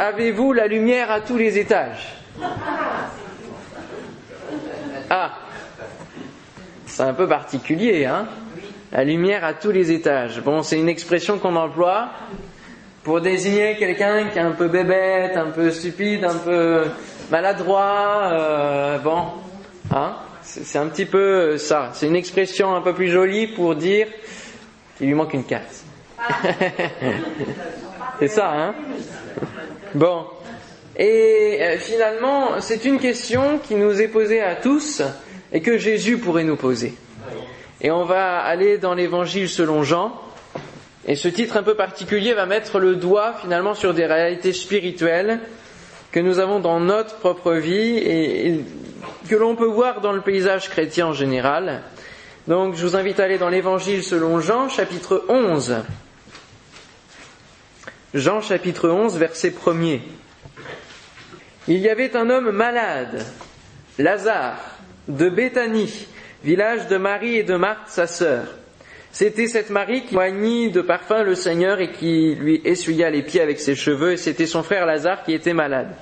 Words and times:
avez-vous 0.00 0.52
la 0.54 0.66
lumière 0.66 1.10
à 1.10 1.20
tous 1.20 1.36
les 1.36 1.58
étages? 1.58 2.14
Ah, 5.10 5.32
c'est 6.86 7.02
un 7.02 7.12
peu 7.12 7.28
particulier, 7.28 8.06
hein? 8.06 8.26
La 8.92 9.04
lumière 9.04 9.44
à 9.44 9.54
tous 9.54 9.70
les 9.70 9.92
étages. 9.92 10.40
Bon, 10.40 10.62
c'est 10.62 10.78
une 10.78 10.88
expression 10.88 11.38
qu'on 11.38 11.54
emploie 11.54 12.08
pour 13.04 13.20
désigner 13.20 13.76
quelqu'un 13.76 14.28
qui 14.28 14.38
est 14.38 14.42
un 14.42 14.52
peu 14.52 14.68
bébête, 14.68 15.36
un 15.36 15.50
peu 15.50 15.70
stupide, 15.70 16.24
un 16.24 16.36
peu 16.36 16.84
maladroit, 17.30 18.30
euh, 18.32 18.98
bon, 18.98 19.24
hein? 19.94 20.16
C'est 20.42 20.78
un 20.78 20.86
petit 20.86 21.04
peu 21.04 21.58
ça. 21.58 21.90
C'est 21.92 22.06
une 22.06 22.16
expression 22.16 22.74
un 22.74 22.80
peu 22.80 22.94
plus 22.94 23.08
jolie 23.08 23.46
pour 23.46 23.76
dire 23.76 24.08
qu'il 24.96 25.08
lui 25.08 25.14
manque 25.14 25.34
une 25.34 25.44
carte. 25.44 25.84
c'est 28.18 28.28
ça, 28.28 28.50
hein? 28.50 28.74
Bon. 29.94 30.24
Et 30.96 31.58
euh, 31.60 31.78
finalement, 31.78 32.60
c'est 32.60 32.84
une 32.84 32.98
question 32.98 33.58
qui 33.58 33.74
nous 33.74 34.00
est 34.00 34.08
posée 34.08 34.40
à 34.40 34.54
tous 34.54 35.02
et 35.52 35.60
que 35.60 35.78
Jésus 35.78 36.18
pourrait 36.18 36.44
nous 36.44 36.56
poser. 36.56 36.94
Et 37.80 37.90
on 37.90 38.04
va 38.04 38.38
aller 38.38 38.78
dans 38.78 38.94
l'évangile 38.94 39.48
selon 39.48 39.82
Jean. 39.82 40.12
Et 41.06 41.16
ce 41.16 41.28
titre 41.28 41.56
un 41.56 41.62
peu 41.62 41.74
particulier 41.74 42.34
va 42.34 42.46
mettre 42.46 42.78
le 42.78 42.96
doigt 42.96 43.34
finalement 43.40 43.74
sur 43.74 43.94
des 43.94 44.06
réalités 44.06 44.52
spirituelles 44.52 45.40
que 46.12 46.20
nous 46.20 46.38
avons 46.38 46.60
dans 46.60 46.80
notre 46.80 47.16
propre 47.16 47.52
vie 47.54 47.96
et 47.96 48.60
que 49.28 49.34
l'on 49.34 49.56
peut 49.56 49.66
voir 49.66 50.00
dans 50.00 50.12
le 50.12 50.20
paysage 50.20 50.68
chrétien 50.68 51.06
en 51.06 51.12
général. 51.12 51.82
Donc 52.48 52.74
je 52.74 52.86
vous 52.86 52.96
invite 52.96 53.20
à 53.20 53.24
aller 53.24 53.38
dans 53.38 53.48
l'évangile 53.48 54.02
selon 54.02 54.40
Jean 54.40 54.68
chapitre 54.68 55.24
11. 55.28 55.76
Jean 58.12 58.40
chapitre 58.40 58.88
11 58.88 59.18
verset 59.18 59.50
1er. 59.50 60.00
Il 61.68 61.78
y 61.78 61.88
avait 61.88 62.16
un 62.16 62.28
homme 62.28 62.50
malade, 62.50 63.24
Lazare, 64.00 64.58
de 65.06 65.28
Béthanie, 65.28 66.08
village 66.42 66.88
de 66.88 66.96
Marie 66.96 67.36
et 67.36 67.44
de 67.44 67.54
Marthe, 67.54 67.86
sa 67.86 68.08
sœur. 68.08 68.46
C'était 69.12 69.46
cette 69.46 69.70
Marie 69.70 70.06
qui 70.06 70.16
oignit 70.16 70.72
de 70.72 70.80
parfum 70.80 71.22
le 71.22 71.36
Seigneur 71.36 71.80
et 71.80 71.92
qui 71.92 72.34
lui 72.34 72.60
essuya 72.64 73.10
les 73.10 73.22
pieds 73.22 73.42
avec 73.42 73.60
ses 73.60 73.76
cheveux, 73.76 74.14
et 74.14 74.16
c'était 74.16 74.46
son 74.46 74.64
frère 74.64 74.86
Lazare 74.86 75.22
qui 75.22 75.32
était 75.32 75.54
malade. 75.54 75.94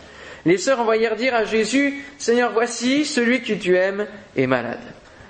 Les 0.46 0.56
sœurs 0.56 0.80
envoyèrent 0.80 1.16
dire 1.16 1.34
à 1.34 1.44
Jésus, 1.44 2.02
Seigneur, 2.16 2.52
voici, 2.54 3.04
celui 3.04 3.42
que 3.42 3.52
tu 3.52 3.76
aimes 3.76 4.06
est 4.34 4.46
malade. 4.46 4.80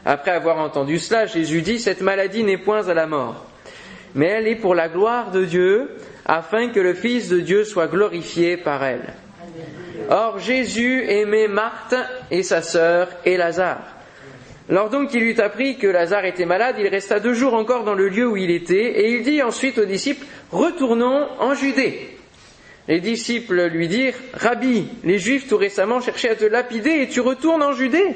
Après 0.04 0.30
avoir 0.30 0.58
entendu 0.58 1.00
cela, 1.00 1.26
Jésus 1.26 1.60
dit, 1.60 1.80
Cette 1.80 2.02
maladie 2.02 2.44
n'est 2.44 2.56
point 2.56 2.86
à 2.86 2.94
la 2.94 3.08
mort, 3.08 3.46
mais 4.14 4.26
elle 4.26 4.46
est 4.46 4.54
pour 4.54 4.76
la 4.76 4.88
gloire 4.88 5.32
de 5.32 5.44
Dieu, 5.44 5.90
afin 6.28 6.68
que 6.68 6.78
le 6.78 6.94
Fils 6.94 7.28
de 7.30 7.40
Dieu 7.40 7.64
soit 7.64 7.88
glorifié 7.88 8.58
par 8.58 8.84
elle. 8.84 9.14
Or 10.10 10.38
Jésus 10.38 11.04
aimait 11.08 11.48
Marthe 11.48 11.96
et 12.30 12.42
sa 12.42 12.62
sœur 12.62 13.08
et 13.24 13.36
Lazare. 13.36 13.96
Lors 14.68 14.90
donc 14.90 15.08
qu'il 15.08 15.22
eut 15.22 15.40
appris 15.40 15.78
que 15.78 15.86
Lazare 15.86 16.26
était 16.26 16.44
malade, 16.44 16.76
il 16.78 16.86
resta 16.88 17.20
deux 17.20 17.32
jours 17.32 17.54
encore 17.54 17.84
dans 17.84 17.94
le 17.94 18.08
lieu 18.08 18.28
où 18.28 18.36
il 18.36 18.50
était, 18.50 19.00
et 19.00 19.14
il 19.14 19.22
dit 19.22 19.42
ensuite 19.42 19.78
aux 19.78 19.86
disciples, 19.86 20.26
Retournons 20.52 21.26
en 21.40 21.54
Judée. 21.54 22.16
Les 22.86 23.00
disciples 23.00 23.66
lui 23.68 23.88
dirent, 23.88 24.14
Rabbi, 24.34 24.88
les 25.04 25.18
Juifs 25.18 25.48
tout 25.48 25.56
récemment 25.56 26.00
cherchaient 26.00 26.30
à 26.30 26.36
te 26.36 26.44
lapider 26.44 27.02
et 27.02 27.08
tu 27.08 27.20
retournes 27.20 27.62
en 27.62 27.72
Judée 27.72 28.14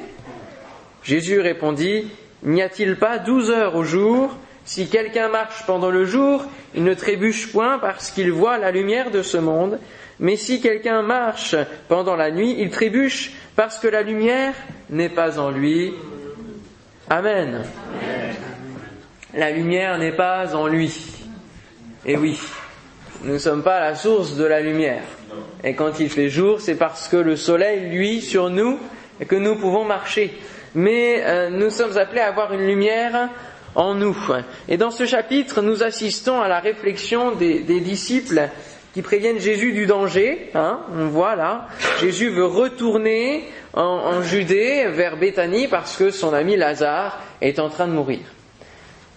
Jésus 1.03 1.39
répondit, 1.39 2.07
N'y 2.43 2.61
a-t-il 2.61 2.97
pas 2.97 3.19
douze 3.19 3.51
heures 3.51 3.75
au 3.75 3.83
jour 3.83 4.35
Si 4.65 4.87
quelqu'un 4.87 5.27
marche 5.27 5.65
pendant 5.65 5.89
le 5.89 6.05
jour, 6.05 6.45
il 6.73 6.83
ne 6.83 6.93
trébuche 6.93 7.51
point 7.51 7.79
parce 7.79 8.11
qu'il 8.11 8.31
voit 8.31 8.57
la 8.57 8.71
lumière 8.71 9.11
de 9.11 9.21
ce 9.21 9.37
monde, 9.37 9.79
mais 10.19 10.37
si 10.37 10.61
quelqu'un 10.61 11.01
marche 11.01 11.55
pendant 11.89 12.15
la 12.15 12.31
nuit, 12.31 12.55
il 12.57 12.69
trébuche 12.69 13.31
parce 13.55 13.79
que 13.79 13.87
la 13.87 14.03
lumière 14.03 14.53
n'est 14.89 15.09
pas 15.09 15.39
en 15.39 15.51
lui. 15.51 15.93
Amen. 17.09 17.63
La 19.33 19.51
lumière 19.51 19.97
n'est 19.97 20.15
pas 20.15 20.55
en 20.55 20.67
lui. 20.67 20.95
Et 22.05 22.15
oui, 22.15 22.39
nous 23.23 23.33
ne 23.33 23.37
sommes 23.37 23.63
pas 23.63 23.79
la 23.79 23.95
source 23.95 24.35
de 24.35 24.45
la 24.45 24.61
lumière. 24.61 25.03
Et 25.63 25.73
quand 25.73 25.99
il 25.99 26.09
fait 26.09 26.29
jour, 26.29 26.61
c'est 26.61 26.75
parce 26.75 27.07
que 27.07 27.17
le 27.17 27.35
soleil 27.35 27.89
luit 27.89 28.21
sur 28.21 28.49
nous 28.49 28.79
et 29.19 29.25
que 29.25 29.35
nous 29.35 29.55
pouvons 29.55 29.85
marcher. 29.85 30.37
Mais 30.75 31.21
euh, 31.23 31.49
nous 31.49 31.69
sommes 31.69 31.97
appelés 31.97 32.21
à 32.21 32.27
avoir 32.27 32.53
une 32.53 32.65
lumière 32.65 33.29
en 33.75 33.95
nous. 33.95 34.17
Et 34.67 34.77
dans 34.77 34.91
ce 34.91 35.05
chapitre, 35.05 35.61
nous 35.61 35.83
assistons 35.83 36.41
à 36.41 36.47
la 36.47 36.59
réflexion 36.59 37.35
des, 37.35 37.59
disciples 37.79 38.49
qui 38.93 39.01
préviennent 39.01 39.39
Jésus 39.39 39.73
du 39.73 39.85
danger. 39.85 40.51
Hein, 40.53 40.81
on 40.95 41.07
voit 41.07 41.35
là, 41.35 41.67
Jésus 41.99 42.29
veut 42.29 42.45
retourner 42.45 43.45
en, 43.73 43.81
en, 43.81 44.21
Judée 44.21 44.85
vers 44.89 45.17
Béthanie 45.17 45.67
parce 45.67 45.97
que 45.97 46.11
son 46.11 46.33
ami 46.33 46.55
Lazare 46.55 47.19
est 47.41 47.59
en 47.59 47.69
train 47.69 47.87
de 47.87 47.93
mourir. 47.93 48.21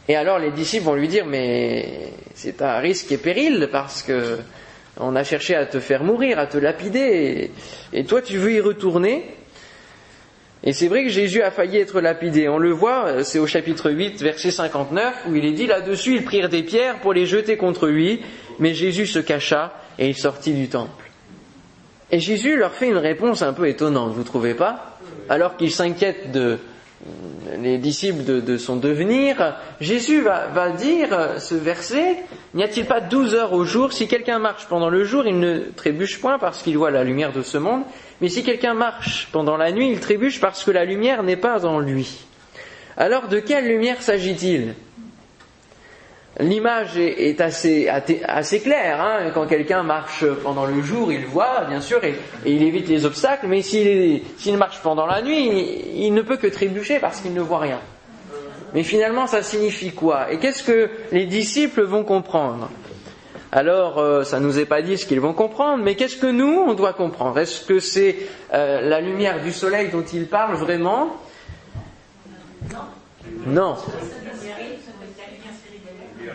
Et 0.09 0.17
alors 0.17 0.39
les 0.39 0.50
disciples 0.50 0.84
vont 0.84 0.94
lui 0.94 1.09
dire 1.09 1.27
mais 1.27 2.12
c'est 2.34 2.62
à 2.62 2.78
risque 2.78 3.11
et 3.12 3.19
péril 3.19 3.69
parce 3.73 4.03
que 4.03 4.38
on 4.99 5.15
a 5.15 5.25
cherché 5.25 5.55
à 5.55 5.67
te 5.67 5.78
faire 5.78 6.05
mourir, 6.05 6.38
à 6.38 6.47
te 6.47 6.56
lapider, 6.56 7.50
et 7.93 8.05
toi 8.05 8.23
tu 8.23 8.38
veux 8.38 8.53
y 8.53 8.61
retourner? 8.61 9.27
Et 10.65 10.72
c'est 10.72 10.89
vrai 10.89 11.05
que 11.05 11.11
Jésus 11.11 11.43
a 11.43 11.50
failli 11.50 11.78
être 11.78 12.00
lapidé. 12.00 12.49
On 12.49 12.59
le 12.59 12.71
voit, 12.71 13.22
c'est 13.25 13.39
au 13.39 13.47
chapitre 13.47 13.91
8, 13.91 14.22
verset 14.22 14.50
59, 14.50 15.27
où 15.28 15.34
il 15.37 15.44
est 15.44 15.53
dit 15.53 15.67
là-dessus, 15.67 16.17
ils 16.17 16.25
prirent 16.25 16.49
des 16.49 16.62
pierres 16.62 17.00
pour 17.00 17.12
les 17.12 17.27
jeter 17.27 17.56
contre 17.56 17.87
lui, 17.87 18.21
mais 18.59 18.75
Jésus 18.75 19.06
se 19.06 19.19
cacha 19.19 19.75
et 19.99 20.09
il 20.09 20.17
sortit 20.17 20.55
du 20.55 20.69
temple. 20.69 21.05
Et 22.11 22.21
Jésus 22.21 22.56
leur 22.56 22.72
fait 22.72 22.89
une 22.89 22.97
réponse 22.97 23.43
un 23.43 23.53
peu 23.53 23.69
étonnante, 23.69 24.12
vous 24.12 24.25
trouvez 24.25 24.55
pas? 24.55 24.99
Alors 25.28 25.56
qu'ils 25.56 25.72
s'inquiètent 25.72 26.31
de 26.33 26.59
les 27.61 27.78
disciples 27.78 28.25
de, 28.25 28.56
son 28.56 28.77
devenir, 28.77 29.55
Jésus 29.81 30.23
va, 30.23 30.49
va 30.49 30.71
dire 30.71 31.38
ce 31.38 31.55
verset, 31.55 32.17
n'y 32.55 32.65
a-t-il 32.65 32.87
pas 32.87 33.00
douze 33.00 33.34
heures 33.34 33.53
au 33.53 33.65
jour? 33.65 33.93
Si 33.93 34.09
quelqu'un 34.09 34.38
marche 34.38 34.67
pendant 34.67 34.88
le 34.88 35.05
jour, 35.05 35.27
il 35.27 35.38
ne 35.38 35.59
trébuche 35.59 36.21
point 36.21 36.38
parce 36.38 36.62
qu'il 36.62 36.77
voit 36.77 36.91
la 36.91 37.05
lumière 37.05 37.33
de 37.33 37.43
ce 37.43 37.59
monde, 37.59 37.83
mais 38.21 38.28
si 38.28 38.43
quelqu'un 38.43 38.75
marche 38.75 39.28
pendant 39.32 39.56
la 39.56 39.72
nuit, 39.72 39.91
il 39.91 40.00
trébuche 40.00 40.41
parce 40.41 40.65
que 40.65 40.71
la 40.71 40.84
lumière 40.84 41.22
n'est 41.22 41.37
pas 41.37 41.66
en 41.66 41.78
lui. 41.78 42.25
Alors 42.97 43.28
de 43.28 43.41
quelle 43.41 43.69
lumière 43.69 44.00
s'agit-il? 44.00 44.75
L'image 46.38 46.99
est 46.99 47.41
assez, 47.41 48.60
claire. 48.60 49.00
Hein. 49.00 49.31
Quand 49.32 49.47
quelqu'un 49.47 49.82
marche 49.82 50.25
pendant 50.43 50.66
le 50.66 50.82
jour, 50.82 51.10
il 51.10 51.25
voit, 51.25 51.65
bien 51.66 51.81
sûr, 51.81 52.05
et, 52.05 52.15
il 52.44 52.62
évite 52.62 52.88
les 52.88 53.06
obstacles, 53.06 53.47
mais 53.47 53.62
s'il 53.62 54.22
marche 54.59 54.81
pendant 54.82 55.06
la 55.06 55.22
nuit, 55.22 55.49
il, 55.94 56.05
il 56.05 56.15
ne 56.15 56.21
peut 56.21 56.37
que 56.37 56.47
trébucher 56.47 56.99
parce 56.99 57.22
qu'il 57.22 57.32
ne 57.32 57.41
voit 57.41 57.60
rien. 57.60 57.81
Mais 58.75 58.82
finalement, 58.82 59.26
ça 59.26 59.43
signifie 59.43 59.93
quoi? 59.93 60.31
Et 60.31 60.38
qu'est-ce 60.38 60.62
que 60.62 60.91
les 61.10 61.25
disciples 61.25 61.82
vont 61.82 62.05
comprendre? 62.05 62.69
Alors 63.52 63.98
euh, 63.98 64.24
ça 64.24 64.40
ne 64.40 64.46
nous 64.46 64.58
est 64.58 64.66
pas 64.66 64.82
dit 64.82 64.98
ce 64.98 65.06
qu'ils 65.06 65.20
vont 65.20 65.32
comprendre, 65.32 65.82
mais 65.82 65.94
qu'est-ce 65.94 66.16
que 66.16 66.26
nous, 66.26 66.64
on 66.66 66.74
doit 66.74 66.92
comprendre? 66.92 67.38
Est-ce 67.38 67.64
que 67.64 67.78
c'est 67.78 68.16
euh, 68.52 68.80
la 68.80 69.00
lumière 69.00 69.42
du 69.42 69.52
soleil 69.52 69.88
dont 69.90 70.04
il 70.04 70.26
parle 70.26 70.56
vraiment? 70.56 71.16
Non. 73.46 73.76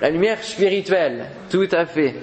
La 0.01 0.09
lumière 0.09 0.41
spirituelle, 0.41 1.25
tout 1.49 1.67
à 1.71 1.85
fait. 1.85 2.15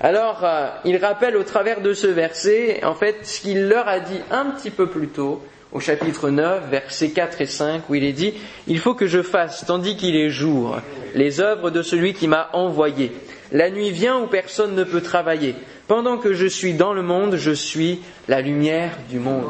Alors, 0.00 0.44
euh, 0.44 0.68
il 0.84 0.96
rappelle 0.96 1.36
au 1.36 1.42
travers 1.42 1.80
de 1.80 1.92
ce 1.92 2.06
verset, 2.06 2.84
en 2.84 2.94
fait, 2.94 3.26
ce 3.26 3.40
qu'il 3.40 3.68
leur 3.68 3.88
a 3.88 4.00
dit 4.00 4.20
un 4.30 4.46
petit 4.46 4.70
peu 4.70 4.86
plus 4.86 5.08
tôt, 5.08 5.42
au 5.72 5.80
chapitre 5.80 6.30
9, 6.30 6.70
versets 6.70 7.10
4 7.10 7.40
et 7.40 7.46
5, 7.46 7.82
où 7.88 7.94
il 7.94 8.04
est 8.04 8.12
dit, 8.12 8.34
Il 8.66 8.78
faut 8.78 8.94
que 8.94 9.06
je 9.06 9.22
fasse, 9.22 9.64
tandis 9.66 9.96
qu'il 9.96 10.16
est 10.16 10.30
jour, 10.30 10.78
les 11.14 11.40
œuvres 11.40 11.70
de 11.70 11.82
celui 11.82 12.14
qui 12.14 12.28
m'a 12.28 12.48
envoyé. 12.52 13.12
La 13.52 13.70
nuit 13.70 13.90
vient 13.90 14.20
où 14.20 14.26
personne 14.26 14.74
ne 14.74 14.84
peut 14.84 15.00
travailler. 15.00 15.54
Pendant 15.88 16.18
que 16.18 16.34
je 16.34 16.46
suis 16.46 16.74
dans 16.74 16.92
le 16.92 17.02
monde, 17.02 17.36
je 17.36 17.50
suis 17.50 18.00
la 18.28 18.40
lumière 18.40 18.96
du 19.08 19.18
monde. 19.18 19.46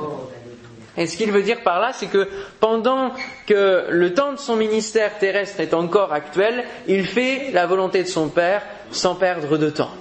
Et 0.96 1.06
ce 1.06 1.16
qu'il 1.16 1.30
veut 1.32 1.42
dire 1.42 1.62
par 1.62 1.80
là, 1.80 1.92
c'est 1.92 2.06
que 2.06 2.28
pendant 2.58 3.12
que 3.46 3.86
le 3.88 4.14
temps 4.14 4.32
de 4.32 4.38
son 4.38 4.56
ministère 4.56 5.18
terrestre 5.18 5.60
est 5.60 5.74
encore 5.74 6.12
actuel, 6.12 6.64
il 6.88 7.06
fait 7.06 7.50
la 7.52 7.66
volonté 7.66 8.02
de 8.02 8.08
son 8.08 8.28
Père 8.28 8.62
sans 8.90 9.14
perdre 9.14 9.56
de 9.56 9.70
temps. 9.70 9.92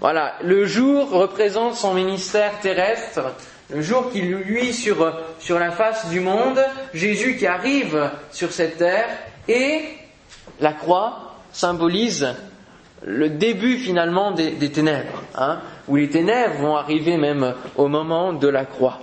Voilà, 0.00 0.34
le 0.42 0.64
jour 0.64 1.10
représente 1.10 1.74
son 1.74 1.94
ministère 1.94 2.58
terrestre, 2.60 3.34
le 3.68 3.82
jour 3.82 4.10
qui 4.10 4.22
lui 4.22 4.72
sur, 4.72 5.14
sur 5.38 5.58
la 5.58 5.70
face 5.70 6.08
du 6.08 6.20
monde, 6.20 6.60
Jésus 6.94 7.36
qui 7.36 7.46
arrive 7.46 8.10
sur 8.32 8.50
cette 8.50 8.78
terre, 8.78 9.08
et 9.46 9.82
la 10.60 10.72
croix 10.72 11.34
symbolise 11.52 12.34
le 13.04 13.28
début 13.30 13.78
finalement 13.78 14.32
des, 14.32 14.70
ténèbres, 14.70 15.22
hein, 15.34 15.60
où 15.88 15.96
les 15.96 16.08
ténèbres 16.08 16.56
vont 16.60 16.76
arriver 16.76 17.16
même 17.16 17.54
au 17.76 17.88
moment 17.88 18.32
de 18.32 18.48
la 18.48 18.64
croix. 18.64 19.00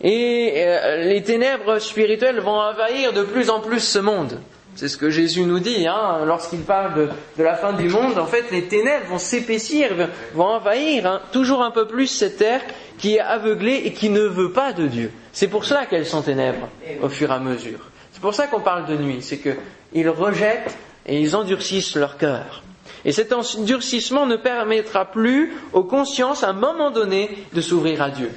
Et 0.00 0.52
euh, 0.56 1.04
les 1.04 1.22
ténèbres 1.22 1.78
spirituelles 1.78 2.40
vont 2.40 2.60
envahir 2.60 3.12
de 3.12 3.22
plus 3.22 3.50
en 3.50 3.60
plus 3.60 3.80
ce 3.80 3.98
monde. 3.98 4.38
C'est 4.76 4.86
ce 4.86 4.96
que 4.96 5.10
Jésus 5.10 5.42
nous 5.42 5.58
dit 5.58 5.88
hein, 5.88 6.20
lorsqu'il 6.24 6.60
parle 6.60 7.10
de, 7.36 7.42
la 7.42 7.56
fin 7.56 7.72
du 7.72 7.88
monde. 7.88 8.16
En 8.16 8.26
fait, 8.26 8.44
les 8.52 8.66
ténèbres 8.66 9.06
vont 9.06 9.18
s'épaissir, 9.18 9.90
vont 10.34 10.44
envahir 10.44 11.04
hein, 11.04 11.20
toujours 11.32 11.64
un 11.64 11.72
peu 11.72 11.88
plus 11.88 12.06
cette 12.06 12.36
terre 12.36 12.60
qui 12.96 13.16
est 13.16 13.20
aveuglée 13.20 13.82
et 13.86 13.92
qui 13.92 14.08
ne 14.08 14.20
veut 14.20 14.52
pas 14.52 14.72
de 14.72 14.86
Dieu. 14.86 15.10
C'est 15.32 15.48
pour 15.48 15.64
cela 15.64 15.86
qu'elles 15.86 16.06
sont 16.06 16.22
ténèbres 16.22 16.68
au 17.02 17.08
fur 17.08 17.30
et 17.30 17.34
à 17.34 17.40
mesure. 17.40 17.80
C'est 18.12 18.20
pour 18.20 18.34
ça 18.34 18.46
qu'on 18.46 18.60
parle 18.60 18.86
de 18.86 18.96
nuit. 18.96 19.18
C'est 19.20 19.38
qu'ils 19.38 20.08
rejettent 20.08 20.76
et 21.08 21.20
ils 21.20 21.34
endurcissent 21.34 21.96
leur 21.96 22.18
cœur. 22.18 22.62
Et 23.04 23.12
cet 23.12 23.32
endurcissement 23.32 24.26
ne 24.26 24.36
permettra 24.36 25.06
plus 25.06 25.54
aux 25.72 25.84
consciences 25.84 26.44
à 26.44 26.50
un 26.50 26.52
moment 26.52 26.90
donné 26.90 27.46
de 27.54 27.60
s'ouvrir 27.60 28.02
à 28.02 28.10
Dieu. 28.10 28.30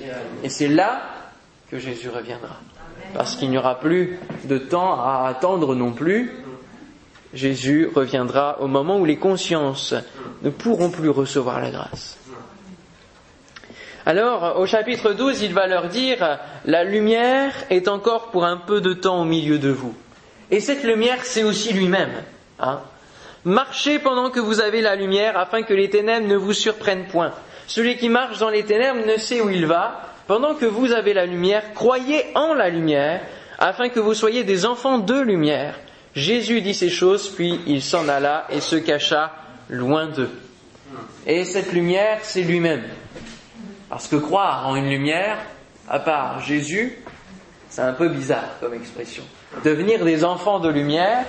Et 0.44 0.50
c'est 0.50 0.68
là 0.68 1.01
que 1.69 1.77
Jésus 1.77 2.09
reviendra. 2.09 2.57
Parce 3.13 3.35
qu'il 3.35 3.50
n'y 3.50 3.57
aura 3.57 3.79
plus 3.79 4.19
de 4.45 4.57
temps 4.57 4.94
à 4.94 5.27
attendre 5.27 5.75
non 5.75 5.91
plus. 5.91 6.31
Jésus 7.33 7.89
reviendra 7.94 8.62
au 8.62 8.68
moment 8.68 9.00
où 9.00 9.06
les 9.06 9.17
consciences 9.17 9.94
ne 10.41 10.50
pourront 10.50 10.89
plus 10.89 11.09
recevoir 11.09 11.62
la 11.62 11.71
grâce. 11.71 12.17
Alors, 14.06 14.59
au 14.59 14.65
chapitre 14.65 15.13
12, 15.13 15.41
il 15.41 15.53
va 15.53 15.67
leur 15.67 15.88
dire, 15.88 16.39
la 16.65 16.83
lumière 16.83 17.53
est 17.69 17.88
encore 17.88 18.31
pour 18.31 18.45
un 18.45 18.57
peu 18.57 18.81
de 18.81 18.94
temps 18.94 19.21
au 19.21 19.25
milieu 19.25 19.59
de 19.59 19.69
vous. 19.69 19.94
Et 20.50 20.59
cette 20.59 20.83
lumière, 20.83 21.24
c'est 21.24 21.44
aussi 21.44 21.71
lui-même. 21.74 22.12
Hein 22.62 22.80
Marchez 23.44 23.98
pendant 23.98 24.30
que 24.30 24.40
vous 24.40 24.62
avez 24.62 24.81
la 24.81 24.96
lumière, 24.96 25.38
afin 25.38 25.63
que 25.63 25.74
les 25.74 25.90
ténèbres 25.90 26.28
ne 26.28 26.36
vous 26.36 26.54
surprennent 26.54 27.08
point. 27.08 27.34
Celui 27.66 27.98
qui 27.98 28.08
marche 28.08 28.38
dans 28.38 28.50
les 28.50 28.63
ténèbres 28.63 29.06
ne 29.06 29.18
sait 29.18 29.42
où 29.42 29.50
il 29.50 29.66
va. 29.66 30.02
Pendant 30.28 30.54
que 30.54 30.66
vous 30.66 30.92
avez 30.92 31.13
la 31.13 31.25
lumière, 31.25 31.74
croyez 31.74 32.25
en 32.36 32.54
la 32.54 32.69
lumière, 32.69 33.22
afin 33.58 33.90
que 33.90 34.00
vous 34.00 34.13
soyez 34.13 34.44
des 34.44 34.66
enfants 34.66 35.00
de 35.00 35.19
lumière. 35.19 35.75
Jésus 36.13 36.62
dit 36.62 36.75
ces 36.75 36.90
choses, 36.90 37.30
puis 37.30 37.60
il 37.66 37.81
s'en 37.81 38.08
alla 38.08 38.46
et 38.50 38.62
se 38.62 38.75
cacha 38.75 39.31
loin 39.69 40.08
d'eux. 40.08 40.30
Et 41.25 41.44
cette 41.44 41.72
lumière, 41.74 42.19
c'est 42.22 42.44
lui-même. 42.44 42.84
Parce 43.90 44.08
que 44.08 44.18
croire 44.18 44.68
en 44.68 44.75
une 44.75 44.90
lumière, 44.90 45.38
à 45.90 46.00
part 46.00 46.42
Jésus, 46.42 46.98
c'est 47.69 47.81
un 47.81 47.94
peu 47.94 48.10
bizarre 48.10 48.58
comme 48.60 48.74
expression. 48.74 49.24
Devenir 49.63 50.06
des 50.06 50.24
enfants 50.24 50.60
de 50.60 50.69
lumière, 50.69 51.25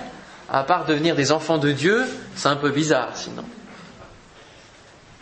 à 0.49 0.63
part 0.63 0.85
devenir 0.85 1.15
des 1.15 1.31
enfants 1.31 1.57
de 1.57 1.71
Dieu, 1.71 2.03
c'est 2.35 2.49
un 2.49 2.55
peu 2.55 2.69
bizarre 2.69 3.15
sinon. 3.15 3.43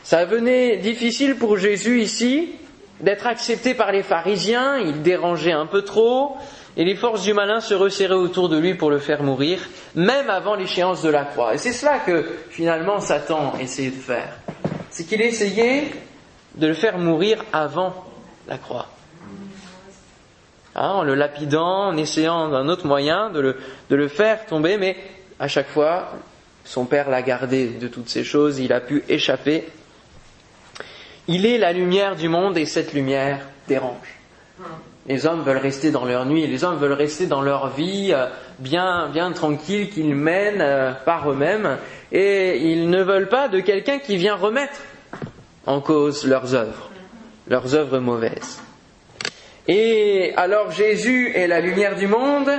Ça 0.04 0.26
venait 0.26 0.78
difficile 0.78 1.36
pour 1.36 1.58
Jésus 1.58 2.02
ici 2.02 2.50
d'être 3.00 3.28
accepté 3.28 3.74
par 3.74 3.92
les 3.92 4.04
pharisiens, 4.04 4.78
il 4.78 5.02
dérangeait 5.02 5.52
un 5.52 5.66
peu 5.66 5.82
trop, 5.82 6.38
et 6.78 6.86
les 6.86 6.96
forces 6.96 7.24
du 7.24 7.34
malin 7.34 7.60
se 7.60 7.74
resserraient 7.74 8.14
autour 8.14 8.48
de 8.48 8.58
lui 8.58 8.76
pour 8.76 8.90
le 8.90 9.00
faire 9.00 9.24
mourir, 9.24 9.60
même 9.96 10.30
avant 10.30 10.56
l'échéance 10.56 11.02
de 11.02 11.10
la 11.10 11.26
croix. 11.26 11.56
Et 11.56 11.58
c'est 11.58 11.74
cela 11.74 12.00
que 12.00 12.26
finalement 12.50 13.00
Satan 13.00 13.54
essayait 13.60 13.90
de 13.90 13.96
faire. 13.96 14.38
C'est 14.90 15.06
qu'il 15.06 15.22
essayait 15.22 15.92
de 16.56 16.68
le 16.68 16.74
faire 16.74 16.98
mourir 16.98 17.44
avant 17.52 18.06
la 18.48 18.58
croix. 18.58 18.88
Hein, 20.76 20.90
en 20.90 21.04
le 21.04 21.16
lapidant, 21.16 21.88
en 21.88 21.98
essayant 21.98 22.48
d'un 22.48 22.70
autre 22.70 22.88
moyen 22.88 23.30
de 23.30 23.56
le, 23.90 24.08
faire 24.08 24.46
tomber, 24.46 24.78
mais 24.78 24.96
à 25.40 25.48
chaque 25.48 25.68
fois, 25.68 26.14
son 26.64 26.86
père 26.86 27.10
l'a 27.10 27.22
gardé 27.22 27.68
de 27.68 27.88
toutes 27.88 28.08
ces 28.08 28.24
choses, 28.24 28.60
il 28.60 28.72
a 28.72 28.80
pu 28.80 29.04
échapper. 29.10 29.68
Il 31.28 31.46
est 31.46 31.58
la 31.58 31.74
lumière 31.74 32.16
du 32.16 32.30
monde 32.30 32.58
et 32.58 32.66
cette 32.66 32.94
lumière 32.94 33.42
dérange. 33.68 34.18
Les 35.08 35.26
hommes 35.26 35.42
veulent 35.42 35.58
rester 35.58 35.92
dans 35.92 36.06
leur 36.06 36.26
nuit, 36.26 36.48
les 36.48 36.64
hommes 36.64 36.78
veulent 36.78 36.94
rester 36.94 37.26
dans 37.26 37.42
leur 37.42 37.70
vie 37.70 38.12
euh, 38.14 38.28
bien, 38.60 39.10
bien 39.12 39.32
tranquille 39.32 39.90
qu'ils 39.90 40.16
mènent 40.16 40.62
euh, 40.62 40.92
par 40.92 41.30
eux-mêmes 41.30 41.80
et 42.12 42.58
ils 42.72 42.90
ne 42.90 43.02
veulent 43.02 43.28
pas 43.28 43.48
de 43.48 43.60
quelqu'un 43.60 43.98
qui 43.98 44.18
vient 44.18 44.36
remettre 44.36 44.80
en 45.66 45.82
cause 45.82 46.26
leurs 46.26 46.54
œuvres, 46.54 46.92
leurs 47.48 47.74
œuvres 47.74 47.98
mauvaises. 47.98 48.62
Et 49.68 50.34
alors 50.38 50.72
Jésus 50.72 51.32
est 51.36 51.48
la 51.48 51.60
lumière 51.60 51.96
du 51.96 52.08
monde 52.08 52.50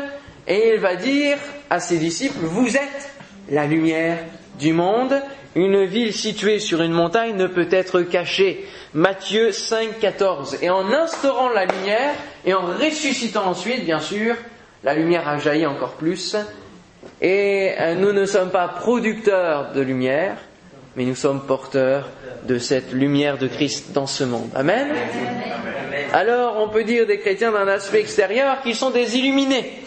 et 0.47 0.73
il 0.75 0.81
va 0.81 0.97
dire 0.97 1.39
à 1.71 1.81
ses 1.81 1.99
disciples, 1.99 2.39
vous 2.43 2.77
êtes 2.77 3.11
la 3.51 3.67
lumière 3.67 4.19
du 4.59 4.73
monde. 4.73 5.15
Une 5.55 5.85
ville 5.85 6.15
située 6.15 6.59
sur 6.59 6.81
une 6.81 6.93
montagne 6.93 7.37
ne 7.37 7.47
peut 7.47 7.69
être 7.71 8.03
cachée. 8.03 8.65
Matthieu 8.95 9.53
5, 9.53 9.99
14. 10.01 10.59
Et 10.63 10.71
en 10.71 10.91
instaurant 10.93 11.51
la 11.51 11.67
lumière 11.67 12.15
et 12.45 12.55
en 12.55 12.63
ressuscitant 12.63 13.47
ensuite, 13.47 13.85
bien 13.85 14.01
sûr, 14.01 14.35
la 14.83 14.95
lumière 14.95 15.29
a 15.29 15.39
jailli 15.39 15.67
encore 15.67 15.93
plus. 15.93 16.37
Et 17.21 17.73
euh, 17.79 17.95
nous 17.95 18.13
ne 18.13 18.25
sommes 18.25 18.51
pas 18.51 18.69
producteurs 18.69 19.73
de 19.73 19.81
lumière, 19.81 20.37
mais 20.97 21.05
nous 21.05 21.15
sommes 21.15 21.43
porteurs 21.47 22.09
de 22.47 22.59
cette 22.59 22.93
lumière 22.93 23.39
de 23.39 23.47
Christ 23.47 23.93
dans 23.93 24.07
ce 24.07 24.25
monde. 24.25 24.51
Amen. 24.55 24.89
Alors 26.13 26.57
on 26.59 26.69
peut 26.69 26.85
dire 26.85 27.07
des 27.07 27.19
chrétiens 27.19 27.53
d'un 27.53 27.67
aspect 27.69 28.01
extérieur 28.01 28.61
qu'ils 28.63 28.77
sont 28.77 28.91
des 28.91 29.17
illuminés. 29.17 29.83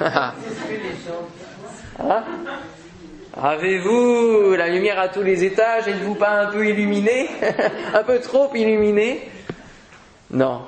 Hein 0.00 0.32
Avez-vous 3.42 4.54
la 4.56 4.68
lumière 4.68 4.98
à 4.98 5.08
tous 5.08 5.22
les 5.22 5.44
étages? 5.44 5.88
Êtes-vous 5.88 6.14
pas 6.14 6.42
un 6.42 6.46
peu 6.46 6.66
illuminé? 6.66 7.28
Un 7.94 8.02
peu 8.02 8.20
trop 8.20 8.50
illuminé? 8.54 9.26
Non. 10.30 10.60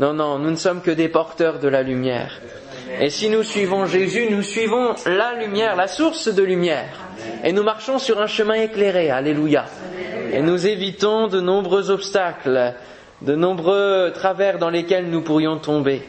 Non, 0.00 0.12
non, 0.12 0.38
nous 0.38 0.50
ne 0.50 0.56
sommes 0.56 0.82
que 0.82 0.90
des 0.90 1.08
porteurs 1.08 1.60
de 1.60 1.68
la 1.68 1.82
lumière. 1.82 2.40
Et 3.00 3.08
si 3.08 3.28
nous 3.28 3.44
suivons 3.44 3.86
Jésus, 3.86 4.28
nous 4.30 4.42
suivons 4.42 4.94
la 5.06 5.34
lumière, 5.34 5.76
la 5.76 5.86
source 5.86 6.28
de 6.28 6.42
lumière. 6.42 6.88
Et 7.44 7.52
nous 7.52 7.62
marchons 7.62 7.98
sur 7.98 8.20
un 8.20 8.26
chemin 8.26 8.54
éclairé. 8.54 9.10
Alléluia. 9.10 9.66
Et 10.32 10.42
nous 10.42 10.66
évitons 10.66 11.28
de 11.28 11.40
nombreux 11.40 11.90
obstacles, 11.90 12.74
de 13.22 13.34
nombreux 13.34 14.12
travers 14.14 14.58
dans 14.58 14.70
lesquels 14.70 15.10
nous 15.10 15.20
pourrions 15.20 15.58
tomber. 15.58 16.02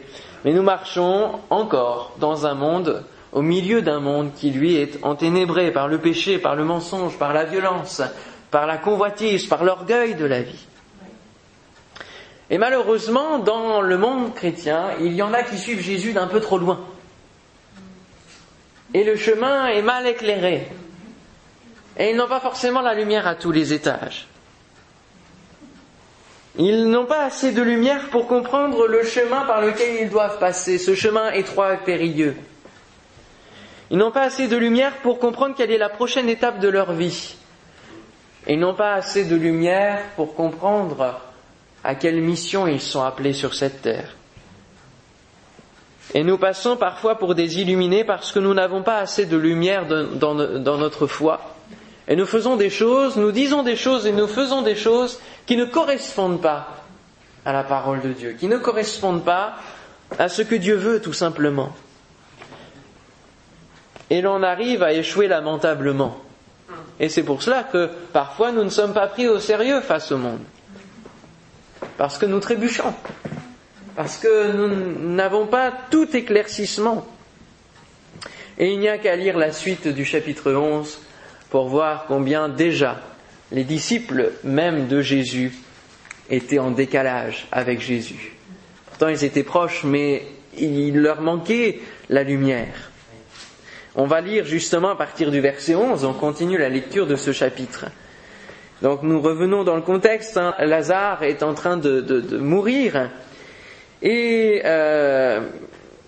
Mais 0.44 0.52
nous 0.52 0.62
marchons 0.62 1.40
encore 1.50 2.12
dans 2.18 2.46
un 2.46 2.54
monde, 2.54 3.04
au 3.32 3.42
milieu 3.42 3.82
d'un 3.82 4.00
monde 4.00 4.32
qui 4.34 4.50
lui 4.50 4.76
est 4.76 4.98
enténébré 5.02 5.70
par 5.70 5.88
le 5.88 5.98
péché, 5.98 6.38
par 6.38 6.56
le 6.56 6.64
mensonge, 6.64 7.18
par 7.18 7.32
la 7.32 7.44
violence, 7.44 8.02
par 8.50 8.66
la 8.66 8.78
convoitise, 8.78 9.46
par 9.46 9.64
l'orgueil 9.64 10.14
de 10.14 10.24
la 10.24 10.42
vie. 10.42 10.66
Et 12.50 12.58
malheureusement, 12.58 13.38
dans 13.38 13.80
le 13.80 13.96
monde 13.96 14.34
chrétien, 14.34 14.90
il 15.00 15.14
y 15.14 15.22
en 15.22 15.32
a 15.32 15.42
qui 15.42 15.56
suivent 15.56 15.80
Jésus 15.80 16.12
d'un 16.12 16.26
peu 16.26 16.40
trop 16.40 16.58
loin. 16.58 16.80
Et 18.92 19.04
le 19.04 19.16
chemin 19.16 19.68
est 19.68 19.80
mal 19.80 20.06
éclairé. 20.06 20.68
Et 21.98 22.10
ils 22.10 22.16
n'ont 22.16 22.28
pas 22.28 22.40
forcément 22.40 22.82
la 22.82 22.94
lumière 22.94 23.26
à 23.26 23.34
tous 23.34 23.52
les 23.52 23.72
étages. 23.72 24.26
Ils 26.58 26.90
n'ont 26.90 27.06
pas 27.06 27.24
assez 27.24 27.52
de 27.52 27.62
lumière 27.62 28.08
pour 28.10 28.26
comprendre 28.26 28.86
le 28.86 29.04
chemin 29.04 29.42
par 29.46 29.62
lequel 29.62 30.02
ils 30.02 30.10
doivent 30.10 30.38
passer, 30.38 30.78
ce 30.78 30.94
chemin 30.94 31.32
étroit 31.32 31.74
et 31.74 31.78
périlleux. 31.78 32.36
Ils 33.90 33.98
n'ont 33.98 34.10
pas 34.10 34.22
assez 34.22 34.48
de 34.48 34.56
lumière 34.56 34.96
pour 34.98 35.18
comprendre 35.18 35.54
quelle 35.56 35.70
est 35.70 35.78
la 35.78 35.88
prochaine 35.88 36.28
étape 36.28 36.60
de 36.60 36.68
leur 36.68 36.92
vie. 36.92 37.36
ils 38.46 38.58
n'ont 38.58 38.74
pas 38.74 38.94
assez 38.94 39.24
de 39.24 39.36
lumière 39.36 40.02
pour 40.16 40.34
comprendre 40.34 41.20
à 41.84 41.94
quelle 41.94 42.20
mission 42.20 42.66
ils 42.66 42.80
sont 42.80 43.02
appelés 43.02 43.32
sur 43.32 43.54
cette 43.54 43.82
terre. 43.82 44.16
Et 46.14 46.22
nous 46.22 46.36
passons 46.36 46.76
parfois 46.76 47.18
pour 47.18 47.34
des 47.34 47.60
illuminés 47.60 48.04
parce 48.04 48.32
que 48.32 48.38
nous 48.38 48.52
n'avons 48.52 48.82
pas 48.82 48.98
assez 48.98 49.24
de 49.24 49.36
lumière 49.36 49.86
dans, 49.86 50.34
notre 50.34 51.06
foi 51.06 51.40
et 52.12 52.16
nous 52.16 52.26
faisons 52.26 52.56
des 52.56 52.68
choses, 52.68 53.16
nous 53.16 53.32
disons 53.32 53.62
des 53.62 53.74
choses 53.74 54.06
et 54.06 54.12
nous 54.12 54.26
faisons 54.26 54.60
des 54.60 54.76
choses 54.76 55.18
qui 55.46 55.56
ne 55.56 55.64
correspondent 55.64 56.42
pas 56.42 56.84
à 57.46 57.54
la 57.54 57.64
parole 57.64 58.02
de 58.02 58.12
Dieu, 58.12 58.36
qui 58.38 58.48
ne 58.48 58.58
correspondent 58.58 59.24
pas 59.24 59.54
à 60.18 60.28
ce 60.28 60.42
que 60.42 60.54
Dieu 60.54 60.74
veut 60.74 61.00
tout 61.00 61.14
simplement. 61.14 61.74
Et 64.10 64.20
l'on 64.20 64.42
arrive 64.42 64.82
à 64.82 64.92
échouer 64.92 65.26
lamentablement. 65.26 66.20
Et 67.00 67.08
c'est 67.08 67.22
pour 67.22 67.42
cela 67.42 67.62
que 67.62 67.88
parfois 68.12 68.52
nous 68.52 68.64
ne 68.64 68.68
sommes 68.68 68.92
pas 68.92 69.06
pris 69.06 69.26
au 69.26 69.38
sérieux 69.38 69.80
face 69.80 70.12
au 70.12 70.18
monde. 70.18 70.42
Parce 71.96 72.18
que 72.18 72.26
nous 72.26 72.40
trébuchons. 72.40 72.92
Parce 73.96 74.18
que 74.18 74.52
nous 74.52 75.14
n'avons 75.14 75.46
pas 75.46 75.72
tout 75.90 76.14
éclaircissement. 76.14 77.06
Et 78.58 78.70
il 78.70 78.80
n'y 78.80 78.90
a 78.90 78.98
qu'à 78.98 79.16
lire 79.16 79.38
la 79.38 79.50
suite 79.50 79.88
du 79.88 80.04
chapitre 80.04 80.52
11 80.52 80.98
pour 81.52 81.68
voir 81.68 82.06
combien 82.08 82.48
déjà 82.48 82.98
les 83.52 83.64
disciples 83.64 84.32
même 84.42 84.88
de 84.88 85.02
Jésus 85.02 85.52
étaient 86.30 86.58
en 86.58 86.70
décalage 86.70 87.46
avec 87.52 87.82
Jésus. 87.82 88.32
Pourtant 88.86 89.08
ils 89.08 89.22
étaient 89.22 89.42
proches, 89.42 89.84
mais 89.84 90.22
il 90.56 90.98
leur 90.98 91.20
manquait 91.20 91.80
la 92.08 92.22
lumière. 92.22 92.90
On 93.96 94.06
va 94.06 94.22
lire 94.22 94.46
justement 94.46 94.88
à 94.88 94.96
partir 94.96 95.30
du 95.30 95.40
verset 95.40 95.74
11, 95.74 96.06
on 96.06 96.14
continue 96.14 96.56
la 96.56 96.70
lecture 96.70 97.06
de 97.06 97.16
ce 97.16 97.32
chapitre. 97.32 97.84
Donc 98.80 99.02
nous 99.02 99.20
revenons 99.20 99.62
dans 99.62 99.76
le 99.76 99.82
contexte, 99.82 100.38
hein. 100.38 100.54
Lazare 100.58 101.22
est 101.22 101.42
en 101.42 101.52
train 101.52 101.76
de, 101.76 102.38
mourir, 102.38 103.10
et 104.00 104.62
euh, 104.64 105.42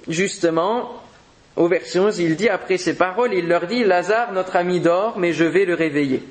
justement, 0.09 1.04
Au 1.57 1.69
verset 1.69 2.01
11, 2.01 2.19
il 2.19 2.37
dit, 2.37 2.49
après 2.49 2.79
ces 2.79 2.97
paroles, 2.97 3.33
il 3.35 3.47
leur 3.47 3.67
dit, 3.67 3.85
Lazare, 3.85 4.33
notre 4.33 4.57
ami 4.57 4.81
dort, 4.81 5.19
mais 5.19 5.33
je 5.33 5.45
vais 5.45 5.65
le 5.65 5.75
réveiller. 5.75 6.23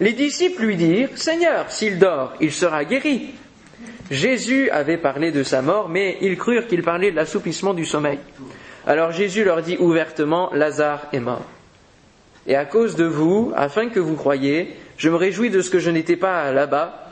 Les 0.00 0.12
disciples 0.12 0.64
lui 0.64 0.76
dirent, 0.76 1.08
Seigneur, 1.14 1.70
s'il 1.70 1.98
dort, 1.98 2.34
il 2.40 2.52
sera 2.52 2.84
guéri. 2.84 3.34
Jésus 4.10 4.68
avait 4.70 4.98
parlé 4.98 5.32
de 5.32 5.42
sa 5.42 5.62
mort, 5.62 5.88
mais 5.88 6.18
ils 6.20 6.36
crurent 6.36 6.66
qu'il 6.66 6.82
parlait 6.82 7.10
de 7.10 7.16
l'assouplissement 7.16 7.72
du 7.72 7.86
sommeil. 7.86 8.18
Alors 8.86 9.10
Jésus 9.10 9.44
leur 9.44 9.62
dit 9.62 9.76
ouvertement, 9.78 10.50
Lazare 10.52 11.08
est 11.12 11.20
mort. 11.20 11.44
Et 12.46 12.54
à 12.54 12.64
cause 12.64 12.94
de 12.94 13.04
vous, 13.04 13.52
afin 13.56 13.88
que 13.88 13.98
vous 13.98 14.14
croyiez, 14.14 14.76
je 14.96 15.08
me 15.08 15.16
réjouis 15.16 15.50
de 15.50 15.60
ce 15.60 15.70
que 15.70 15.78
je 15.78 15.90
n'étais 15.90 16.16
pas 16.16 16.52
là-bas, 16.52 17.10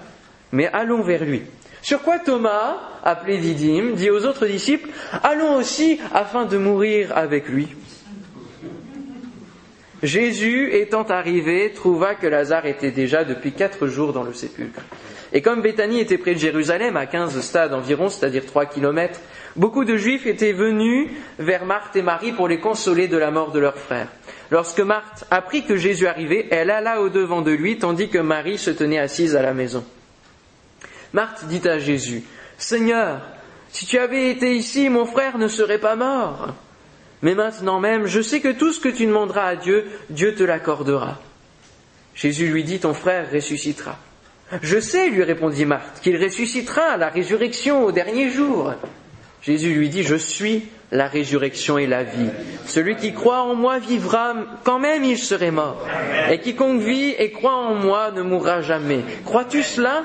mais 0.53 0.69
allons 0.69 1.03
vers 1.03 1.25
lui. 1.25 1.43
Sur 1.85 2.01
quoi 2.01 2.19
Thomas, 2.19 2.79
appelé 3.03 3.37
Didyme, 3.37 3.93
dit 3.93 4.09
aux 4.09 4.25
autres 4.25 4.47
disciples, 4.47 4.89
allons 5.23 5.57
aussi 5.57 6.01
afin 6.15 6.47
de 6.47 6.57
mourir 6.57 7.15
avec 7.15 7.47
lui. 7.47 7.69
Jésus, 10.03 10.71
étant 10.73 11.03
arrivé, 11.03 11.73
trouva 11.75 12.15
que 12.15 12.27
Lazare 12.27 12.65
était 12.65 12.91
déjà 12.91 13.25
depuis 13.25 13.53
quatre 13.53 13.87
jours 13.87 14.15
dans 14.15 14.23
le 14.23 14.33
sépulcre. 14.33 14.81
Et 15.35 15.43
comme 15.43 15.61
Béthanie 15.61 16.01
était 16.01 16.17
près 16.17 16.33
de 16.33 16.39
Jérusalem, 16.39 16.97
à 16.97 17.05
quinze 17.05 17.39
stades 17.43 17.75
environ, 17.75 18.09
c'est-à-dire 18.09 18.47
trois 18.47 18.65
kilomètres, 18.65 19.21
beaucoup 19.55 19.85
de 19.85 19.99
Juifs 19.99 20.27
étaient 20.27 20.55
venus 20.55 21.11
vers 21.39 21.67
Marthe 21.67 21.97
et 21.97 22.03
Marie 22.03 22.33
pour 22.33 22.49
les 22.49 22.61
consoler 22.61 23.09
de 23.09 23.19
la 23.19 23.31
mort 23.31 23.53
de 23.53 23.59
leur 23.59 23.77
frère. 23.77 24.09
Lorsque 24.51 24.81
Marthe 24.81 25.27
apprit 25.31 25.67
que 25.67 25.77
Jésus 25.77 26.07
arrivait, 26.07 26.47
elle 26.51 26.71
alla 26.71 27.03
au-devant 27.03 27.43
de 27.43 27.51
lui, 27.51 27.77
tandis 27.77 28.09
que 28.09 28.17
Marie 28.17 28.57
se 28.57 28.71
tenait 28.71 28.99
assise 28.99 29.37
à 29.37 29.43
la 29.43 29.53
maison. 29.53 29.85
Marthe 31.15 31.47
dit 31.47 31.67
à 31.67 31.79
Jésus, 31.79 32.25
Seigneur, 32.59 33.23
si 33.71 33.87
tu 33.87 33.99
avais 33.99 34.31
été 34.31 34.55
ici, 34.55 34.89
mon 34.89 35.07
frère 35.07 35.39
ne 35.39 35.47
serait 35.49 35.79
pas 35.79 35.95
mort. 35.95 36.55
Mais 37.23 37.37
maintenant 37.37 37.79
même, 37.81 38.07
je 38.07 38.21
sais 38.21 38.41
que 38.41 38.53
tout 38.53 38.73
ce 38.73 38.81
que 38.81 38.89
tu 38.89 39.07
demanderas 39.07 39.47
à 39.47 39.57
Dieu, 39.57 39.87
Dieu 40.11 40.35
te 40.35 40.43
l'accordera. 40.43 41.21
Jésus 42.17 42.49
lui 42.49 42.65
dit, 42.65 42.81
ton 42.81 42.95
frère 42.95 43.31
ressuscitera. 43.33 43.97
Je 44.61 44.79
sais, 44.79 45.09
lui 45.09 45.23
répondit 45.23 45.65
Marthe, 45.65 46.01
qu'il 46.03 46.23
ressuscitera 46.23 46.83
à 46.83 46.97
la 46.97 47.09
résurrection 47.09 47.85
au 47.85 47.93
dernier 47.93 48.29
jour. 48.29 48.75
Jésus 49.41 49.73
lui 49.73 49.89
dit, 49.91 50.03
je 50.03 50.17
suis 50.17 50.65
la 50.91 51.07
résurrection 51.07 51.79
et 51.79 51.87
la 51.87 52.03
vie. 52.03 52.31
Celui 52.67 52.97
qui 52.97 53.15
croit 53.15 53.43
en 53.43 53.55
moi 53.55 53.79
vivra 53.79 54.35
quand 54.65 54.79
même 54.79 55.05
il 55.05 55.19
serait 55.19 55.51
mort. 55.51 55.87
Et 56.31 56.41
quiconque 56.41 56.81
vit 56.81 57.11
et 57.19 57.31
croit 57.31 57.55
en 57.55 57.75
moi 57.75 58.11
ne 58.11 58.23
mourra 58.23 58.63
jamais. 58.63 59.03
Crois-tu 59.25 59.63
cela? 59.63 60.05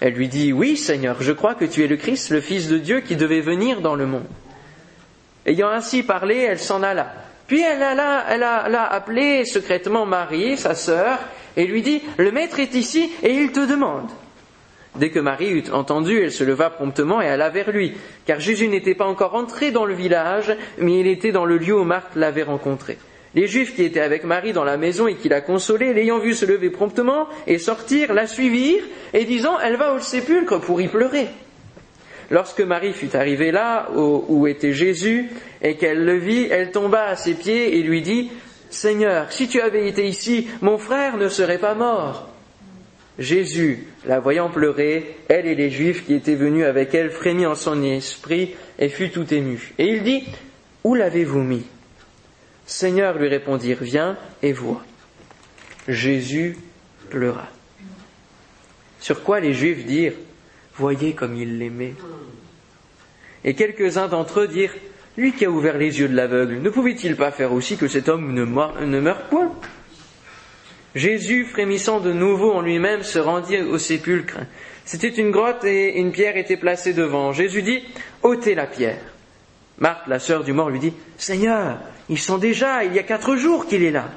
Elle 0.00 0.14
lui 0.14 0.28
dit, 0.28 0.52
oui 0.52 0.76
Seigneur, 0.76 1.22
je 1.22 1.32
crois 1.32 1.54
que 1.54 1.66
tu 1.66 1.84
es 1.84 1.86
le 1.86 1.96
Christ, 1.96 2.30
le 2.30 2.40
Fils 2.40 2.68
de 2.68 2.78
Dieu 2.78 3.00
qui 3.00 3.16
devait 3.16 3.42
venir 3.42 3.82
dans 3.82 3.94
le 3.94 4.06
monde. 4.06 4.26
Ayant 5.46 5.68
ainsi 5.68 6.02
parlé, 6.02 6.36
elle 6.36 6.58
s'en 6.58 6.82
alla. 6.82 7.12
Puis 7.46 7.60
elle 7.60 7.82
alla, 7.82 8.24
elle 8.30 8.42
a, 8.42 8.84
appelé 8.84 9.44
secrètement 9.44 10.06
Marie, 10.06 10.56
sa 10.56 10.74
sœur, 10.74 11.18
et 11.56 11.66
lui 11.66 11.82
dit, 11.82 12.00
le 12.16 12.30
maître 12.30 12.60
est 12.60 12.74
ici 12.74 13.10
et 13.22 13.34
il 13.34 13.52
te 13.52 13.66
demande. 13.66 14.08
Dès 14.96 15.10
que 15.10 15.20
Marie 15.20 15.50
eut 15.50 15.70
entendu, 15.72 16.20
elle 16.20 16.32
se 16.32 16.44
leva 16.44 16.70
promptement 16.70 17.20
et 17.20 17.28
alla 17.28 17.48
vers 17.48 17.70
lui, 17.70 17.94
car 18.26 18.40
Jésus 18.40 18.68
n'était 18.68 18.94
pas 18.94 19.06
encore 19.06 19.34
entré 19.34 19.70
dans 19.70 19.84
le 19.84 19.94
village, 19.94 20.54
mais 20.78 21.00
il 21.00 21.06
était 21.06 21.32
dans 21.32 21.44
le 21.44 21.58
lieu 21.58 21.78
où 21.78 21.84
Marthe 21.84 22.16
l'avait 22.16 22.42
rencontré. 22.42 22.98
Les 23.34 23.46
Juifs 23.46 23.76
qui 23.76 23.84
étaient 23.84 24.00
avec 24.00 24.24
Marie 24.24 24.52
dans 24.52 24.64
la 24.64 24.76
maison 24.76 25.06
et 25.06 25.14
qui 25.14 25.28
la 25.28 25.40
consolaient, 25.40 25.92
l'ayant 25.92 26.18
vue 26.18 26.34
se 26.34 26.44
lever 26.44 26.70
promptement 26.70 27.28
et 27.46 27.58
sortir, 27.58 28.12
la 28.12 28.26
suivirent, 28.26 28.84
et 29.14 29.24
disant, 29.24 29.58
elle 29.60 29.76
va 29.76 29.94
au 29.94 30.00
sépulcre 30.00 30.60
pour 30.60 30.80
y 30.80 30.88
pleurer. 30.88 31.28
Lorsque 32.30 32.60
Marie 32.60 32.92
fut 32.92 33.14
arrivée 33.16 33.50
là 33.50 33.88
où 33.92 34.46
était 34.46 34.72
Jésus 34.72 35.28
et 35.62 35.76
qu'elle 35.76 36.04
le 36.04 36.16
vit, 36.16 36.46
elle 36.50 36.70
tomba 36.70 37.04
à 37.04 37.16
ses 37.16 37.34
pieds 37.34 37.76
et 37.76 37.82
lui 37.82 38.02
dit, 38.02 38.30
Seigneur, 38.70 39.32
si 39.32 39.48
tu 39.48 39.60
avais 39.60 39.88
été 39.88 40.06
ici, 40.06 40.46
mon 40.60 40.78
frère 40.78 41.16
ne 41.16 41.28
serait 41.28 41.58
pas 41.58 41.74
mort. 41.74 42.28
Jésus, 43.18 43.86
la 44.06 44.20
voyant 44.20 44.48
pleurer, 44.48 45.16
elle 45.28 45.46
et 45.46 45.56
les 45.56 45.70
Juifs 45.70 46.06
qui 46.06 46.14
étaient 46.14 46.36
venus 46.36 46.64
avec 46.64 46.94
elle, 46.94 47.10
frémit 47.10 47.46
en 47.46 47.56
son 47.56 47.82
esprit 47.82 48.54
et 48.78 48.88
fut 48.88 49.10
tout 49.10 49.32
ému. 49.34 49.74
Et 49.78 49.86
il 49.86 50.04
dit, 50.04 50.24
Où 50.84 50.94
l'avez-vous 50.94 51.42
mis? 51.42 51.66
Seigneur, 52.70 53.18
lui 53.18 53.26
répondirent, 53.26 53.82
Viens 53.82 54.16
et 54.42 54.52
vois. 54.52 54.84
Jésus 55.88 56.56
pleura. 57.10 57.48
Sur 59.00 59.24
quoi 59.24 59.40
les 59.40 59.54
Juifs 59.54 59.84
dirent, 59.84 60.14
Voyez 60.76 61.14
comme 61.14 61.34
il 61.34 61.58
l'aimait. 61.58 61.94
Et 63.44 63.54
quelques-uns 63.54 64.06
d'entre 64.06 64.42
eux 64.42 64.48
dirent, 64.48 64.74
Lui 65.16 65.32
qui 65.32 65.46
a 65.46 65.50
ouvert 65.50 65.76
les 65.76 65.98
yeux 65.98 66.08
de 66.08 66.14
l'aveugle, 66.14 66.60
ne 66.60 66.70
pouvait-il 66.70 67.16
pas 67.16 67.32
faire 67.32 67.52
aussi 67.52 67.76
que 67.76 67.88
cet 67.88 68.08
homme 68.08 68.32
ne, 68.32 68.44
ne 68.44 69.00
meure 69.00 69.24
point? 69.24 69.52
Jésus, 70.94 71.46
frémissant 71.46 71.98
de 71.98 72.12
nouveau 72.12 72.52
en 72.52 72.60
lui-même, 72.60 73.02
se 73.02 73.18
rendit 73.18 73.58
au 73.58 73.78
sépulcre. 73.78 74.38
C'était 74.84 75.08
une 75.08 75.32
grotte 75.32 75.64
et 75.64 75.98
une 75.98 76.12
pierre 76.12 76.36
était 76.36 76.56
placée 76.56 76.94
devant. 76.94 77.32
Jésus 77.32 77.62
dit, 77.62 77.82
ôtez 78.22 78.54
la 78.54 78.68
pierre. 78.68 79.00
Marthe, 79.78 80.06
la 80.06 80.20
sœur 80.20 80.44
du 80.44 80.52
mort, 80.52 80.70
lui 80.70 80.78
dit, 80.78 80.92
Seigneur, 81.16 81.78
ils 82.10 82.18
sont 82.18 82.38
déjà, 82.38 82.84
il 82.84 82.92
y 82.92 82.98
a 82.98 83.04
quatre 83.04 83.36
jours 83.36 83.66
qu'il 83.66 83.84
est 83.84 83.92
là. 83.92 84.10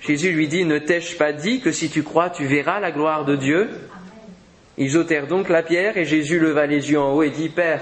Jésus 0.00 0.32
lui 0.32 0.48
dit, 0.48 0.66
ne 0.66 0.78
t'ai-je 0.78 1.16
pas 1.16 1.32
dit 1.32 1.60
que 1.60 1.72
si 1.72 1.88
tu 1.88 2.02
crois, 2.02 2.28
tu 2.28 2.44
verras 2.44 2.78
la 2.78 2.92
gloire 2.92 3.24
de 3.24 3.34
Dieu? 3.34 3.70
Ils 4.76 4.98
ôtèrent 4.98 5.26
donc 5.26 5.48
la 5.48 5.62
pierre 5.62 5.96
et 5.96 6.04
Jésus 6.04 6.38
leva 6.38 6.66
les 6.66 6.90
yeux 6.92 7.00
en 7.00 7.14
haut 7.14 7.22
et 7.22 7.30
dit, 7.30 7.48
Père, 7.48 7.80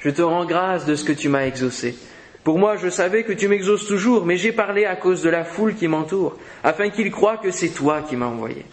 je 0.00 0.10
te 0.10 0.20
rends 0.20 0.44
grâce 0.44 0.84
de 0.84 0.96
ce 0.96 1.04
que 1.04 1.12
tu 1.12 1.28
m'as 1.28 1.46
exaucé. 1.46 1.96
Pour 2.42 2.58
moi, 2.58 2.76
je 2.76 2.88
savais 2.88 3.22
que 3.22 3.32
tu 3.32 3.46
m'exauces 3.46 3.86
toujours, 3.86 4.26
mais 4.26 4.36
j'ai 4.36 4.50
parlé 4.50 4.84
à 4.84 4.96
cause 4.96 5.22
de 5.22 5.30
la 5.30 5.44
foule 5.44 5.76
qui 5.76 5.86
m'entoure, 5.86 6.36
afin 6.64 6.90
qu'ils 6.90 7.12
croient 7.12 7.36
que 7.36 7.52
c'est 7.52 7.68
toi 7.68 8.02
qui 8.02 8.16
m'as 8.16 8.26
envoyé. 8.26 8.66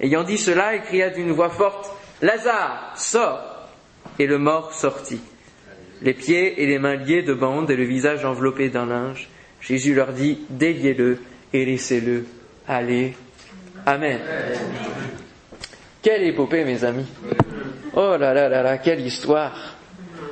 Ayant 0.00 0.22
dit 0.22 0.38
cela, 0.38 0.76
il 0.76 0.82
cria 0.82 1.10
d'une 1.10 1.32
voix 1.32 1.50
forte, 1.50 1.90
Lazare, 2.22 2.92
sors 2.96 3.68
Et 4.20 4.26
le 4.26 4.38
mort 4.38 4.72
sortit, 4.72 5.20
les 6.02 6.14
pieds 6.14 6.62
et 6.62 6.66
les 6.66 6.78
mains 6.78 6.96
liés 6.96 7.22
de 7.22 7.34
bandes 7.34 7.70
et 7.70 7.76
le 7.76 7.84
visage 7.84 8.24
enveloppé 8.24 8.68
d'un 8.68 8.86
linge. 8.86 9.28
Jésus 9.60 9.94
leur 9.94 10.12
dit, 10.12 10.40
déliez-le 10.50 11.18
et 11.52 11.64
laissez-le 11.64 12.26
aller. 12.68 13.14
Amen. 13.84 14.20
Quelle 16.02 16.22
épopée, 16.22 16.64
mes 16.64 16.84
amis. 16.84 17.06
Oh 17.94 18.16
là 18.18 18.34
là 18.34 18.48
là 18.48 18.62
là, 18.62 18.78
quelle 18.78 19.00
histoire. 19.00 19.75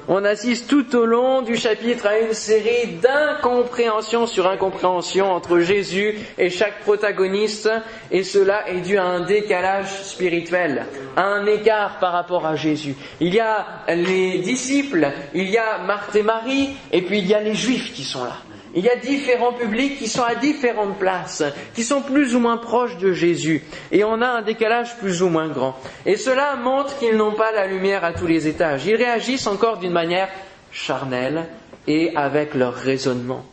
On 0.07 0.23
assiste 0.25 0.69
tout 0.69 0.95
au 0.97 1.07
long 1.07 1.41
du 1.41 1.57
chapitre 1.57 2.07
à 2.07 2.19
une 2.19 2.35
série 2.35 2.97
d'incompréhensions 3.01 4.27
sur 4.27 4.47
incompréhension 4.47 5.33
entre 5.33 5.61
Jésus 5.61 6.19
et 6.37 6.51
chaque 6.51 6.81
protagoniste, 6.81 7.71
et 8.11 8.23
cela 8.23 8.69
est 8.69 8.83
dû 8.83 8.99
à 8.99 9.05
un 9.05 9.21
décalage 9.21 10.03
spirituel, 10.03 10.85
à 11.17 11.25
un 11.25 11.47
écart 11.47 11.99
par 12.01 12.13
rapport 12.13 12.47
à 12.47 12.55
Jésus. 12.55 12.95
Il 13.21 13.33
y 13.33 13.41
a 13.41 13.67
les 13.89 14.41
disciples, 14.41 15.11
il 15.33 15.49
y 15.49 15.57
a 15.57 15.79
Marthe 15.79 16.17
et 16.17 16.23
Marie, 16.23 16.71
et 16.93 17.01
puis 17.01 17.21
il 17.21 17.27
y 17.27 17.35
a 17.35 17.41
les 17.41 17.55
Juifs 17.55 17.95
qui 17.95 18.05
sont 18.05 18.25
là. 18.25 18.37
Il 18.77 18.85
y 18.85 18.91
a 18.91 18.97
différents 18.97 19.53
publics 19.53 19.99
qui 19.99 20.09
sont 20.09 20.25
à 20.25 20.35
différentes 20.35 20.99
places, 20.99 21.45
qui 21.75 21.85
sont 21.85 22.03
plus 22.03 22.35
ou 22.35 22.41
moins 22.41 22.57
proches 22.57 22.99
de 22.99 23.13
Jésus, 23.13 23.63
et 23.93 24.03
on 24.03 24.21
a 24.21 24.27
un 24.27 24.43
décalage 24.43 24.97
plus 24.97 25.23
ou 25.23 25.29
moins 25.29 25.49
grand. 25.49 25.77
Et 26.05 26.17
cela 26.17 26.57
montre 26.57 26.99
qu'ils 26.99 27.17
n'ont 27.17 27.35
pas 27.35 27.53
la 27.53 27.69
lumière 27.69 28.05
à 28.05 28.13
tous 28.13 28.27
les 28.27 28.49
étages. 28.49 28.85
Ils 28.87 28.97
réagissent 28.97 29.47
encore 29.47 29.79
d'une 29.79 29.93
manière 29.93 30.29
charnelle 30.73 31.47
et 31.87 32.17
avec 32.17 32.55
leur 32.55 32.75
raisonnement. 32.75 33.45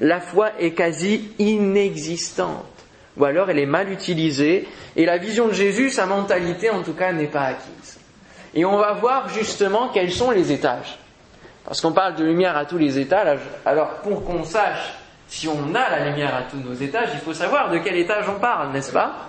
La 0.00 0.20
foi 0.20 0.50
est 0.60 0.72
quasi 0.72 1.30
inexistante, 1.38 2.66
ou 3.16 3.24
alors 3.24 3.48
elle 3.48 3.58
est 3.58 3.66
mal 3.66 3.90
utilisée, 3.90 4.68
et 4.96 5.06
la 5.06 5.16
vision 5.16 5.48
de 5.48 5.54
Jésus, 5.54 5.88
sa 5.88 6.04
mentalité 6.04 6.68
en 6.68 6.82
tout 6.82 6.92
cas, 6.92 7.12
n'est 7.12 7.26
pas 7.26 7.44
acquise. 7.44 7.98
Et 8.54 8.66
on 8.66 8.76
va 8.76 8.92
voir 8.92 9.30
justement 9.30 9.88
quels 9.88 10.12
sont 10.12 10.30
les 10.30 10.52
étages. 10.52 10.98
Parce 11.68 11.82
qu'on 11.82 11.92
parle 11.92 12.14
de 12.14 12.24
lumière 12.24 12.56
à 12.56 12.64
tous 12.64 12.78
les 12.78 12.98
étages, 12.98 13.40
alors 13.66 13.96
pour 13.96 14.24
qu'on 14.24 14.42
sache 14.42 14.94
si 15.28 15.46
on 15.48 15.74
a 15.74 15.90
la 15.90 16.08
lumière 16.08 16.34
à 16.34 16.42
tous 16.44 16.56
nos 16.56 16.72
étages, 16.72 17.10
il 17.12 17.20
faut 17.20 17.34
savoir 17.34 17.68
de 17.68 17.76
quel 17.76 17.94
étage 17.96 18.24
on 18.26 18.40
parle, 18.40 18.72
n'est-ce 18.72 18.90
pas? 18.90 19.28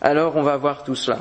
Alors 0.00 0.36
on 0.36 0.42
va 0.42 0.56
voir 0.56 0.82
tout 0.82 0.94
cela. 0.94 1.18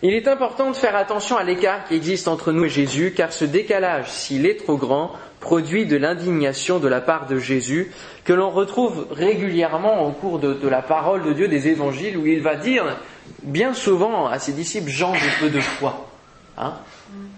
Il 0.00 0.14
est 0.14 0.26
important 0.28 0.70
de 0.70 0.76
faire 0.76 0.96
attention 0.96 1.36
à 1.36 1.44
l'écart 1.44 1.84
qui 1.84 1.94
existe 1.94 2.26
entre 2.26 2.52
nous 2.52 2.64
et 2.64 2.68
Jésus, 2.70 3.12
car 3.14 3.34
ce 3.34 3.44
décalage, 3.44 4.08
s'il 4.08 4.46
est 4.46 4.64
trop 4.64 4.78
grand, 4.78 5.12
produit 5.40 5.84
de 5.84 5.98
l'indignation 5.98 6.78
de 6.78 6.88
la 6.88 7.02
part 7.02 7.26
de 7.26 7.38
Jésus, 7.38 7.92
que 8.24 8.32
l'on 8.32 8.48
retrouve 8.48 9.08
régulièrement 9.10 10.06
au 10.06 10.12
cours 10.12 10.38
de, 10.38 10.68
la 10.68 10.80
parole 10.80 11.22
de 11.22 11.34
Dieu 11.34 11.48
des 11.48 11.68
évangiles, 11.68 12.16
où 12.16 12.24
il 12.24 12.40
va 12.40 12.56
dire 12.56 12.96
bien 13.42 13.74
souvent 13.74 14.26
à 14.26 14.38
ses 14.38 14.52
disciples, 14.52 14.88
Jean 14.88 15.12
de 15.12 15.40
peu 15.40 15.50
de 15.50 15.60
foi. 15.60 16.08
Hein? 16.56 16.72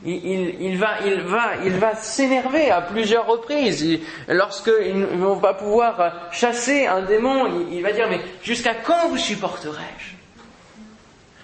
Il, 0.04 0.78
va, 0.78 1.00
il 1.04 1.20
va, 1.20 1.56
il 1.64 1.72
va 1.72 1.94
s'énerver 1.94 2.70
à 2.70 2.80
plusieurs 2.80 3.26
reprises. 3.26 4.00
Lorsqu'il 4.28 4.98
ne 4.98 5.40
va 5.40 5.54
pouvoir 5.54 6.30
chasser 6.32 6.86
un 6.86 7.02
démon, 7.02 7.66
il, 7.70 7.82
va 7.82 7.92
dire 7.92 8.06
mais 8.08 8.20
jusqu'à 8.42 8.74
quand 8.74 9.08
vous 9.08 9.18
supporterai-je? 9.18 10.14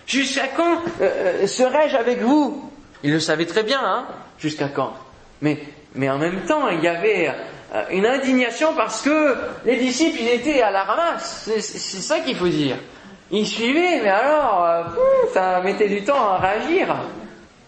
Jusqu'à 0.06 0.48
quand 0.48 0.76
euh, 1.00 1.42
euh, 1.42 1.46
serai-je 1.46 1.96
avec 1.96 2.20
vous? 2.20 2.70
Il 3.02 3.12
le 3.12 3.20
savait 3.20 3.46
très 3.46 3.62
bien, 3.62 3.80
hein 3.82 4.06
Jusqu'à 4.38 4.68
quand 4.68 4.92
Mais, 5.42 5.58
mais 5.94 6.08
en 6.08 6.18
même 6.18 6.42
temps, 6.46 6.68
il 6.68 6.80
y 6.82 6.88
avait 6.88 7.34
euh, 7.74 7.82
une 7.90 8.06
indignation 8.06 8.72
parce 8.74 9.02
que 9.02 9.36
les 9.64 9.76
disciples, 9.76 10.18
ils 10.20 10.28
étaient 10.28 10.62
à 10.62 10.70
la 10.70 10.84
ramasse. 10.84 11.50
C'est 11.58 12.00
ça 12.00 12.20
qu'il 12.20 12.36
faut 12.36 12.48
dire. 12.48 12.76
Ils 13.32 13.46
suivaient, 13.46 14.00
mais 14.02 14.08
alors, 14.08 14.86
ça 15.34 15.60
mettait 15.60 15.88
du 15.88 16.04
temps 16.04 16.30
à 16.30 16.38
réagir. 16.38 16.96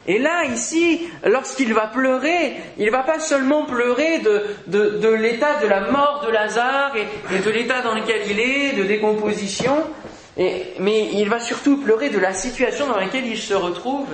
Et 0.08 0.18
là, 0.18 0.46
ici, 0.46 1.06
lorsqu'il 1.26 1.74
va 1.74 1.86
pleurer, 1.86 2.56
il 2.78 2.90
va 2.90 3.02
pas 3.02 3.20
seulement 3.20 3.66
pleurer 3.66 4.20
de, 4.20 5.08
l'état 5.12 5.60
de 5.60 5.66
la 5.66 5.90
mort 5.90 6.24
de 6.26 6.32
Lazare 6.32 6.94
et, 6.96 7.38
de 7.38 7.50
l'état 7.50 7.82
dans 7.82 7.94
lequel 7.94 8.22
il 8.30 8.40
est, 8.40 8.72
de 8.72 8.84
décomposition, 8.84 9.76
mais 10.38 11.10
il 11.12 11.28
va 11.28 11.40
surtout 11.40 11.76
pleurer 11.76 12.08
de 12.08 12.18
la 12.18 12.32
situation 12.32 12.88
dans 12.88 12.96
laquelle 12.96 13.26
il 13.26 13.36
se 13.36 13.52
retrouve, 13.52 14.08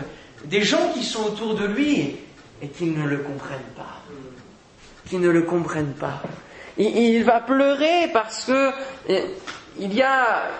des 0.46 0.62
gens 0.62 0.90
qui 0.92 1.04
sont 1.04 1.26
autour 1.26 1.54
de 1.54 1.64
lui 1.64 2.16
et 2.60 2.68
qui 2.68 2.86
ne 2.86 3.06
le 3.06 3.18
comprennent 3.18 3.60
pas. 3.76 4.02
Qui 5.08 5.18
ne 5.18 5.28
le 5.28 5.42
comprennent 5.42 5.94
pas. 5.94 6.22
Il, 6.76 7.22
va 7.22 7.38
pleurer 7.38 8.08
parce 8.12 8.46
que 8.46 8.70
il 9.78 9.94
y 9.94 10.02
a 10.02 10.50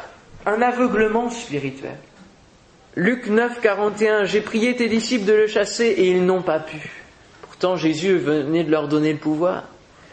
un 0.46 0.62
aveuglement 0.62 1.28
spirituel. 1.28 1.96
Luc 2.96 3.26
9, 3.26 3.60
41, 3.60 4.24
j'ai 4.24 4.40
prié 4.40 4.76
tes 4.76 4.88
disciples 4.88 5.24
de 5.24 5.32
le 5.32 5.46
chasser 5.48 5.86
et 5.86 6.10
ils 6.10 6.24
n'ont 6.24 6.42
pas 6.42 6.60
pu. 6.60 6.90
Pourtant 7.42 7.74
Jésus 7.74 8.16
venait 8.18 8.62
de 8.62 8.70
leur 8.70 8.86
donner 8.86 9.12
le 9.12 9.18
pouvoir. 9.18 9.64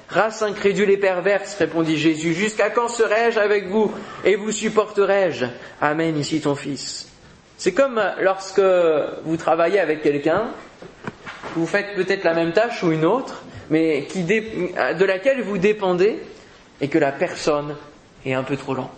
Race 0.10 0.42
incrédule 0.42 0.90
et 0.90 0.98
perverse, 0.98 1.56
répondit 1.60 1.96
Jésus, 1.96 2.34
jusqu'à 2.34 2.72
quand 2.72 2.88
serai-je 2.88 3.40
avec 3.40 3.68
vous 3.68 3.92
et 4.26 4.36
vous 4.36 4.52
supporterai-je? 4.52 5.46
Amen, 5.80 6.18
ici 6.18 6.42
ton 6.42 6.56
fils. 6.56 7.08
C'est 7.60 7.72
comme 7.72 8.02
lorsque 8.20 8.62
vous 9.26 9.38
travaillez 9.38 9.80
avec 9.80 10.02
quelqu'un, 10.02 10.50
vous 11.56 11.68
faites 11.68 11.94
peut-être 11.96 12.24
la 12.24 12.34
même 12.34 12.52
tâche 12.52 12.82
ou 12.82 12.92
une 12.92 13.06
autre, 13.06 13.44
mais 13.70 14.08
de 14.16 15.06
laquelle 15.06 15.44
vous 15.44 15.60
dépendez 15.60 16.18
et 16.82 16.88
que 16.88 16.98
la 16.98 17.12
personne 17.12 17.76
est 18.26 18.34
un 18.34 18.44
peu 18.44 18.58
trop 18.58 18.74
lente. 18.74 18.90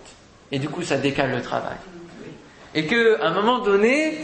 Et 0.54 0.60
du 0.60 0.70
coup, 0.70 0.84
ça 0.84 0.96
décale 0.96 1.32
le 1.32 1.42
travail 1.42 1.75
et 2.75 2.86
que 2.86 3.22
à 3.22 3.27
un 3.27 3.34
moment 3.34 3.60
donné, 3.60 4.18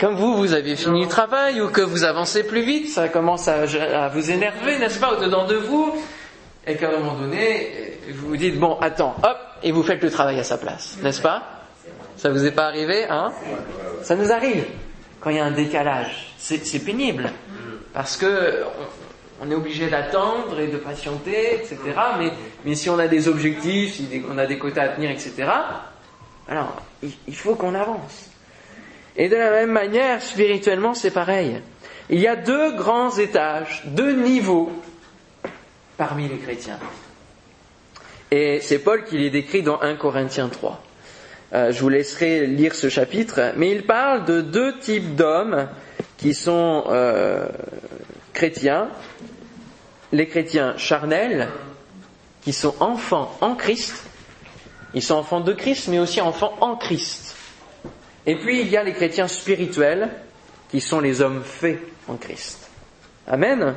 comme 0.00 0.14
vous, 0.16 0.36
vous 0.36 0.52
avez 0.52 0.76
fini 0.76 1.02
le 1.02 1.08
travail 1.08 1.60
ou 1.60 1.68
que 1.68 1.80
vous 1.80 2.04
avancez 2.04 2.44
plus 2.44 2.62
vite, 2.62 2.90
ça 2.90 3.08
commence 3.08 3.48
à, 3.48 4.08
vous 4.08 4.30
énerver, 4.30 4.78
n'est-ce 4.78 4.98
pas, 4.98 5.12
au-dedans 5.12 5.46
de 5.46 5.56
vous, 5.56 5.94
et 6.66 6.76
qu'à 6.76 6.88
un 6.88 6.98
moment 6.98 7.14
donné, 7.14 7.98
vous 8.12 8.28
vous 8.28 8.36
dites, 8.36 8.58
bon, 8.58 8.76
attends, 8.80 9.14
hop, 9.22 9.38
et 9.62 9.72
vous 9.72 9.82
faites 9.82 10.02
le 10.02 10.10
travail 10.10 10.38
à 10.40 10.44
sa 10.44 10.58
place, 10.58 10.98
n'est-ce 11.02 11.22
pas? 11.22 11.42
Ça 12.16 12.30
vous 12.30 12.44
est 12.44 12.52
pas 12.52 12.66
arrivé, 12.66 13.04
hein? 13.08 13.32
Ça 14.02 14.16
nous 14.16 14.32
arrive 14.32 14.64
quand 15.20 15.30
il 15.30 15.36
y 15.36 15.40
a 15.40 15.44
un 15.44 15.50
décalage. 15.52 16.34
C'est 16.38 16.84
pénible, 16.84 17.30
parce 17.92 18.16
que 18.16 18.64
on 19.40 19.50
est 19.50 19.54
obligé 19.54 19.88
d'attendre 19.88 20.60
et 20.60 20.68
de 20.68 20.76
patienter, 20.76 21.56
etc. 21.56 21.78
Mais 22.64 22.74
si 22.74 22.88
on 22.88 22.98
a 22.98 23.08
des 23.08 23.28
objectifs, 23.28 23.94
si 23.94 24.22
on 24.30 24.38
a 24.38 24.46
des 24.46 24.58
quotas 24.58 24.82
à 24.82 24.88
tenir, 24.88 25.10
etc., 25.10 25.48
alors, 26.46 26.76
il 27.26 27.36
faut 27.36 27.54
qu'on 27.54 27.74
avance. 27.74 28.30
Et 29.16 29.28
de 29.28 29.36
la 29.36 29.50
même 29.50 29.70
manière, 29.70 30.22
spirituellement, 30.22 30.94
c'est 30.94 31.12
pareil. 31.12 31.60
Il 32.10 32.20
y 32.20 32.26
a 32.26 32.36
deux 32.36 32.72
grands 32.72 33.16
étages, 33.16 33.82
deux 33.86 34.12
niveaux 34.12 34.70
parmi 35.96 36.28
les 36.28 36.38
chrétiens. 36.38 36.78
Et 38.30 38.60
c'est 38.60 38.80
Paul 38.80 39.04
qui 39.04 39.16
les 39.16 39.30
décrit 39.30 39.62
dans 39.62 39.80
1 39.80 39.94
Corinthiens 39.94 40.48
3. 40.48 40.82
Euh, 41.52 41.72
je 41.72 41.80
vous 41.80 41.88
laisserai 41.88 42.46
lire 42.46 42.74
ce 42.74 42.88
chapitre, 42.88 43.52
mais 43.56 43.70
il 43.70 43.86
parle 43.86 44.24
de 44.24 44.40
deux 44.40 44.76
types 44.78 45.14
d'hommes 45.14 45.68
qui 46.16 46.34
sont 46.34 46.84
euh, 46.88 47.46
chrétiens. 48.32 48.88
Les 50.10 50.26
chrétiens 50.26 50.74
charnels, 50.76 51.48
qui 52.42 52.52
sont 52.52 52.74
enfants 52.80 53.36
en 53.40 53.54
Christ, 53.54 54.04
ils 54.94 55.02
sont 55.02 55.14
enfants 55.14 55.40
de 55.40 55.52
Christ, 55.52 55.88
mais 55.88 55.98
aussi 55.98 56.20
enfants 56.20 56.54
en 56.60 56.76
Christ. 56.76 57.36
Et 58.26 58.36
puis 58.36 58.60
il 58.60 58.68
y 58.68 58.76
a 58.76 58.82
les 58.82 58.92
chrétiens 58.92 59.28
spirituels, 59.28 60.10
qui 60.70 60.80
sont 60.80 61.00
les 61.00 61.20
hommes 61.20 61.42
faits 61.44 61.80
en 62.08 62.16
Christ. 62.16 62.68
Amen. 63.26 63.74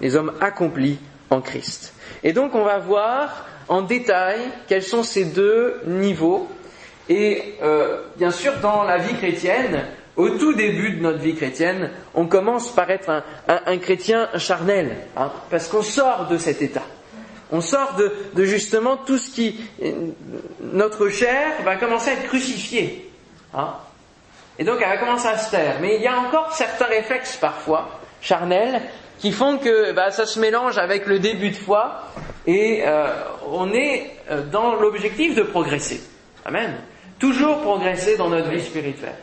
Les 0.00 0.16
hommes 0.16 0.32
accomplis 0.40 0.98
en 1.30 1.40
Christ. 1.40 1.92
Et 2.22 2.32
donc 2.32 2.54
on 2.54 2.64
va 2.64 2.78
voir 2.78 3.46
en 3.68 3.82
détail 3.82 4.40
quels 4.66 4.82
sont 4.82 5.02
ces 5.02 5.26
deux 5.26 5.80
niveaux. 5.86 6.48
Et 7.08 7.54
euh, 7.62 8.02
bien 8.16 8.30
sûr, 8.30 8.52
dans 8.60 8.84
la 8.84 8.98
vie 8.98 9.14
chrétienne, 9.14 9.86
au 10.16 10.30
tout 10.30 10.52
début 10.52 10.92
de 10.92 11.02
notre 11.02 11.18
vie 11.18 11.34
chrétienne, 11.34 11.90
on 12.14 12.26
commence 12.26 12.70
par 12.74 12.90
être 12.90 13.22
un, 13.46 13.78
chrétien 13.78 14.28
charnel, 14.36 14.96
hein, 15.16 15.30
parce 15.48 15.68
qu'on 15.68 15.82
sort 15.82 16.26
de 16.28 16.36
cet 16.38 16.60
état. 16.60 16.82
On 17.50 17.60
sort 17.60 17.94
de, 17.96 18.44
justement 18.44 18.96
tout 18.96 19.18
ce 19.18 19.30
qui... 19.30 19.60
Notre 20.60 21.08
chair 21.08 21.62
va 21.64 21.76
commencer 21.76 22.10
à 22.10 22.14
être 22.14 22.26
crucifiée. 22.26 23.04
Hein. 23.54 23.74
et 24.58 24.64
donc 24.64 24.76
elle 24.82 24.90
va 24.90 24.98
commencer 24.98 25.28
à 25.28 25.38
se 25.38 25.50
taire. 25.50 25.76
Mais 25.80 25.96
il 25.96 26.02
y 26.02 26.06
a 26.06 26.18
encore 26.18 26.52
certains 26.52 26.84
réflexes 26.84 27.36
parfois, 27.36 27.88
charnels, 28.20 28.82
qui 29.18 29.32
font 29.32 29.58
que 29.58 29.92
bah, 29.92 30.10
ça 30.10 30.26
se 30.26 30.38
mélange 30.38 30.78
avec 30.78 31.06
le 31.06 31.18
début 31.18 31.50
de 31.50 31.56
foi 31.56 32.02
et 32.46 32.82
euh, 32.86 33.08
on 33.50 33.72
est 33.72 34.10
euh, 34.30 34.42
dans 34.42 34.74
l'objectif 34.74 35.34
de 35.34 35.42
progresser. 35.42 36.00
Amen. 36.44 36.76
Toujours 37.18 37.60
progresser 37.60 38.16
dans 38.16 38.28
notre 38.28 38.48
vie 38.48 38.62
spirituelle. 38.62 39.16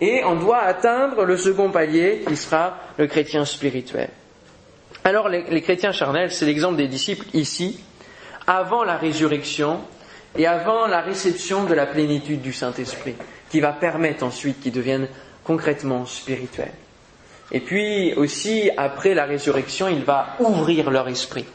Et 0.00 0.22
on 0.24 0.36
doit 0.36 0.58
atteindre 0.58 1.24
le 1.24 1.36
second 1.36 1.70
palier 1.70 2.22
qui 2.26 2.36
sera 2.36 2.78
le 2.96 3.06
chrétien 3.06 3.44
spirituel. 3.44 4.10
Alors 5.08 5.30
les, 5.30 5.62
chrétiens 5.62 5.92
charnels, 5.92 6.30
c'est 6.30 6.44
l'exemple 6.44 6.76
des 6.76 6.86
disciples 6.86 7.24
ici, 7.32 7.82
avant 8.46 8.84
la 8.84 8.98
résurrection 8.98 9.80
et 10.36 10.46
avant 10.46 10.86
la 10.86 11.00
réception 11.00 11.64
de 11.64 11.72
la 11.72 11.86
plénitude 11.86 12.42
du 12.42 12.52
Saint-Esprit, 12.52 13.14
qui 13.48 13.60
va 13.60 13.72
permettre 13.72 14.22
ensuite 14.22 14.60
qu'ils 14.60 14.72
deviennent 14.72 15.08
concrètement 15.44 16.04
spirituels. 16.04 16.74
Et 17.52 17.60
puis 17.60 18.12
aussi, 18.16 18.70
après 18.76 19.14
la 19.14 19.24
résurrection, 19.24 19.88
il 19.88 20.04
va 20.04 20.36
ouvrir 20.40 20.90
leur 20.90 21.08
esprit. 21.08 21.46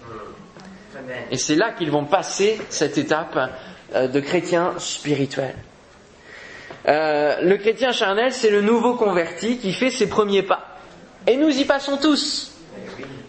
Et 1.29 1.37
c'est 1.37 1.55
là 1.55 1.73
qu'ils 1.73 1.91
vont 1.91 2.05
passer 2.05 2.59
cette 2.69 2.97
étape 2.97 3.37
euh, 3.93 4.07
de 4.07 4.19
chrétien 4.19 4.73
spirituel. 4.79 5.53
Euh, 6.87 7.39
le 7.43 7.57
chrétien 7.57 7.91
charnel, 7.91 8.33
c'est 8.33 8.49
le 8.49 8.61
nouveau 8.61 8.95
converti 8.95 9.59
qui 9.59 9.73
fait 9.73 9.91
ses 9.91 10.09
premiers 10.09 10.41
pas. 10.41 10.79
Et 11.27 11.37
nous 11.37 11.49
y 11.49 11.65
passons 11.65 11.97
tous. 11.97 12.52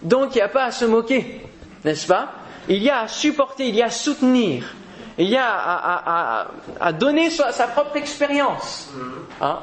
Donc 0.04 0.34
il 0.34 0.38
n'y 0.38 0.42
a 0.42 0.48
pas 0.48 0.64
à 0.64 0.70
se 0.70 0.84
moquer, 0.84 1.40
n'est-ce 1.84 2.06
pas? 2.06 2.32
Il 2.68 2.82
y 2.82 2.90
a 2.90 3.00
à 3.00 3.08
supporter, 3.08 3.68
il 3.68 3.74
y 3.74 3.82
a 3.82 3.86
à 3.86 3.90
soutenir, 3.90 4.74
il 5.18 5.28
y 5.28 5.36
a 5.36 6.46
à, 6.80 6.92
donner 6.92 7.30
sa, 7.30 7.66
propre 7.68 7.96
expérience. 7.96 8.90
Hein? 9.40 9.58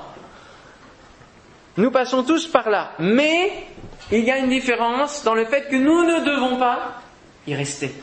Nous 1.78 1.92
passons 1.92 2.24
tous 2.24 2.48
par 2.48 2.70
là. 2.70 2.92
Mais 3.00 3.68
il 4.12 4.24
y 4.24 4.32
a 4.32 4.38
une 4.38 4.50
différence 4.50 5.24
dans 5.24 5.36
le 5.36 5.46
fait 5.46 5.70
que 5.70 5.76
nous 5.76 6.04
ne 6.04 6.20
devons 6.26 6.58
pas 6.58 7.02
y 7.48 7.56
rester. 7.56 7.94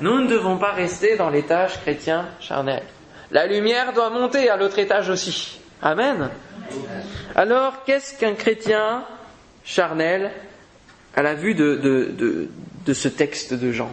Nous 0.00 0.20
ne 0.20 0.26
devons 0.26 0.56
pas 0.56 0.72
rester 0.72 1.16
dans 1.16 1.30
l'étage 1.30 1.80
chrétien 1.80 2.28
charnel. 2.40 2.82
La 3.30 3.46
lumière 3.46 3.92
doit 3.92 4.10
monter 4.10 4.48
à 4.48 4.56
l'autre 4.56 4.78
étage 4.78 5.10
aussi. 5.10 5.60
Amen. 5.82 6.30
Alors, 7.34 7.84
qu'est-ce 7.84 8.18
qu'un 8.18 8.34
chrétien 8.34 9.04
charnel? 9.64 10.30
À 11.14 11.22
la 11.22 11.34
vue 11.34 11.54
de, 11.54 12.48
ce 12.92 13.08
texte 13.08 13.54
de 13.54 13.72
Jean 13.72 13.90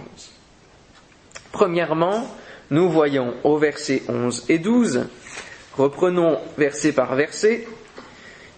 Premièrement, 1.51 2.27
nous 2.69 2.89
voyons 2.89 3.33
au 3.43 3.57
verset 3.57 4.03
11 4.07 4.45
et 4.49 4.59
12, 4.59 5.07
reprenons 5.75 6.39
verset 6.57 6.91
par 6.91 7.15
verset, 7.15 7.67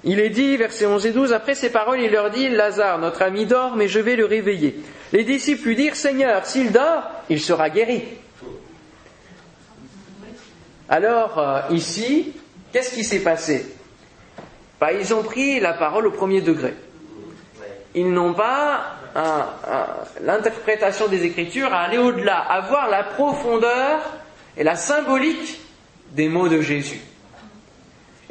il 0.04 0.19
est 0.19 0.30
dit, 0.30 0.56
verset 0.58 0.86
11 0.86 1.06
et 1.06 1.12
12, 1.12 1.34
après 1.34 1.56
ces 1.56 1.72
paroles, 1.72 2.02
il 2.02 2.12
leur 2.12 2.30
dit, 2.30 2.50
Lazare, 2.50 3.00
notre 3.00 3.22
ami 3.22 3.45
dort, 3.45 3.76
mais 3.76 3.88
je 3.88 4.00
vais 4.00 4.15
le 4.15 4.26
réveiller. 4.26 4.80
Les 5.12 5.24
disciples 5.24 5.67
lui 5.67 5.76
dirent, 5.76 5.95
Seigneur, 5.95 6.45
s'il 6.45 6.72
dort, 6.72 7.04
il 7.30 7.41
sera 7.41 7.69
guéri. 7.69 8.04
Alors, 10.88 11.38
euh, 11.38 11.60
ici, 11.72 12.34
qu'est-ce 12.72 12.93
qui 12.93 13.04
s'est 13.04 13.19
passé? 13.19 13.65
Bah, 14.80 14.93
Ils 14.93 15.13
ont 15.13 15.22
pris 15.22 15.60
la 15.60 15.74
parole 15.74 16.08
au 16.08 16.12
premier 16.12 16.41
degré 16.41 16.74
ils 17.95 18.12
n'ont 18.12 18.34
pas 18.34 18.95
l'interprétation 20.21 21.08
des 21.08 21.25
Écritures 21.25 21.73
à 21.73 21.82
aller 21.82 21.97
au-delà, 21.97 22.38
à 22.38 22.62
voir 22.62 22.89
la 22.89 23.04
profondeur 23.04 23.99
et 24.58 24.63
la 24.63 24.75
symbolique 24.75 25.60
des 26.12 26.30
mots 26.30 26.47
de 26.47 26.62
Jésus. 26.62 27.02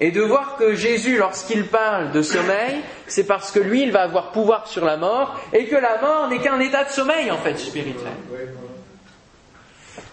Et 0.00 0.12
de 0.12 0.22
voir 0.22 0.56
que 0.56 0.74
Jésus, 0.74 1.16
lorsqu'il 1.18 1.66
parle 1.66 2.12
de 2.12 2.22
sommeil, 2.22 2.76
c'est 3.08 3.26
parce 3.26 3.50
que 3.50 3.58
lui, 3.58 3.82
il 3.82 3.90
va 3.90 4.02
avoir 4.02 4.30
pouvoir 4.30 4.68
sur 4.68 4.84
la 4.84 4.96
mort, 4.96 5.40
et 5.52 5.66
que 5.66 5.74
la 5.74 6.00
mort 6.00 6.28
n'est 6.28 6.38
qu'un 6.38 6.60
état 6.60 6.84
de 6.84 6.90
sommeil, 6.90 7.30
en 7.32 7.38
fait, 7.38 7.58
spirituel. 7.58 8.12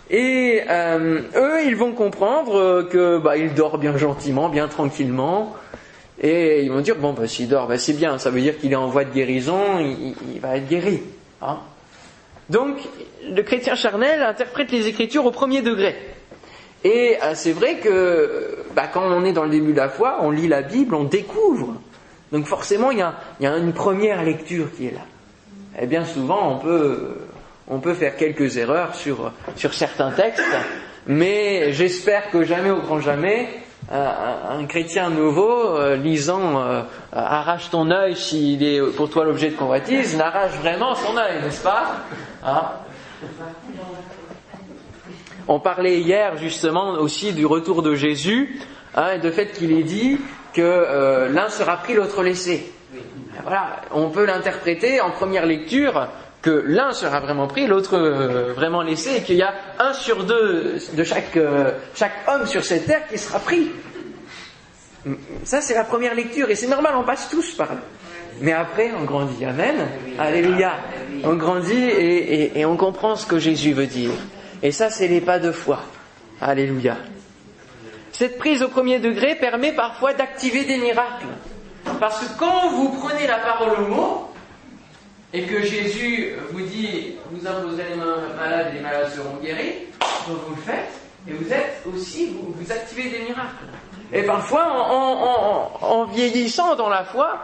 Et 0.09 0.63
euh, 0.67 1.21
eux, 1.35 1.65
ils 1.65 1.75
vont 1.75 1.93
comprendre 1.93 2.83
que 2.89 3.19
bah, 3.19 3.37
il 3.37 3.53
dort 3.53 3.77
bien 3.77 3.95
gentiment, 3.97 4.49
bien 4.49 4.67
tranquillement, 4.67 5.55
Et 6.21 6.63
ils 6.63 6.71
vont 6.71 6.81
dire, 6.81 6.95
bon, 6.95 7.13
bah, 7.13 7.27
s'il 7.27 7.47
dort, 7.47 7.67
bah, 7.67 7.77
c'est 7.77 7.93
bien, 7.93 8.17
ça 8.17 8.29
veut 8.29 8.41
dire 8.41 8.57
qu'il 8.57 8.71
est 8.71 8.77
en 8.77 8.87
voie 8.87 9.03
de 9.03 9.11
guérison, 9.11 9.79
il, 9.79 10.39
va 10.39 10.57
être 10.57 10.67
guéri. 10.67 11.01
Hein. 11.41 11.59
Donc, 12.49 12.77
le 13.29 13.41
chrétien 13.41 13.75
charnel 13.75 14.21
interprète 14.21 14.71
les 14.71 14.87
Écritures 14.87 15.25
au 15.25 15.31
premier 15.31 15.61
degré. 15.61 15.95
Et 16.83 17.17
euh, 17.23 17.31
c'est 17.33 17.51
vrai 17.51 17.77
que 17.79 18.59
bah, 18.75 18.87
quand 18.87 19.03
on 19.03 19.25
est 19.25 19.33
dans 19.33 19.43
le 19.43 19.49
début 19.49 19.71
de 19.71 19.77
la 19.77 19.89
foi, 19.89 20.19
on 20.21 20.31
lit 20.31 20.47
la 20.47 20.61
Bible, 20.61 20.93
on 20.93 21.03
découvre. 21.03 21.81
Donc 22.31 22.45
forcément, 22.45 22.91
il 22.91 22.99
y 22.99 23.01
a, 23.01 23.15
y 23.39 23.47
a 23.47 23.57
une 23.57 23.73
première 23.73 24.23
lecture 24.23 24.67
qui 24.75 24.87
est 24.87 24.91
là. 24.91 25.01
Et 25.81 25.87
bien 25.87 26.05
souvent, 26.05 26.53
on 26.53 26.59
peut, 26.59 27.15
on 27.67 27.79
peut 27.79 27.93
faire 27.93 28.15
quelques 28.15 28.57
erreurs 28.57 28.95
sur, 28.95 29.31
sur 29.55 29.73
certains 29.73 30.11
textes, 30.11 30.43
mais 31.07 31.73
j'espère 31.73 32.29
que 32.29 32.43
jamais 32.43 32.69
au 32.69 32.81
grand 32.81 32.99
jamais, 32.99 33.49
un, 33.91 34.65
chrétien 34.65 35.09
nouveau, 35.09 35.77
euh, 35.77 35.95
lisant 35.95 36.61
euh, 36.61 36.81
Arrache 37.11 37.69
ton 37.69 37.91
œil 37.91 38.15
s'il 38.15 38.63
est 38.63 38.81
pour 38.95 39.09
toi 39.09 39.25
l'objet 39.25 39.49
de 39.49 39.55
convoitise, 39.55 40.17
n'arrache 40.17 40.53
vraiment 40.61 40.95
son 40.95 41.15
œil, 41.17 41.41
n'est-ce 41.43 41.63
pas? 41.63 41.97
Hein? 42.43 42.63
On 45.47 45.59
parlait 45.59 45.99
hier 45.99 46.37
justement 46.37 46.93
aussi 46.93 47.33
du 47.33 47.45
retour 47.45 47.83
de 47.83 47.93
Jésus, 47.93 48.59
hein, 48.95 49.11
et 49.15 49.19
de 49.19 49.29
fait 49.29 49.51
qu'il 49.51 49.71
est 49.71 49.83
dit 49.83 50.19
que 50.53 50.61
euh, 50.61 51.29
l'un 51.29 51.49
sera 51.49 51.77
pris, 51.77 51.93
l'autre 51.93 52.23
laissé. 52.23 52.71
Voilà, 53.43 53.81
on 53.91 54.09
peut 54.09 54.25
l'interpréter 54.25 55.01
en 55.01 55.11
première 55.11 55.45
lecture 55.45 56.07
que 56.45 56.63
l'un 56.67 56.91
sera 56.91 57.19
vraiment 57.19 57.47
pris, 57.47 57.65
l'autre 57.65 57.97
vraiment 58.55 58.83
laissé, 58.83 59.15
et 59.17 59.21
qu'il 59.23 59.37
y 59.37 59.41
a 59.41 59.51
un 59.79 59.93
sur 59.93 60.25
deux 60.25 60.77
de 60.93 61.03
chaque, 61.03 61.39
chaque 61.95 62.13
homme 62.27 62.45
sur 62.45 62.63
cette 62.63 62.85
terre 62.85 63.07
qui 63.09 63.17
sera 63.17 63.39
pris. 63.39 63.71
Ça, 65.43 65.59
c'est 65.61 65.73
la 65.73 65.85
première 65.85 66.13
lecture, 66.13 66.47
et 66.51 66.55
c'est 66.55 66.67
normal, 66.67 66.93
on 66.97 67.03
passe 67.03 67.29
tous 67.31 67.55
par 67.55 67.73
là. 67.73 67.81
Mais 68.41 68.51
après, 68.51 68.91
on 68.95 69.05
grandit. 69.05 69.43
Amen. 69.43 69.87
Alléluia. 70.19 70.73
On 71.23 71.33
grandit 71.33 71.73
et, 71.73 72.59
et, 72.59 72.65
on 72.65 72.77
comprend 72.77 73.15
ce 73.15 73.25
que 73.25 73.39
Jésus 73.39 73.73
veut 73.73 73.87
dire. 73.87 74.11
Et 74.61 74.71
ça, 74.71 74.91
c'est 74.91 75.07
les 75.07 75.21
pas 75.21 75.39
de 75.39 75.51
foi. 75.51 75.79
Alléluia. 76.39 76.97
Cette 78.11 78.37
prise 78.37 78.61
au 78.61 78.67
premier 78.67 78.99
degré 78.99 79.33
permet 79.33 79.71
parfois 79.71 80.13
d'activer 80.13 80.63
des 80.63 80.77
miracles. 80.77 81.25
Parce 81.99 82.19
que 82.19 82.37
quand 82.37 82.69
vous 82.69 82.89
prenez 82.99 83.25
la 83.25 83.39
parole 83.39 83.83
au 83.83 83.87
mot, 83.87 84.34
et 85.35 85.41
que 85.43 85.61
Jésus 85.61 86.33
vous 86.51 86.61
dit, 86.61 87.15
vous 87.29 87.45
imposez 87.45 87.83
les 87.89 87.95
mains 87.95 88.21
malades 88.37 88.67
et 88.71 88.77
les 88.77 88.81
malades 88.81 89.11
seront 89.13 89.35
guéris, 89.43 89.73
donc 90.29 90.37
vous 90.47 90.55
le 90.55 90.61
faites, 90.61 90.91
et 91.27 91.33
vous 91.33 91.51
êtes 91.51 91.81
aussi, 91.93 92.29
vous, 92.31 92.71
activez 92.71 93.09
des 93.09 93.19
miracles. 93.19 93.65
Et 94.13 94.23
parfois, 94.23 94.65
en, 95.81 96.05
vieillissant 96.05 96.75
dans 96.75 96.87
la 96.87 97.03
foi, 97.03 97.43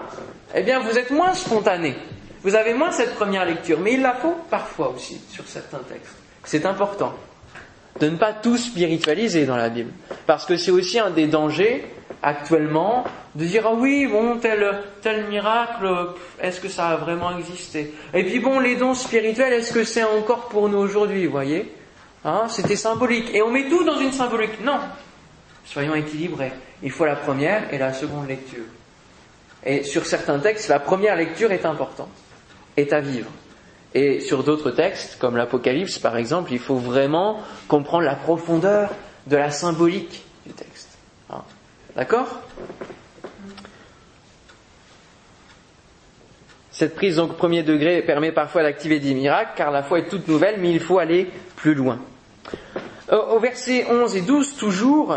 eh 0.56 0.62
bien, 0.62 0.80
vous 0.80 0.98
êtes 0.98 1.12
moins 1.12 1.34
spontané. 1.34 1.96
Vous 2.44 2.56
avez 2.56 2.74
moins 2.74 2.92
cette 2.92 3.16
première 3.16 3.46
lecture. 3.46 3.80
Mais 3.80 3.94
il 3.94 4.02
la 4.02 4.14
faut 4.14 4.38
parfois 4.50 4.94
aussi 4.96 5.20
sur 5.30 5.46
certains 5.48 5.80
textes. 5.80 6.16
C'est 6.44 6.66
important 6.66 7.14
de 8.00 8.08
ne 8.08 8.16
pas 8.16 8.34
tout 8.34 8.58
spiritualiser 8.58 9.46
dans 9.46 9.58
la 9.58 9.70
Bible. 9.70 9.92
Parce 10.26 10.46
que 10.46 10.56
c'est 10.58 10.72
aussi 10.72 10.98
un 10.98 11.10
des 11.10 11.28
dangers 11.28 11.86
actuellement 12.24 13.04
de 13.36 13.46
dire 13.46 13.64
ah 13.66 13.74
oui 13.74 14.08
bon 14.08 14.38
tel 14.38 14.84
tel 15.02 15.28
miracle 15.28 15.88
est-ce 16.40 16.60
que 16.60 16.70
ça 16.70 16.90
a 16.90 16.96
vraiment 16.98 17.38
existé? 17.38 17.94
Et 18.14 18.24
puis 18.24 18.40
bon 18.40 18.60
les 18.60 18.76
dons 18.76 18.94
spirituels 18.94 19.54
est-ce 19.54 19.74
que 19.74 19.84
c'est 19.84 20.04
encore 20.04 20.48
pour 20.50 20.70
nous 20.70 20.78
aujourd'hui 20.78 21.26
vous 21.26 21.32
voyez? 21.32 21.74
Hein, 22.24 22.44
c'était 22.50 22.76
symbolique 22.76 23.34
et 23.34 23.42
on 23.42 23.50
met 23.50 23.68
tout 23.68 23.84
dans 23.84 23.98
une 23.98 24.12
symbolique 24.12 24.64
non 24.64 24.80
Soyons 25.66 25.96
équilibrés. 25.96 26.52
Il 26.84 26.92
faut 26.92 27.06
la 27.06 27.16
première 27.16 27.74
et 27.74 27.78
la 27.78 27.94
seconde 27.94 28.28
lecture. 28.28 28.66
Et 29.64 29.84
sur 29.84 30.06
certains 30.06 30.40
textes, 30.40 30.70
la 30.70 30.80
première 30.80 31.16
lecture 31.16 31.52
est 31.52 31.66
importante, 31.66 32.10
est 32.76 32.94
à 32.94 33.00
vivre. 33.00 33.30
Et 33.94 34.22
sur 34.22 34.44
d'autres 34.44 34.72
textes, 34.72 35.18
comme 35.20 35.38
l'Apocalypse 35.38 36.00
par 36.00 36.18
exemple, 36.18 36.52
il 36.52 36.60
faut 36.60 36.78
vraiment 36.78 37.42
comprendre 37.68 38.04
la 38.04 38.16
profondeur 38.16 38.90
de 39.28 39.38
la 39.38 39.52
symbolique. 39.52 40.24
D'accord 42.02 42.42
Cette 46.72 46.96
prise 46.96 47.18
donc 47.18 47.38
premier 47.38 47.62
degré 47.62 48.02
permet 48.02 48.32
parfois 48.32 48.64
d'activer 48.64 49.00
des 49.00 49.14
miracles, 49.14 49.52
car 49.56 49.70
la 49.70 49.84
foi 49.84 50.00
est 50.00 50.10
toute 50.10 50.28
nouvelle, 50.28 50.56
mais 50.60 50.72
il 50.72 50.80
faut 50.80 50.98
aller 50.98 51.30
plus 51.58 51.76
loin. 51.76 52.00
Au 53.12 53.38
verset 53.38 53.86
11 53.88 54.16
et 54.16 54.22
12 54.22 54.56
toujours, 54.58 55.16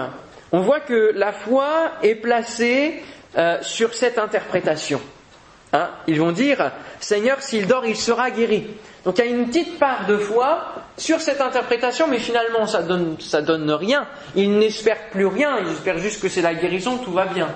on 0.53 0.61
voit 0.61 0.81
que 0.81 1.13
la 1.15 1.33
foi 1.33 1.93
est 2.03 2.17
placée 2.17 3.03
euh, 3.39 3.57
sur 3.63 3.95
cette 3.95 4.19
interprétation. 4.19 5.01
Hein, 5.73 5.89
ils 6.07 6.21
vont 6.21 6.33
dire, 6.33 6.71
Seigneur, 7.01 7.41
s'il 7.41 7.67
dort, 7.67 7.87
il 7.87 7.97
sera 7.97 8.31
guéri. 8.31 8.67
Donc 9.05 9.19
il 9.19 9.25
y 9.25 9.29
a 9.29 9.31
une 9.31 9.47
petite 9.47 9.79
part 9.79 10.07
de 10.07 10.17
foi 10.17 10.65
sur 10.97 11.21
cette 11.21 11.41
interprétation, 11.41 12.07
mais 12.09 12.19
finalement 12.19 12.67
ça 12.67 12.83
donne, 12.83 13.17
ça 13.21 13.43
donne 13.43 13.71
rien. 13.71 14.07
Ils 14.35 14.59
n'espèrent 14.59 15.11
plus 15.11 15.27
rien, 15.27 15.59
ils 15.61 15.73
espèrent 15.73 15.99
juste 15.99 16.23
que 16.23 16.29
c'est 16.29 16.43
la 16.43 16.55
guérison, 16.55 16.97
tout 16.99 17.13
va 17.13 17.27
bien. 17.27 17.49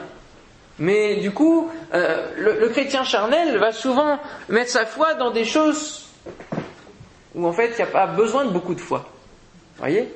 Mais 0.78 1.16
du 1.16 1.32
coup, 1.32 1.70
euh, 1.94 2.28
le, 2.36 2.68
chrétien 2.68 3.02
charnel 3.02 3.56
va 3.58 3.72
souvent 3.72 4.18
mettre 4.48 4.70
sa 4.70 4.86
foi 4.86 5.14
dans 5.14 5.30
des 5.30 5.44
choses 5.44 6.06
où 7.34 7.46
en 7.46 7.52
fait 7.52 7.70
il 7.70 7.76
n'y 7.76 7.82
a 7.82 7.92
pas 7.92 8.06
besoin 8.06 8.44
de 8.44 8.50
beaucoup 8.50 8.74
de 8.74 8.80
foi. 8.80 9.08
Voyez? 9.78 10.12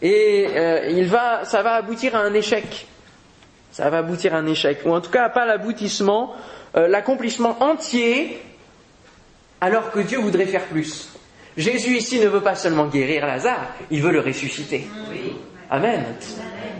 Et 0.00 0.46
euh, 0.54 0.88
il 0.90 1.06
va, 1.06 1.44
ça 1.44 1.62
va 1.62 1.74
aboutir 1.74 2.14
à 2.14 2.20
un 2.20 2.32
échec. 2.34 2.86
Ça 3.72 3.90
va 3.90 3.98
aboutir 3.98 4.34
à 4.34 4.38
un 4.38 4.46
échec, 4.46 4.80
ou 4.84 4.94
en 4.94 5.00
tout 5.00 5.10
cas 5.10 5.28
pas 5.28 5.44
l'aboutissement, 5.44 6.34
euh, 6.76 6.88
l'accomplissement 6.88 7.62
entier, 7.62 8.40
alors 9.60 9.90
que 9.90 10.00
Dieu 10.00 10.18
voudrait 10.18 10.46
faire 10.46 10.64
plus. 10.64 11.10
Jésus 11.56 11.96
ici 11.96 12.20
ne 12.20 12.28
veut 12.28 12.40
pas 12.40 12.54
seulement 12.54 12.86
guérir 12.86 13.26
Lazare, 13.26 13.66
il 13.90 14.00
veut 14.00 14.12
le 14.12 14.20
ressusciter. 14.20 14.86
Amen. 15.70 16.04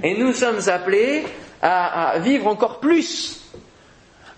Et 0.02 0.16
nous 0.16 0.32
sommes 0.32 0.60
appelés 0.68 1.24
à, 1.60 2.14
vivre 2.18 2.46
encore 2.46 2.78
plus, 2.78 3.40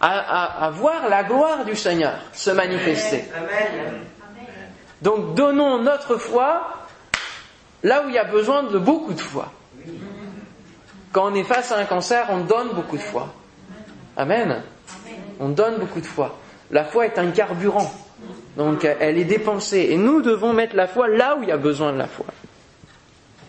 à, 0.01 0.65
à, 0.67 0.71
voir 0.71 1.09
la 1.09 1.25
gloire 1.25 1.65
du 1.65 1.77
Seigneur 1.77 2.15
se 2.33 2.51
manifester. 2.51 3.25
Donc 5.03 5.35
donnons 5.35 5.83
notre 5.83 6.17
foi 6.17 6.87
là 7.83 8.05
où 8.05 8.09
il 8.09 8.15
y 8.15 8.19
a 8.19 8.25
besoin 8.25 8.65
de 8.65 8.79
beaucoup 8.79 9.13
de 9.13 9.21
foi. 9.21 9.53
Quand 11.13 11.31
on 11.31 11.35
est 11.35 11.45
face 11.45 11.73
à 11.73 11.79
un 11.79 11.85
cancer, 11.85 12.27
on 12.31 12.41
donne 12.41 12.71
beaucoup 12.75 12.97
de 12.97 13.03
foi. 13.03 13.29
Amen. 14.17 14.63
On 15.39 15.49
donne 15.49 15.79
beaucoup 15.79 16.01
de 16.01 16.07
foi. 16.07 16.39
La 16.71 16.85
foi 16.85 17.07
est 17.07 17.19
un 17.19 17.31
carburant. 17.31 17.91
Donc 18.57 18.85
elle 18.85 19.19
est 19.19 19.25
dépensée. 19.25 19.89
Et 19.91 19.97
nous 19.97 20.23
devons 20.23 20.53
mettre 20.53 20.77
la 20.77 20.87
foi 20.87 21.09
là 21.09 21.37
où 21.37 21.43
il 21.43 21.49
y 21.49 21.53
a 21.53 21.57
besoin 21.57 21.93
de 21.93 21.99
la 21.99 22.07
foi. 22.07 22.27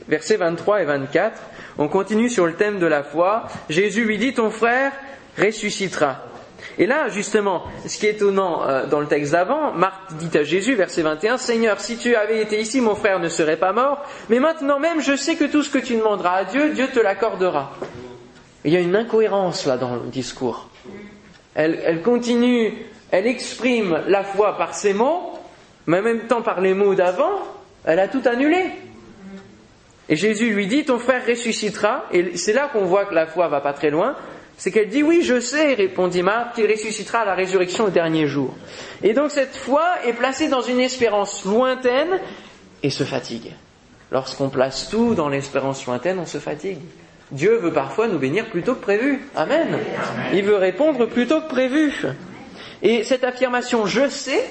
Versets 0.08 0.38
23 0.38 0.82
et 0.82 0.86
24, 0.86 1.42
on 1.78 1.88
continue 1.88 2.30
sur 2.30 2.46
le 2.46 2.54
thème 2.54 2.80
de 2.80 2.86
la 2.86 3.04
foi. 3.04 3.48
Jésus 3.70 4.04
lui 4.04 4.18
dit, 4.18 4.34
ton 4.34 4.50
frère 4.50 4.92
ressuscitera. 5.38 6.26
Et 6.78 6.86
là, 6.86 7.10
justement, 7.10 7.64
ce 7.86 7.98
qui 7.98 8.08
est 8.08 8.12
étonnant 8.12 8.64
euh, 8.64 8.86
dans 8.86 9.00
le 9.00 9.08
texte 9.08 9.32
d'avant, 9.32 9.72
Marc 9.74 10.14
dit 10.14 10.38
à 10.38 10.44
Jésus, 10.44 10.76
verset 10.76 11.02
21, 11.02 11.38
Seigneur, 11.38 11.80
si 11.80 11.98
tu 11.98 12.16
avais 12.16 12.42
été 12.42 12.60
ici, 12.60 12.82
mon 12.82 12.96
frère 12.96 13.20
ne 13.20 13.30
serait 13.30 13.58
pas 13.58 13.74
mort, 13.74 14.06
mais 14.30 14.40
maintenant 14.40 14.80
même, 14.80 15.02
je 15.02 15.16
sais 15.16 15.36
que 15.36 15.46
tout 15.46 15.64
ce 15.64 15.70
que 15.70 15.80
tu 15.80 15.96
demanderas 15.96 16.36
à 16.36 16.44
Dieu, 16.46 16.74
Dieu 16.74 16.88
te 16.88 17.00
l'accordera. 17.00 17.72
Il 18.64 18.74
y 18.74 18.78
a 18.78 18.80
une 18.80 18.96
incohérence 18.96 19.66
là 19.66 19.78
dans 19.78 19.96
le 19.96 20.10
discours. 20.12 20.70
Elle 21.56 22.02
continue, 22.02 22.74
elle 23.12 23.28
exprime 23.28 24.02
la 24.08 24.24
foi 24.24 24.58
par 24.58 24.74
ses 24.74 24.94
mots, 24.94 25.34
mais 25.86 26.00
en 26.00 26.04
même 26.04 26.28
temps 26.28 26.42
par 26.42 26.62
les 26.62 26.74
mots 26.74 26.96
d'avant, 26.96 27.32
elle 27.86 28.00
a 28.00 28.08
tout 28.08 28.22
annulé. 28.26 28.72
Et 30.10 30.16
Jésus 30.16 30.54
lui 30.54 30.68
dit, 30.68 30.84
ton 30.86 31.00
frère 31.00 31.26
ressuscitera, 31.28 32.06
et 32.12 32.38
c'est 32.38 32.54
là 32.54 32.70
qu'on 32.72 32.86
voit 32.86 33.06
que 33.06 33.14
la 33.14 33.28
foi 33.28 33.48
va 33.48 33.62
pas 33.62 33.74
très 33.74 33.90
loin, 33.90 34.16
c'est 34.58 34.72
qu'elle 34.72 34.90
dit 34.90 35.04
oui, 35.04 35.22
je 35.24 35.40
sais, 35.40 35.74
répondit 35.74 36.22
Marthe, 36.22 36.56
qu'il 36.56 36.70
ressuscitera 36.70 37.20
à 37.20 37.26
la 37.26 37.34
résurrection 37.34 37.86
au 37.86 37.90
dernier 37.90 38.28
jour. 38.28 38.54
Et 39.02 39.14
donc 39.14 39.32
cette 39.32 39.56
foi 39.56 39.84
est 40.06 40.14
placée 40.14 40.50
dans 40.50 40.62
une 40.62 40.80
espérance 40.80 41.46
lointaine 41.46 42.20
et 42.84 42.90
se 42.90 43.04
fatigue. 43.04 43.54
Lorsqu'on 44.12 44.50
place 44.50 44.90
tout 44.90 45.16
dans 45.16 45.30
l'espérance 45.30 45.86
lointaine, 45.86 46.20
on 46.20 46.26
se 46.26 46.38
fatigue. 46.38 46.80
Dieu 47.32 47.56
veut 47.56 47.72
parfois 47.72 48.08
nous 48.08 48.20
bénir 48.20 48.50
plutôt 48.50 48.76
que 48.76 48.82
prévu. 48.82 49.22
Amen. 49.36 49.80
Il 50.34 50.44
veut 50.44 50.58
répondre 50.58 51.06
plutôt 51.06 51.42
que 51.42 51.48
prévu. 51.48 51.94
Et 52.82 53.04
cette 53.04 53.24
affirmation 53.24 53.86
je 53.86 54.10
sais, 54.10 54.44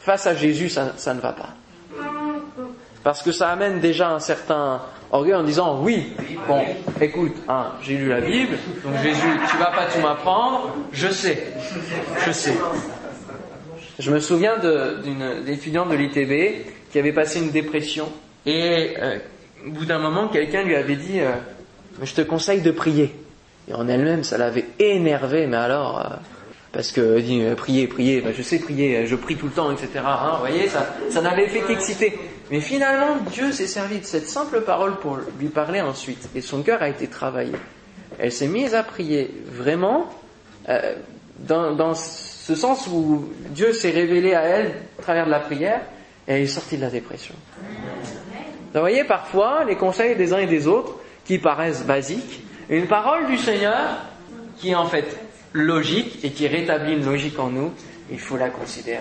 face 0.00 0.26
à 0.26 0.34
Jésus, 0.34 0.68
ça, 0.68 1.14
ne 1.14 1.20
va 1.20 1.32
pas. 1.32 1.50
Parce 3.02 3.22
que 3.22 3.32
ça 3.32 3.50
amène 3.50 3.80
déjà 3.80 4.10
un 4.10 4.20
certain 4.20 4.82
orgueil 5.10 5.34
en 5.34 5.42
disant 5.42 5.80
oui, 5.82 6.12
bon, 6.48 6.62
écoute, 7.00 7.34
hein, 7.48 7.72
j'ai 7.82 7.96
lu 7.96 8.08
la 8.08 8.20
Bible, 8.20 8.56
donc 8.84 8.94
Jésus, 9.02 9.40
tu 9.50 9.56
vas 9.58 9.70
pas 9.70 9.86
tout 9.86 10.00
m'apprendre, 10.00 10.74
je 10.92 11.08
sais, 11.08 11.46
je 12.26 12.32
sais. 12.32 12.54
Je 13.98 14.10
me 14.10 14.20
souviens 14.20 14.58
d'une 14.58 15.48
étudiante 15.48 15.88
de 15.88 15.94
l'ITB 15.94 16.66
qui 16.92 16.98
avait 16.98 17.12
passé 17.12 17.38
une 17.38 17.50
dépression 17.50 18.08
et 18.44 18.94
euh, 19.02 19.18
au 19.66 19.70
bout 19.70 19.84
d'un 19.84 19.98
moment, 19.98 20.28
quelqu'un 20.28 20.62
lui 20.62 20.76
avait 20.76 20.96
dit, 20.96 21.20
euh, 21.20 21.32
je 22.02 22.14
te 22.14 22.20
conseille 22.20 22.60
de 22.60 22.70
prier. 22.70 23.14
Et 23.68 23.74
en 23.74 23.88
elle-même, 23.88 24.22
ça 24.22 24.38
l'avait 24.38 24.66
énervé, 24.78 25.46
mais 25.46 25.56
alors, 25.56 25.98
euh, 25.98 26.16
parce 26.72 26.92
que 26.92 27.20
dit 27.20 27.42
euh, 27.42 27.54
prier, 27.54 27.86
prier, 27.86 28.20
ben, 28.20 28.34
je 28.36 28.42
sais 28.42 28.58
prier, 28.58 29.06
je 29.06 29.16
prie 29.16 29.36
tout 29.36 29.46
le 29.46 29.52
temps, 29.52 29.72
etc. 29.72 29.88
Hein, 30.04 30.32
vous 30.34 30.40
voyez, 30.40 30.68
ça, 30.68 30.94
ça 31.10 31.22
n'avait 31.22 31.48
fait 31.48 31.60
qu'exciter. 31.60 32.18
Mais 32.50 32.60
finalement, 32.60 33.16
Dieu 33.32 33.52
s'est 33.52 33.66
servi 33.66 33.98
de 33.98 34.04
cette 34.04 34.28
simple 34.28 34.60
parole 34.60 34.96
pour 34.98 35.18
lui 35.38 35.48
parler 35.48 35.80
ensuite, 35.80 36.28
et 36.34 36.40
son 36.40 36.62
cœur 36.62 36.82
a 36.82 36.88
été 36.88 37.08
travaillé. 37.08 37.52
Elle 38.18 38.32
s'est 38.32 38.48
mise 38.48 38.74
à 38.74 38.82
prier 38.82 39.30
vraiment 39.50 40.10
euh, 40.68 40.94
dans, 41.38 41.74
dans 41.74 41.94
ce 41.94 42.54
sens 42.54 42.86
où 42.86 43.28
Dieu 43.50 43.72
s'est 43.72 43.90
révélé 43.90 44.34
à 44.34 44.42
elle 44.42 44.74
à 44.98 45.02
travers 45.02 45.26
de 45.26 45.30
la 45.30 45.40
prière, 45.40 45.80
et 46.28 46.32
elle 46.32 46.42
est 46.42 46.46
sortie 46.46 46.76
de 46.76 46.82
la 46.82 46.90
dépression. 46.90 47.34
Vous 48.74 48.80
voyez, 48.80 49.04
parfois, 49.04 49.64
les 49.64 49.76
conseils 49.76 50.16
des 50.16 50.32
uns 50.32 50.38
et 50.38 50.46
des 50.46 50.66
autres, 50.66 50.96
qui 51.24 51.38
paraissent 51.38 51.84
basiques, 51.84 52.42
une 52.68 52.86
parole 52.86 53.26
du 53.26 53.38
Seigneur, 53.38 53.96
qui 54.58 54.74
en 54.74 54.86
fait 54.86 55.18
logique 55.56 56.24
et 56.24 56.30
qui 56.30 56.46
rétablit 56.46 56.94
une 56.94 57.04
logique 57.04 57.38
en 57.38 57.50
nous, 57.50 57.72
il 58.10 58.18
faut 58.18 58.36
la 58.36 58.50
considérer. 58.50 59.00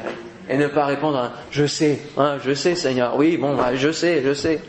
Et 0.49 0.57
ne 0.57 0.67
pas 0.67 0.85
répondre 0.85 1.17
à 1.17 1.33
je 1.51 1.65
sais, 1.65 1.99
hein, 2.17 2.37
je 2.43 2.53
sais 2.53 2.75
Seigneur, 2.75 3.15
oui, 3.17 3.37
bon, 3.37 3.55
bah, 3.55 3.75
je 3.75 3.91
sais, 3.91 4.21
je 4.23 4.33
sais. 4.33 4.61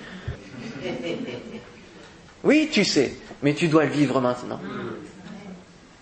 Oui, 2.44 2.68
tu 2.70 2.84
sais, 2.84 3.14
mais 3.42 3.54
tu 3.54 3.68
dois 3.68 3.84
le 3.84 3.90
vivre 3.90 4.20
maintenant. 4.20 4.60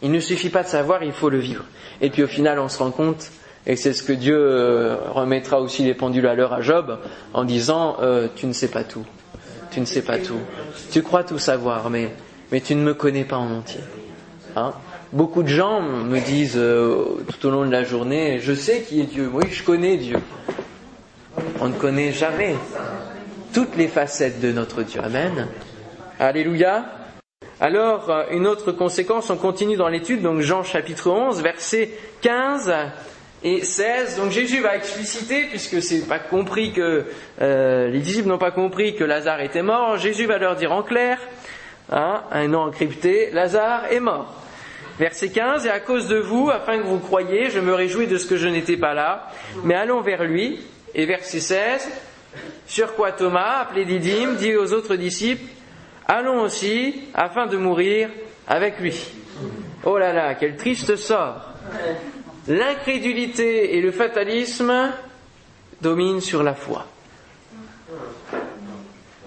Il 0.03 0.11
ne 0.11 0.21
suffit 0.21 0.51
pas 0.51 0.63
de 0.63 0.69
savoir, 0.69 1.03
il 1.03 1.13
faut 1.13 1.31
le 1.31 1.39
vivre. 1.39 1.65
Et 2.01 2.11
puis 2.11 2.23
au 2.23 2.27
final, 2.27 2.59
on 2.59 2.69
se 2.69 2.79
rend 2.79 2.91
compte, 2.91 3.31
et 3.67 3.77
c'est 3.77 3.95
ce 3.95 4.03
que 4.03 4.13
Dieu 4.13 4.37
euh, 4.37 4.97
remettra 5.11 5.61
aussi 5.61 5.83
les 5.83 5.95
pendules 5.95 6.27
à 6.27 6.35
l'heure 6.35 6.53
à 6.53 6.61
Job, 6.61 6.99
en 7.33 7.45
disant, 7.45 7.97
euh, 8.03 8.29
tu 8.35 8.47
ne 8.47 8.53
sais 8.53 8.69
pas 8.69 8.85
tout. 8.85 9.07
Tu 9.71 9.81
ne 9.81 9.87
sais 9.87 10.03
pas 10.03 10.19
tout. 10.19 10.41
Tu 10.93 11.03
crois 11.03 11.25
tout 11.25 11.39
savoir, 11.39 11.89
mais, 11.91 12.13
mais 12.53 12.61
tu 12.61 12.75
ne 12.75 12.83
me 12.83 12.95
connais 12.95 13.25
pas 13.25 13.39
en 13.39 13.51
entier. 13.51 13.81
Hein? 14.55 14.73
Beaucoup 15.15 15.45
de 15.45 15.49
gens 15.49 15.81
me 15.81 16.19
disent 16.19 16.57
euh, 16.57 17.25
tout 17.29 17.47
au 17.47 17.51
long 17.53 17.65
de 17.65 17.71
la 17.71 17.85
journée, 17.85 18.41
je 18.41 18.53
sais 18.53 18.81
qui 18.81 19.01
est 19.01 19.05
Dieu. 19.05 19.31
Oui, 19.33 19.45
je 19.49 19.63
connais 19.63 19.97
Dieu. 19.97 20.19
On 21.61 21.69
ne 21.69 21.75
connaît 21.75 22.11
jamais 22.11 22.57
toutes 23.53 23.77
les 23.77 23.87
facettes 23.87 24.41
de 24.41 24.51
notre 24.51 24.83
Dieu. 24.83 25.01
Amen. 25.01 25.47
Alléluia. 26.19 26.87
Alors, 27.61 28.11
euh, 28.11 28.25
une 28.33 28.49
autre 28.49 28.73
conséquence, 28.73 29.31
on 29.31 29.37
continue 29.37 29.77
dans 29.77 29.87
l'étude, 29.87 30.21
donc 30.21 30.41
Jean 30.41 30.65
chapitre 30.65 31.09
11, 31.09 31.43
versets 31.43 31.93
15 32.23 32.75
et 33.45 33.63
16. 33.63 34.17
Donc 34.17 34.33
Jésus 34.33 34.63
va 34.63 34.75
expliciter, 34.75 35.45
puisque 35.45 35.81
c'est 35.81 36.09
pas 36.09 36.19
compris 36.19 36.73
que 36.73 37.05
euh, 37.41 37.89
les 37.89 38.01
disciples 38.01 38.27
n'ont 38.27 38.37
pas 38.37 38.51
compris 38.51 38.97
que 38.97 39.05
Lazare 39.05 39.43
était 39.43 39.63
mort, 39.63 39.97
Jésus 39.97 40.27
va 40.27 40.39
leur 40.39 40.57
dire 40.57 40.73
en 40.73 40.83
clair, 40.83 41.21
hein, 41.93 42.25
un 42.33 42.49
nom 42.49 42.63
encrypté, 42.63 43.31
Lazare 43.31 43.93
est 43.93 44.01
mort. 44.01 44.41
Verset 44.99 45.31
15, 45.31 45.67
et 45.67 45.71
à 45.71 45.81
cause 45.81 46.09
de 46.09 46.19
vous, 46.19 46.51
afin 46.51 46.79
que 46.79 46.85
vous 46.85 47.01
croyiez, 47.01 47.51
je 47.51 47.59
me 47.59 47.75
réjouis 47.75 48.07
de 48.07 48.17
ce 48.17 48.27
que 48.27 48.37
je 48.37 48.47
n'étais 48.47 48.77
pas 48.77 48.95
là, 48.95 49.29
mais 49.65 49.75
allons 49.75 50.01
vers 50.01 50.25
lui. 50.25 50.61
Et 50.95 51.07
verset 51.07 51.41
16, 51.41 51.89
sur 52.69 52.95
quoi 52.95 53.11
Thomas, 53.11 53.59
appelé 53.63 53.85
Didyme, 53.85 54.37
dit 54.37 54.55
aux 54.55 54.73
autres 54.73 54.95
disciples, 54.95 55.45
allons 56.07 56.41
aussi, 56.43 57.09
afin 57.15 57.47
de 57.47 57.57
mourir 57.57 58.11
avec 58.47 58.79
lui. 58.79 58.95
Oh 59.85 59.99
là 59.99 60.13
là, 60.13 60.35
quel 60.35 60.57
triste 60.57 60.95
sort. 60.97 61.51
L'incrédulité 62.47 63.77
et 63.77 63.81
le 63.81 63.91
fatalisme 63.91 64.93
dominent 65.81 66.21
sur 66.21 66.43
la 66.43 66.55
foi. 66.55 66.87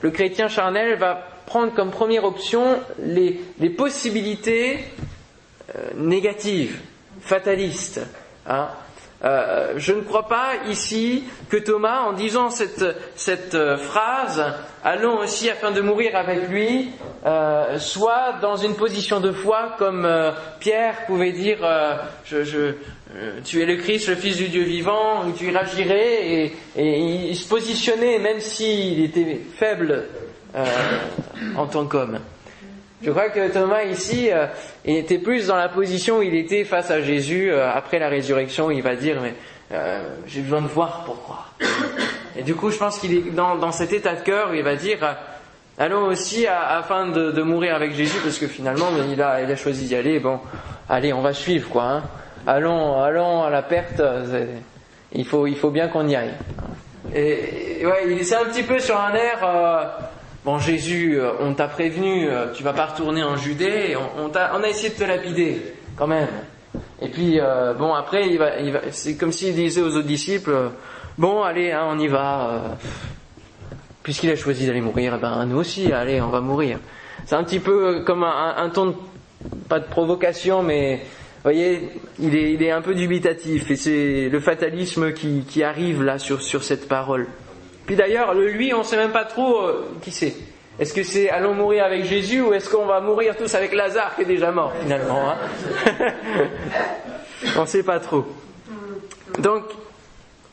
Le 0.02 0.12
chrétien 0.12 0.48
charnel 0.48 0.98
va 0.98 1.28
prendre 1.46 1.74
comme 1.74 1.92
première 1.92 2.24
option 2.24 2.80
les, 3.00 3.40
possibilités 3.76 4.80
négative, 5.96 6.80
fataliste. 7.22 8.02
Hein. 8.48 8.70
Euh, 9.24 9.74
je 9.78 9.94
ne 9.94 10.02
crois 10.02 10.28
pas 10.28 10.50
ici 10.70 11.24
que 11.50 11.58
Thomas, 11.58 12.02
en 12.02 12.14
disant 12.14 12.52
cette, 12.52 12.84
euh, 13.56 13.78
phrase, 13.78 14.44
allons 14.84 15.18
aussi 15.20 15.50
afin 15.50 15.72
de 15.72 15.82
mourir 15.82 16.16
avec 16.16 16.50
lui, 16.50 16.92
soit 17.78 18.34
dans 18.42 18.56
une 18.56 18.76
position 18.76 19.20
de 19.20 19.32
foi 19.32 19.76
comme 19.78 20.08
Pierre 20.60 21.06
pouvait 21.08 21.34
dire, 21.34 21.58
tu 22.24 23.62
es 23.62 23.66
le 23.66 23.76
Christ, 23.78 24.08
le 24.08 24.16
Fils 24.16 24.38
du 24.38 24.48
Dieu 24.48 24.64
vivant, 24.64 25.24
tu 25.38 25.48
iras 25.48 25.66
et, 25.78 26.54
et, 26.78 27.00
il 27.30 27.36
se 27.36 27.50
positionnait 27.50 28.20
même 28.20 28.40
s'il 28.40 29.04
était 29.04 29.42
faible 29.58 30.06
en 31.56 31.66
tant 31.66 31.86
qu'homme. 31.86 32.20
Je 33.02 33.12
crois 33.12 33.30
que 33.30 33.52
Thomas 33.52 33.84
ici 33.84 34.30
euh, 34.32 34.48
était 34.84 35.20
plus 35.20 35.48
dans 35.48 35.56
la 35.56 35.70
position 35.70 36.20
où 36.20 36.22
il 36.24 36.34
était 36.34 36.64
face 36.64 36.90
à 36.90 37.02
Jésus 37.02 37.52
euh, 37.52 37.70
après 37.72 38.00
la 38.00 38.10
résurrection. 38.10 38.72
Il 38.72 38.82
va 38.82 38.96
dire 38.96 39.22
mais 39.22 39.36
euh, 39.72 40.02
j'ai 40.26 40.42
besoin 40.42 40.62
de 40.62 40.68
voir 40.68 41.04
pour 41.06 41.22
croire. 41.22 41.54
Et 42.36 42.44
du 42.44 42.56
coup, 42.56 42.72
je 42.72 42.78
pense 42.78 42.98
qu'il 42.98 43.14
est 43.14 43.32
dans, 43.32 43.56
dans, 43.56 43.72
cet 43.72 43.94
état 43.94 44.16
de 44.16 44.22
cœur 44.22 44.50
où 44.50 44.54
il 44.54 44.64
va 44.64 44.76
dire 44.76 44.98
euh, 45.04 45.14
allons 45.78 46.06
aussi 46.06 46.48
afin 46.48 47.08
de, 47.08 47.42
mourir 47.44 47.76
avec 47.76 47.94
Jésus 47.94 48.18
parce 48.24 48.40
que 48.40 48.48
finalement 48.48 48.88
il 49.12 49.22
a, 49.22 49.42
il 49.44 49.52
a 49.52 49.56
choisi 49.56 49.86
d'y 49.86 49.96
aller. 49.96 50.20
Bon, 50.20 50.40
allez, 50.90 51.14
on 51.14 51.22
va 51.22 51.34
suivre 51.34 51.70
quoi. 51.70 51.84
Hein. 51.84 52.04
Allons, 52.48 53.00
allons 53.00 53.44
à 53.44 53.52
la 53.52 53.62
perte. 53.62 54.02
Il 55.12 55.26
faut, 55.26 55.46
il 55.46 55.56
faut 55.56 55.70
bien 55.70 55.88
qu'on 55.88 56.08
y 56.08 56.16
aille. 56.16 56.34
Et, 57.14 57.86
ouais, 57.86 58.06
il 58.08 58.20
est 58.20 58.34
un 58.34 58.46
petit 58.46 58.64
peu 58.64 58.80
sur 58.80 59.00
un 59.00 59.14
air 59.14 59.40
Bon 60.48 60.60
Jésus, 60.60 61.20
euh, 61.20 61.34
on 61.42 61.54
t'a 61.54 61.68
prévenu, 61.68 62.30
euh, 62.30 62.54
tu 62.54 62.64
vas 62.64 62.72
pas 62.72 62.86
retourner 62.86 63.22
en 63.22 63.36
Judée, 63.36 63.98
on, 64.18 64.32
a, 64.34 64.70
essayé 64.70 64.88
de 64.88 64.94
te 64.94 65.04
lapider, 65.04 65.62
quand 65.98 66.08
même. 66.08 66.30
Et 67.02 67.10
puis, 67.10 67.42
euh, 67.42 67.74
bon, 67.74 67.94
après, 67.94 68.30
il 68.30 68.38
va, 68.38 68.58
il 68.62 68.72
va, 68.72 68.80
c'est 68.92 69.18
comme 69.18 69.34
s'il 69.34 69.54
disait 69.54 69.82
aux 69.82 69.94
autres 69.94 70.08
disciples, 70.08 70.56
bon, 71.18 71.44
allez, 71.44 71.74
hein, 71.74 71.86
on 71.90 72.00
y 72.00 72.08
va. 72.08 72.78
Puisqu'il 74.04 74.30
a 74.32 74.38
choisi 74.38 74.66
d'aller 74.66 74.80
mourir, 74.80 75.16
eh 75.18 75.22
ben 75.22 75.46
nous 75.46 75.58
aussi, 75.58 75.92
allez, 75.92 76.22
on 76.22 76.30
va 76.30 76.40
mourir. 76.40 76.80
C'est 77.26 77.36
un 77.36 77.44
petit 77.44 77.60
peu 77.60 78.06
comme 78.06 78.24
un, 78.24 78.70
ton, 78.70 78.86
de, 78.86 78.96
pas 79.68 79.82
de 79.82 79.86
provocation, 79.88 80.64
mais 80.64 80.96
vous 80.96 81.44
voyez, 81.44 81.90
il 82.20 82.64
est, 82.64 82.72
un 82.72 82.82
peu 82.82 82.96
dubitatif, 82.96 83.70
et 83.70 83.76
c'est 83.76 84.30
le 84.30 84.40
fatalisme 84.40 85.12
qui, 85.12 85.62
arrive 85.62 86.04
là 86.04 86.18
sur 86.20 86.64
cette 86.64 86.88
parole. 86.88 87.28
Puis 87.88 87.96
d'ailleurs, 87.96 88.34
le 88.34 88.50
lui, 88.50 88.74
on 88.74 88.80
ne 88.80 88.84
sait 88.84 88.98
même 88.98 89.14
pas 89.14 89.26
trop 89.26 89.62
euh, 89.62 89.90
qui 90.02 90.12
c'est. 90.12 90.36
Est-ce 90.78 90.94
que 90.94 91.04
c'est 91.04 91.30
allons 91.30 91.56
mourir 91.56 91.86
avec 91.86 92.06
Jésus 92.06 92.42
ou 92.42 92.54
est-ce 92.54 92.70
qu'on 92.70 92.86
va 92.86 93.00
mourir 93.00 93.36
tous 93.36 93.56
avec 93.56 93.74
Lazare 93.74 94.16
qui 94.16 94.22
est 94.22 94.26
déjà 94.26 94.52
mort 94.52 94.74
finalement 94.80 95.32
hein 95.32 95.38
On 97.56 97.62
ne 97.62 97.66
sait 97.66 97.84
pas 97.84 98.00
trop. 98.00 98.26
Donc, 99.40 99.64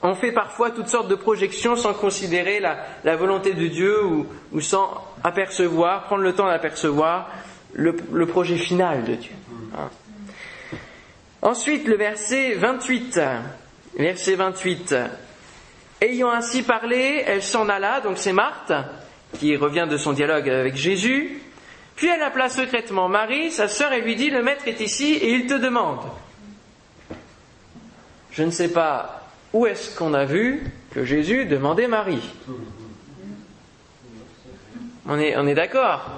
on 0.03 0.14
fait 0.14 0.33
parfois 0.33 0.70
toutes 0.70 0.88
sortes 0.88 1.09
de 1.09 1.14
projections 1.14 1.77
sans 1.77 1.92
considérer 1.92 2.61
la, 2.61 3.16
volonté 3.16 3.53
de 3.53 3.66
Dieu 3.66 4.05
ou, 4.53 4.61
sans 4.61 5.03
apercevoir, 5.25 6.05
prendre 6.05 6.23
le 6.23 6.35
temps 6.35 6.47
d'apercevoir 6.47 7.31
le, 7.73 8.27
projet 8.27 8.57
final 8.57 9.05
de 9.05 9.14
Dieu. 9.14 9.33
Ensuite, 11.42 11.88
le 11.88 11.97
verset 11.97 12.55
28. 12.55 13.20
Verset 13.99 14.35
28. 14.37 14.94
Ayant 16.00 16.30
ainsi 16.30 16.62
parlé, 16.62 17.22
elle 17.26 17.42
s'en 17.42 17.68
alla, 17.68 18.00
donc 18.00 18.18
c'est 18.18 18.33
Marthe, 18.33 18.72
qui 19.38 19.57
revient 19.57 19.87
de 19.88 19.96
son 19.96 20.12
dialogue 20.12 20.48
avec 20.48 20.76
Jésus, 20.76 21.40
puis 21.96 22.09
elle 22.09 22.22
appela 22.22 22.48
secrètement 22.48 23.09
Marie, 23.09 23.50
sa 23.50 23.68
sœur, 23.68 23.92
et 23.92 24.00
lui 24.00 24.16
dit, 24.16 24.30
le 24.30 24.42
maître 24.42 24.66
est 24.66 24.80
ici 24.80 25.14
et 25.14 25.33
il 25.33 25.46
te 25.46 25.54
demande. 25.54 26.00
Je 28.33 28.42
ne 28.42 28.50
sais 28.50 28.72
pas 28.72 29.22
où 29.52 29.66
est-ce 29.66 29.96
qu'on 29.96 30.12
a 30.12 30.24
vu 30.24 30.64
que 30.92 31.04
Jésus 31.04 31.44
demandait 31.44 31.87
Marie. 31.87 32.35
On 35.07 35.18
est, 35.18 35.37
on 35.37 35.46
est 35.46 35.54
d'accord? 35.54 36.11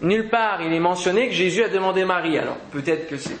Nulle 0.00 0.28
part 0.28 0.62
il 0.62 0.72
est 0.72 0.80
mentionné 0.80 1.28
que 1.28 1.34
Jésus 1.34 1.64
a 1.64 1.68
demandé 1.68 2.04
Marie. 2.04 2.38
Alors 2.38 2.56
peut-être 2.70 3.08
que 3.08 3.16
c'est 3.16 3.36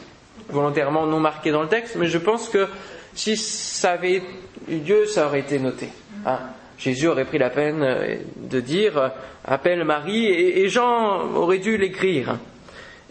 volontairement 0.48 1.06
non 1.06 1.20
marqué 1.20 1.52
dans 1.52 1.62
le 1.62 1.68
texte, 1.68 1.96
mais 1.96 2.08
je 2.08 2.18
pense 2.18 2.48
que 2.48 2.66
si 3.18 3.36
ça 3.36 3.92
avait 3.92 4.22
eu 4.68 4.76
Dieu, 4.76 5.06
ça 5.06 5.26
aurait 5.26 5.40
été 5.40 5.58
noté. 5.58 5.88
Hein. 6.24 6.38
Jésus 6.78 7.08
aurait 7.08 7.24
pris 7.24 7.38
la 7.38 7.50
peine 7.50 7.82
euh, 7.82 8.16
de 8.36 8.60
dire 8.60 8.96
euh, 8.96 9.08
appelle 9.44 9.82
Marie 9.82 10.26
et, 10.26 10.68
Jean 10.68 11.34
aurait 11.34 11.58
dû 11.58 11.76
l'écrire. 11.76 12.38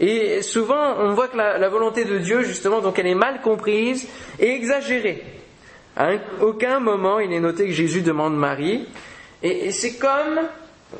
Et 0.00 0.40
souvent, 0.40 0.94
on 0.98 1.12
voit 1.12 1.28
que 1.28 1.36
la, 1.36 1.68
volonté 1.68 2.06
de 2.06 2.18
Dieu, 2.18 2.42
justement, 2.42 2.80
donc 2.80 2.98
elle 2.98 3.08
est 3.08 3.14
mal 3.14 3.42
comprise 3.42 4.08
et 4.38 4.54
exagérée. 4.54 5.22
À 5.94 6.12
aucun 6.40 6.80
moment 6.80 7.18
il 7.18 7.32
est 7.32 7.40
noté 7.40 7.66
que 7.66 7.72
Jésus 7.72 8.00
demande 8.00 8.34
Marie. 8.34 8.86
Et, 9.42 9.70
c'est 9.72 9.98
comme 9.98 10.40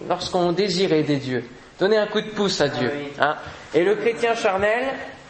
lorsqu'on 0.07 0.53
désire 0.53 0.92
aider 0.92 1.16
Dieu, 1.16 1.44
donner 1.81 1.97
un 1.97 2.09
coup 2.09 2.21
de 2.21 2.29
pouce 2.29 2.61
à 2.61 2.68
Dieu. 2.68 2.90
Hein. 3.18 3.37
Et 3.73 3.85
le 3.85 3.94
chrétien 3.94 4.35
charnel 4.35 4.85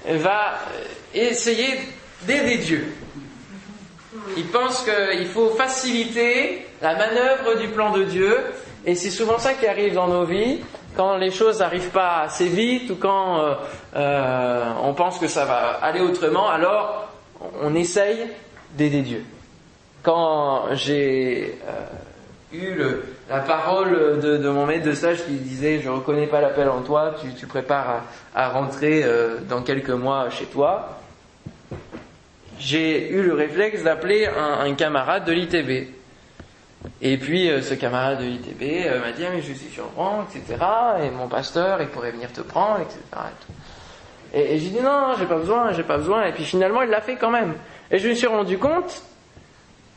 va 0.04 0.54
euh, 0.54 0.84
essayer 1.14 1.78
d'aider 2.26 2.58
Dieu. 2.58 2.92
Il 4.36 4.46
pense 4.46 4.84
qu'il 4.84 5.26
faut 5.26 5.50
faciliter 5.50 6.66
la 6.82 6.94
manœuvre 6.94 7.58
du 7.58 7.68
plan 7.68 7.92
de 7.92 8.04
Dieu, 8.04 8.36
et 8.86 8.94
c'est 8.94 9.10
souvent 9.10 9.38
ça 9.38 9.54
qui 9.54 9.66
arrive 9.66 9.94
dans 9.94 10.08
nos 10.08 10.24
vies. 10.24 10.60
quand 10.96 11.16
les 11.16 11.30
choses 11.30 11.60
n'arrivent 11.60 11.90
pas 11.90 12.22
assez 12.22 12.48
vite 12.48 12.90
ou 12.90 12.96
quand 12.96 13.38
euh, 13.38 13.54
euh, 13.94 14.64
on 14.82 14.94
pense 14.94 15.18
que 15.18 15.28
ça 15.28 15.44
va 15.44 15.78
aller 15.80 16.00
autrement, 16.00 16.48
alors 16.48 17.08
on 17.62 17.74
essaye 17.74 18.26
d'aider 18.76 19.02
Dieu. 19.02 19.24
Quand 20.02 20.74
j'ai 20.74 21.58
euh, 21.68 22.56
eu 22.56 22.82
la 23.28 23.40
parole 23.40 24.20
de, 24.20 24.48
mon 24.48 24.66
maître 24.66 24.86
de 24.86 24.92
stage 24.92 25.24
qui 25.24 25.32
disait 25.32 25.80
je 25.80 25.88
reconnais 25.88 26.26
pas 26.26 26.40
l'appel 26.40 26.68
en 26.68 26.80
toi, 26.80 27.14
tu, 27.36 27.46
prépares 27.46 28.02
à, 28.34 28.48
rentrer 28.48 29.04
dans 29.48 29.62
quelques 29.62 29.90
mois 29.90 30.30
chez 30.30 30.46
toi, 30.46 30.98
j'ai 32.58 33.10
eu 33.10 33.22
le 33.22 33.34
réflexe 33.34 33.82
d'appeler 33.82 34.26
un, 34.26 34.72
camarade 34.74 35.24
de 35.24 35.32
l'ITB. 35.32 35.94
Et 37.02 37.16
puis 37.16 37.50
euh, 37.50 37.60
ce 37.60 37.74
camarade 37.74 38.20
de 38.20 38.24
l'ITB 38.24 38.86
euh, 38.86 39.00
m'a 39.00 39.12
dit 39.12 39.24
ah, 39.26 39.30
mais 39.32 39.42
je 39.42 39.52
suis 39.52 39.70
sur 39.70 39.84
le 39.84 39.90
rang, 39.96 40.24
etc. 40.24 40.64
Et 41.02 41.10
mon 41.10 41.28
pasteur, 41.28 41.80
il 41.82 41.88
pourrait 41.88 42.12
venir 42.12 42.32
te 42.32 42.40
prendre, 42.40 42.80
etc. 42.80 43.00
Et, 44.32 44.58
j'ai 44.58 44.70
dit 44.70 44.80
non, 44.80 45.14
j'ai 45.18 45.26
pas 45.26 45.38
besoin, 45.38 45.72
j'ai 45.72 45.82
pas 45.82 45.98
besoin. 45.98 46.26
Et 46.26 46.32
puis 46.32 46.44
finalement, 46.44 46.82
il 46.82 46.90
l'a 46.90 47.00
fait 47.00 47.16
quand 47.16 47.30
même. 47.30 47.54
Et 47.90 47.98
je 47.98 48.08
me 48.08 48.14
suis 48.14 48.26
rendu 48.26 48.58
compte 48.58 49.02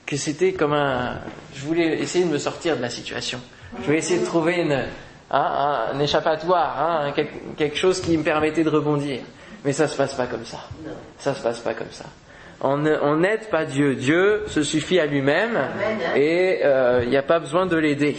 que 0.06 0.18
c'était 0.18 0.54
comme 0.54 0.74
un. 0.74 1.20
Je 1.54 1.62
voulais 1.62 2.00
essayer 2.00 2.26
de 2.26 2.32
me 2.32 2.40
sortir 2.40 2.78
de 2.78 2.82
la 2.82 2.90
situation. 2.90 3.40
Je 3.80 3.86
voulais 3.86 4.00
essayer 4.00 4.20
de 4.20 4.26
trouver 4.26 4.62
hein, 4.62 4.86
un, 5.30 5.94
un, 5.94 6.00
échappatoire, 6.00 6.80
hein, 6.80 7.12
quelque, 7.16 7.56
quelque 7.58 7.78
chose 7.78 8.02
qui 8.02 8.18
me 8.18 8.24
permettait 8.24 8.64
de 8.64 8.70
rebondir. 8.70 9.22
Mais 9.64 9.74
ça 9.74 9.88
se 9.88 9.96
passe 9.96 10.16
pas 10.16 10.26
comme 10.26 10.46
ça. 10.46 10.60
Ça 11.20 11.34
se 11.36 11.42
passe 11.42 11.60
pas 11.60 11.74
comme 11.74 11.92
ça 11.92 12.06
on 12.62 13.16
n'aide 13.18 13.50
pas 13.50 13.66
Dieu. 13.66 13.96
Dieu 13.96 14.44
se 14.48 14.64
suffit 14.64 15.00
à 15.00 15.06
lui-même 15.06 15.58
et 16.16 16.60
il 16.60 16.64
euh, 16.64 17.06
n'y 17.06 17.18
a 17.18 17.24
pas 17.24 17.40
besoin 17.40 17.66
de 17.66 17.76
l'aider. 17.76 18.16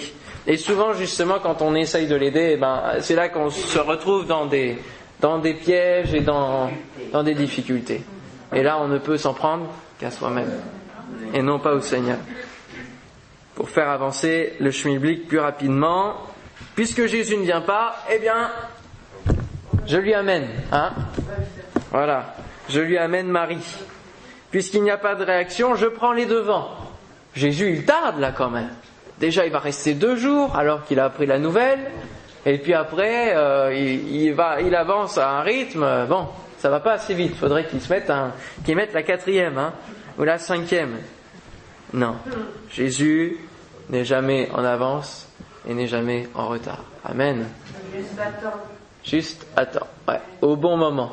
Et 0.46 0.56
souvent, 0.56 0.92
justement, 0.92 1.38
quand 1.40 1.62
on 1.62 1.74
essaye 1.76 2.08
de 2.08 2.16
l'aider, 2.16 2.56
ben, 2.56 2.94
c'est 3.00 3.14
là 3.14 3.28
qu'on 3.28 3.50
se 3.50 3.78
retrouve 3.78 4.26
dans 4.26 4.46
des, 4.46 4.78
dans 5.20 5.38
des 5.38 5.54
pièges 5.54 6.12
et 6.12 6.20
dans, 6.20 6.70
dans 7.12 7.22
des 7.22 7.34
difficultés. 7.34 8.02
Et 8.52 8.62
là, 8.64 8.78
on 8.80 8.88
ne 8.88 8.98
peut 8.98 9.16
s'en 9.16 9.34
prendre 9.34 9.68
qu'à 10.00 10.10
soi-même 10.10 10.50
et 11.32 11.42
non 11.42 11.60
pas 11.60 11.72
au 11.74 11.80
Seigneur. 11.80 12.18
Pour 13.54 13.70
faire 13.70 13.88
avancer 13.88 14.54
le 14.58 14.70
schmilblick 14.70 15.28
plus 15.28 15.38
rapidement, 15.38 16.16
puisque 16.74 17.06
Jésus 17.06 17.36
ne 17.36 17.44
vient 17.44 17.60
pas, 17.60 17.96
eh 18.12 18.18
bien, 18.18 18.50
je 19.86 19.98
lui 19.98 20.14
amène. 20.14 20.48
Hein 20.72 20.92
voilà, 21.90 22.34
je 22.68 22.80
lui 22.80 22.98
amène 22.98 23.28
Marie. 23.28 23.64
Puisqu'il 24.52 24.84
n'y 24.84 24.90
a 24.90 24.98
pas 24.98 25.16
de 25.16 25.24
réaction, 25.24 25.74
je 25.74 25.86
prends 25.86 26.12
les 26.12 26.26
devants. 26.26 26.68
Jésus, 27.34 27.72
il 27.72 27.84
tarde 27.84 28.20
là 28.20 28.30
quand 28.30 28.50
même. 28.50 28.70
Déjà, 29.18 29.46
il 29.46 29.52
va 29.52 29.58
rester 29.58 29.94
deux 29.94 30.14
jours 30.16 30.54
alors 30.56 30.84
qu'il 30.84 31.00
a 31.00 31.06
appris 31.06 31.26
la 31.26 31.38
nouvelle. 31.38 31.80
Et 32.44 32.58
puis 32.58 32.74
après, 32.74 33.34
euh, 33.34 33.74
il, 33.74 34.14
il, 34.14 34.34
va, 34.34 34.60
il 34.60 34.74
avance 34.74 35.18
à 35.18 35.30
un 35.30 35.42
rythme. 35.42 36.06
Bon, 36.08 36.28
ça 36.58 36.70
va 36.70 36.80
pas 36.80 36.92
assez 36.92 37.14
vite. 37.14 37.32
Il 37.32 37.38
faudrait 37.38 37.66
qu'il 37.66 37.80
se 37.80 37.92
mette 37.92 38.10
un, 38.10 38.32
qu'il 38.64 38.76
mette 38.76 38.92
la 38.92 39.02
quatrième, 39.02 39.58
hein, 39.58 39.72
ou 40.18 40.22
la 40.22 40.38
cinquième. 40.38 40.98
Non, 41.92 42.14
Jésus 42.70 43.36
n'est 43.90 44.04
jamais 44.04 44.48
en 44.54 44.64
avance 44.64 45.28
et 45.68 45.74
n'est 45.74 45.86
jamais 45.86 46.28
en 46.34 46.48
retard. 46.48 46.84
Amen. 47.04 47.46
Juste 47.94 48.18
attends. 48.18 48.58
Juste 49.04 49.46
attends. 49.56 49.86
Ouais, 50.08 50.20
au 50.40 50.56
bon 50.56 50.76
moment, 50.76 51.12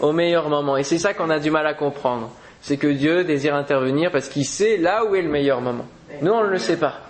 au 0.00 0.12
meilleur 0.12 0.48
moment. 0.48 0.76
Et 0.76 0.82
c'est 0.82 0.98
ça 0.98 1.14
qu'on 1.14 1.30
a 1.30 1.38
du 1.38 1.50
mal 1.50 1.66
à 1.66 1.74
comprendre 1.74 2.30
c'est 2.60 2.76
que 2.76 2.86
Dieu 2.86 3.24
désire 3.24 3.54
intervenir 3.54 4.10
parce 4.10 4.28
qu'il 4.28 4.44
sait 4.44 4.76
là 4.76 5.04
où 5.04 5.14
est 5.14 5.22
le 5.22 5.30
meilleur 5.30 5.60
moment. 5.60 5.86
Nous, 6.22 6.32
on 6.32 6.44
ne 6.44 6.50
le 6.50 6.58
sait 6.58 6.76
pas. 6.76 7.00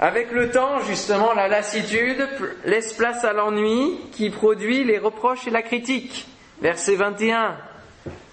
Avec 0.00 0.30
le 0.30 0.50
temps, 0.50 0.80
justement, 0.80 1.32
la 1.34 1.48
lassitude 1.48 2.28
laisse 2.64 2.92
place 2.92 3.24
à 3.24 3.32
l'ennui 3.32 3.98
qui 4.12 4.30
produit 4.30 4.84
les 4.84 4.98
reproches 4.98 5.46
et 5.46 5.50
la 5.50 5.62
critique. 5.62 6.26
Verset 6.62 6.94
21. 6.94 7.56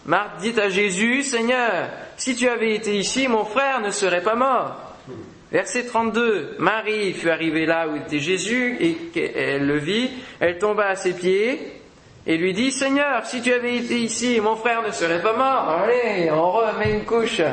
Marthe 0.06 0.39
dit 0.41 0.60
à 0.60 0.69
Jésus, 0.69 1.23
Seigneur, 1.23 1.89
si 2.17 2.36
tu 2.36 2.47
avais 2.47 2.75
été 2.75 2.95
ici, 2.95 3.28
mon 3.28 3.45
frère 3.45 3.82
ne 3.82 3.89
serait 3.89 4.21
pas 4.21 4.36
mort. 4.36 4.95
Verset 5.51 5.86
32. 5.86 6.58
Marie 6.60 7.13
fut 7.13 7.30
arrivée 7.30 7.65
là 7.65 7.88
où 7.88 7.95
était 7.95 8.19
Jésus 8.19 8.78
et 8.80 8.93
qu'elle 9.13 9.65
le 9.65 9.78
vit. 9.78 10.10
Elle 10.39 10.60
tomba 10.60 10.88
à 10.88 10.95
ses 10.95 11.13
pieds 11.13 11.74
et 12.27 12.38
lui 12.38 12.53
dit 12.53 12.71
Seigneur, 12.71 13.25
si 13.25 13.41
tu 13.41 13.53
avais 13.53 13.77
été 13.77 13.99
ici, 13.99 14.39
mon 14.41 14.55
frère 14.55 14.81
ne 14.81 14.91
serait 14.91 15.21
pas 15.21 15.33
mort. 15.33 15.83
Allez, 15.83 16.31
on 16.31 16.51
remet 16.51 16.93
une 16.93 17.05
couche. 17.05 17.41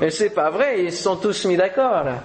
Et 0.00 0.10
c'est 0.10 0.30
pas 0.30 0.50
vrai, 0.50 0.84
ils 0.84 0.92
se 0.92 1.02
sont 1.02 1.16
tous 1.16 1.44
mis 1.44 1.56
d'accord 1.56 2.04
là. 2.04 2.24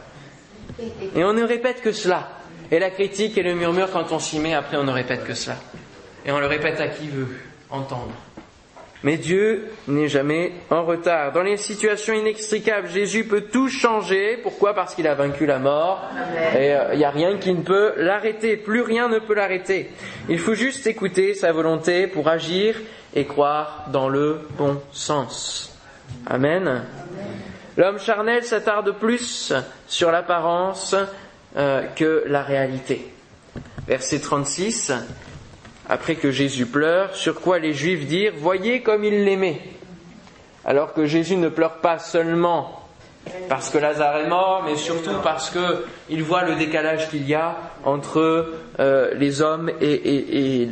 Et 1.16 1.24
on 1.24 1.34
ne 1.34 1.44
répète 1.44 1.82
que 1.82 1.92
cela. 1.92 2.30
Et 2.72 2.80
la 2.80 2.90
critique 2.90 3.38
et 3.38 3.44
le 3.44 3.54
murmure, 3.54 3.92
quand 3.92 4.12
on 4.12 4.20
s'y 4.20 4.40
met, 4.40 4.54
après 4.54 4.78
on 4.78 4.84
ne 4.84 4.92
répète 4.92 5.24
que 5.24 5.34
cela. 5.34 5.58
Et 6.26 6.32
on 6.32 6.40
le 6.40 6.46
répète 6.46 6.80
à 6.80 6.88
qui 6.88 7.10
veut 7.10 7.28
entendre. 7.70 8.14
Mais 9.04 9.16
Dieu 9.16 9.70
n'est 9.88 10.10
jamais 10.10 10.52
en 10.70 10.84
retard. 10.84 11.32
Dans 11.32 11.42
les 11.42 11.56
situations 11.56 12.14
inextricables, 12.14 12.90
Jésus 12.90 13.24
peut 13.24 13.42
tout 13.42 13.70
changer. 13.70 14.38
Pourquoi? 14.44 14.74
Parce 14.74 14.94
qu'il 14.94 15.08
a 15.08 15.16
vaincu 15.16 15.46
la 15.46 15.60
mort. 15.60 16.04
Et 16.58 16.76
il 16.92 16.98
n'y 16.98 17.06
a 17.06 17.10
rien 17.10 17.38
qui 17.38 17.54
ne 17.54 17.62
peut 17.62 17.94
l'arrêter. 17.96 18.58
Plus 18.58 18.82
rien 18.82 19.08
ne 19.08 19.20
peut 19.20 19.36
l'arrêter. 19.36 19.90
Il 20.28 20.38
faut 20.38 20.54
juste 20.54 20.86
écouter 20.86 21.34
sa 21.34 21.54
volonté 21.54 22.08
pour 22.08 22.28
agir 22.28 22.76
et 23.16 23.26
croire 23.26 23.86
dans 23.92 24.10
le 24.10 24.42
bon 24.58 24.82
sens. 24.92 25.78
Amen. 26.28 26.84
L'homme 27.78 28.00
charnel 28.00 28.44
s'attarde 28.44 28.92
plus 28.92 29.54
sur 29.88 30.12
l'apparence 30.12 30.96
euh, 31.56 31.84
que 31.96 32.24
la 32.28 32.44
réalité. 32.44 33.10
Verset 33.88 34.20
36 34.20 34.92
après 35.90 36.16
que 36.16 36.32
Jésus 36.32 36.68
pleure, 36.68 37.16
sur 37.16 37.42
quoi 37.42 37.58
les 37.58 37.74
Juifs 37.74 38.06
dirent, 38.06 38.34
voyez 38.38 38.82
comme 38.82 39.04
il 39.04 39.26
l'aimait. 39.26 39.60
Alors 40.64 40.94
que 40.94 41.06
Jésus 41.06 41.36
ne 41.36 41.50
pleure 41.50 41.78
pas 41.78 41.98
seulement 41.98 42.76
parce 43.48 43.70
que 43.70 43.78
Lazare 43.78 44.18
est 44.18 44.28
mort, 44.28 44.64
mais 44.66 44.76
surtout 44.76 45.16
parce 45.24 45.52
qu'il 45.52 46.24
voit 46.24 46.44
le 46.44 46.56
décalage 46.56 47.10
qu'il 47.10 47.28
y 47.28 47.34
a 47.34 47.58
entre 47.84 48.54
euh, 48.80 49.14
les 49.16 49.42
hommes 49.42 49.72
et, 49.82 50.68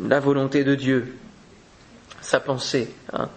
la 0.00 0.20
volonté 0.20 0.64
de 0.64 0.74
Dieu, 0.74 1.16
sa 2.20 2.40
pensée. 2.40 2.88
Hein. 3.12 3.28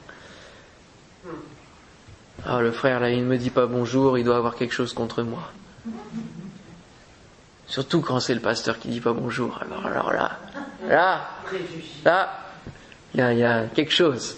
Ah, 2.45 2.61
le 2.61 2.71
frère 2.71 2.99
là, 2.99 3.09
il 3.09 3.19
ne 3.19 3.27
me 3.27 3.37
dit 3.37 3.49
pas 3.49 3.67
bonjour, 3.67 4.17
il 4.17 4.23
doit 4.23 4.37
avoir 4.37 4.55
quelque 4.55 4.73
chose 4.73 4.93
contre 4.93 5.23
moi. 5.23 5.51
Surtout 7.71 8.01
quand 8.01 8.19
c'est 8.19 8.33
le 8.33 8.41
pasteur 8.41 8.77
qui 8.79 8.89
dit 8.89 8.99
pas 8.99 9.13
bonjour. 9.13 9.57
Alors, 9.61 9.85
alors 9.85 10.11
là, 10.11 10.31
là, 10.89 11.21
là, 12.03 12.29
il 13.13 13.21
y 13.21 13.23
a, 13.23 13.33
y 13.33 13.43
a, 13.45 13.63
quelque 13.73 13.93
chose. 13.93 14.35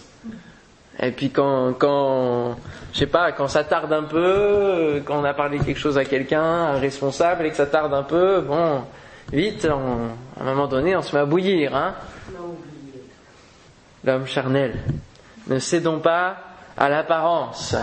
Et 0.99 1.09
puis 1.09 1.31
quand, 1.31 1.73
quand, 1.73 2.55
je 2.93 2.99
sais 2.99 3.07
pas, 3.07 3.31
quand 3.31 3.47
ça 3.47 3.63
tarde 3.63 3.91
un 3.91 4.03
peu, 4.03 5.01
quand 5.03 5.19
on 5.19 5.23
a 5.23 5.33
parlé 5.33 5.57
quelque 5.57 5.79
chose 5.79 5.97
à 5.97 6.05
quelqu'un, 6.05 6.43
un 6.43 6.77
responsable, 6.77 7.47
et 7.47 7.49
que 7.49 7.55
ça 7.55 7.65
tarde 7.65 7.91
un 7.95 8.03
peu, 8.03 8.41
bon, 8.41 8.83
vite, 9.31 9.67
on, 9.67 10.09
à 10.39 10.43
un 10.43 10.53
moment 10.53 10.67
donné, 10.67 10.95
on 10.95 11.01
se 11.01 11.15
met 11.15 11.23
à 11.23 11.25
bouillir, 11.25 11.75
hein. 11.75 11.95
L'homme 14.03 14.27
charnel. 14.27 14.75
Ne 15.47 15.57
cédons 15.57 16.01
pas 16.01 16.37
à 16.77 16.87
l'apparence, 16.87 17.75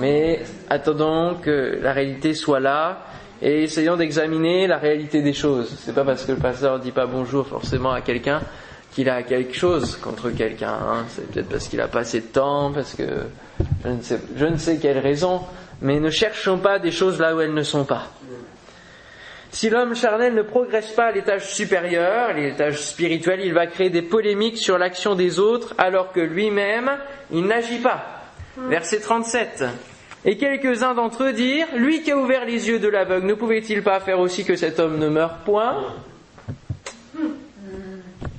mais 0.00 0.42
attendons 0.68 1.36
que 1.36 1.78
la 1.80 1.92
réalité 1.92 2.34
soit 2.34 2.58
là 2.58 2.98
et 3.42 3.64
essayons 3.64 3.96
d'examiner 3.96 4.68
la 4.68 4.78
réalité 4.78 5.20
des 5.20 5.32
choses. 5.32 5.76
C'est 5.84 5.94
pas 5.94 6.04
parce 6.04 6.24
que 6.24 6.32
le 6.32 6.38
pasteur 6.38 6.78
dit 6.78 6.92
pas 6.92 7.06
bonjour 7.06 7.46
forcément 7.46 7.90
à 7.90 8.00
quelqu'un 8.00 8.40
qu'il 8.94 9.10
a 9.10 9.22
quelque 9.22 9.54
chose 9.54 9.96
contre 9.96 10.30
quelqu'un. 10.30 10.74
Hein. 10.74 11.04
C'est 11.08 11.28
peut-être 11.30 11.48
parce 11.48 11.66
qu'il 11.66 11.80
a 11.80 11.88
pas 11.88 12.00
assez 12.00 12.20
de 12.20 12.26
temps, 12.26 12.70
parce 12.72 12.94
que 12.94 13.04
je 13.84 14.44
ne, 14.46 14.56
sais, 14.56 14.78
quelle 14.78 14.98
raison. 14.98 15.40
Mais 15.80 15.98
ne 15.98 16.10
cherchons 16.10 16.58
pas 16.58 16.78
des 16.78 16.92
choses 16.92 17.18
là 17.18 17.34
où 17.34 17.40
elles 17.40 17.54
ne 17.54 17.62
sont 17.62 17.84
pas. 17.84 18.08
Si 19.50 19.68
l'homme 19.68 19.96
charnel 19.96 20.34
ne 20.34 20.42
progresse 20.42 20.92
pas 20.92 21.06
à 21.06 21.12
l'étage 21.12 21.52
supérieur, 21.52 22.32
l'étage 22.34 22.80
spirituel, 22.80 23.40
il 23.44 23.52
va 23.52 23.66
créer 23.66 23.90
des 23.90 24.02
polémiques 24.02 24.56
sur 24.56 24.78
l'action 24.78 25.14
des 25.14 25.38
autres 25.38 25.74
alors 25.78 26.12
que 26.12 26.20
lui-même, 26.20 26.90
il 27.30 27.44
n'agit 27.44 27.80
pas. 27.80 28.22
Verset 28.56 29.00
37. 29.00 29.64
Et 30.24 30.36
quelques-uns 30.36 30.94
d'entre 30.94 31.24
eux 31.24 31.32
dirent, 31.32 31.66
lui 31.74 32.02
qui 32.02 32.12
a 32.12 32.16
ouvert 32.16 32.44
les 32.44 32.68
yeux 32.68 32.78
de 32.78 32.88
l'aveugle, 32.88 33.26
ne 33.26 33.34
pouvait-il 33.34 33.82
pas 33.82 33.98
faire 34.00 34.20
aussi 34.20 34.44
que 34.44 34.54
cet 34.54 34.78
homme 34.78 34.98
ne 34.98 35.08
meure 35.08 35.38
point? 35.38 35.84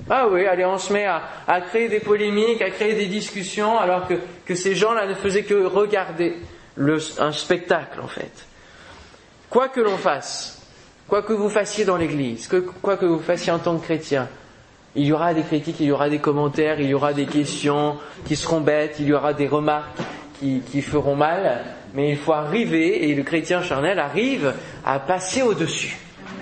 Ah 0.08 0.26
oui, 0.30 0.46
allez, 0.46 0.64
on 0.64 0.78
se 0.78 0.92
met 0.92 1.06
à, 1.06 1.60
créer 1.60 1.88
des 1.88 2.00
polémiques, 2.00 2.62
à 2.62 2.70
créer 2.70 2.94
des 2.94 3.06
discussions, 3.06 3.78
alors 3.78 4.06
que, 4.06 4.54
ces 4.54 4.74
gens-là 4.74 5.06
ne 5.06 5.14
faisaient 5.14 5.44
que 5.44 5.64
regarder 5.64 6.36
un 7.18 7.32
spectacle, 7.32 8.00
en 8.00 8.08
fait. 8.08 8.46
Quoi 9.50 9.68
que 9.68 9.80
l'on 9.80 9.96
fasse, 9.96 10.62
quoi 11.06 11.22
que 11.22 11.32
vous 11.32 11.48
fassiez 11.50 11.84
dans 11.84 11.96
l'Église, 11.96 12.50
quoi 12.82 12.96
que 12.96 13.06
vous 13.06 13.20
fassiez 13.20 13.52
en 13.52 13.58
tant 13.58 13.78
que 13.78 13.84
chrétien, 13.84 14.28
il 14.96 15.06
y 15.06 15.12
aura 15.12 15.34
des 15.34 15.42
critiques, 15.42 15.80
il 15.80 15.86
y 15.86 15.92
aura 15.92 16.08
des 16.08 16.18
commentaires, 16.18 16.80
il 16.80 16.86
y 16.86 16.94
aura 16.94 17.12
des 17.12 17.26
questions 17.26 17.98
qui 18.26 18.36
seront 18.36 18.60
bêtes, 18.60 18.96
il 19.00 19.08
y 19.08 19.12
aura 19.12 19.32
des 19.32 19.48
remarques 19.48 19.98
qui, 20.38 20.60
qui, 20.60 20.82
feront 20.82 21.16
mal, 21.16 21.64
mais 21.94 22.10
il 22.10 22.16
faut 22.16 22.32
arriver, 22.32 23.08
et 23.08 23.14
le 23.14 23.22
chrétien 23.22 23.62
charnel 23.62 23.98
arrive 23.98 24.54
à 24.84 24.98
passer 24.98 25.42
au-dessus. 25.42 25.96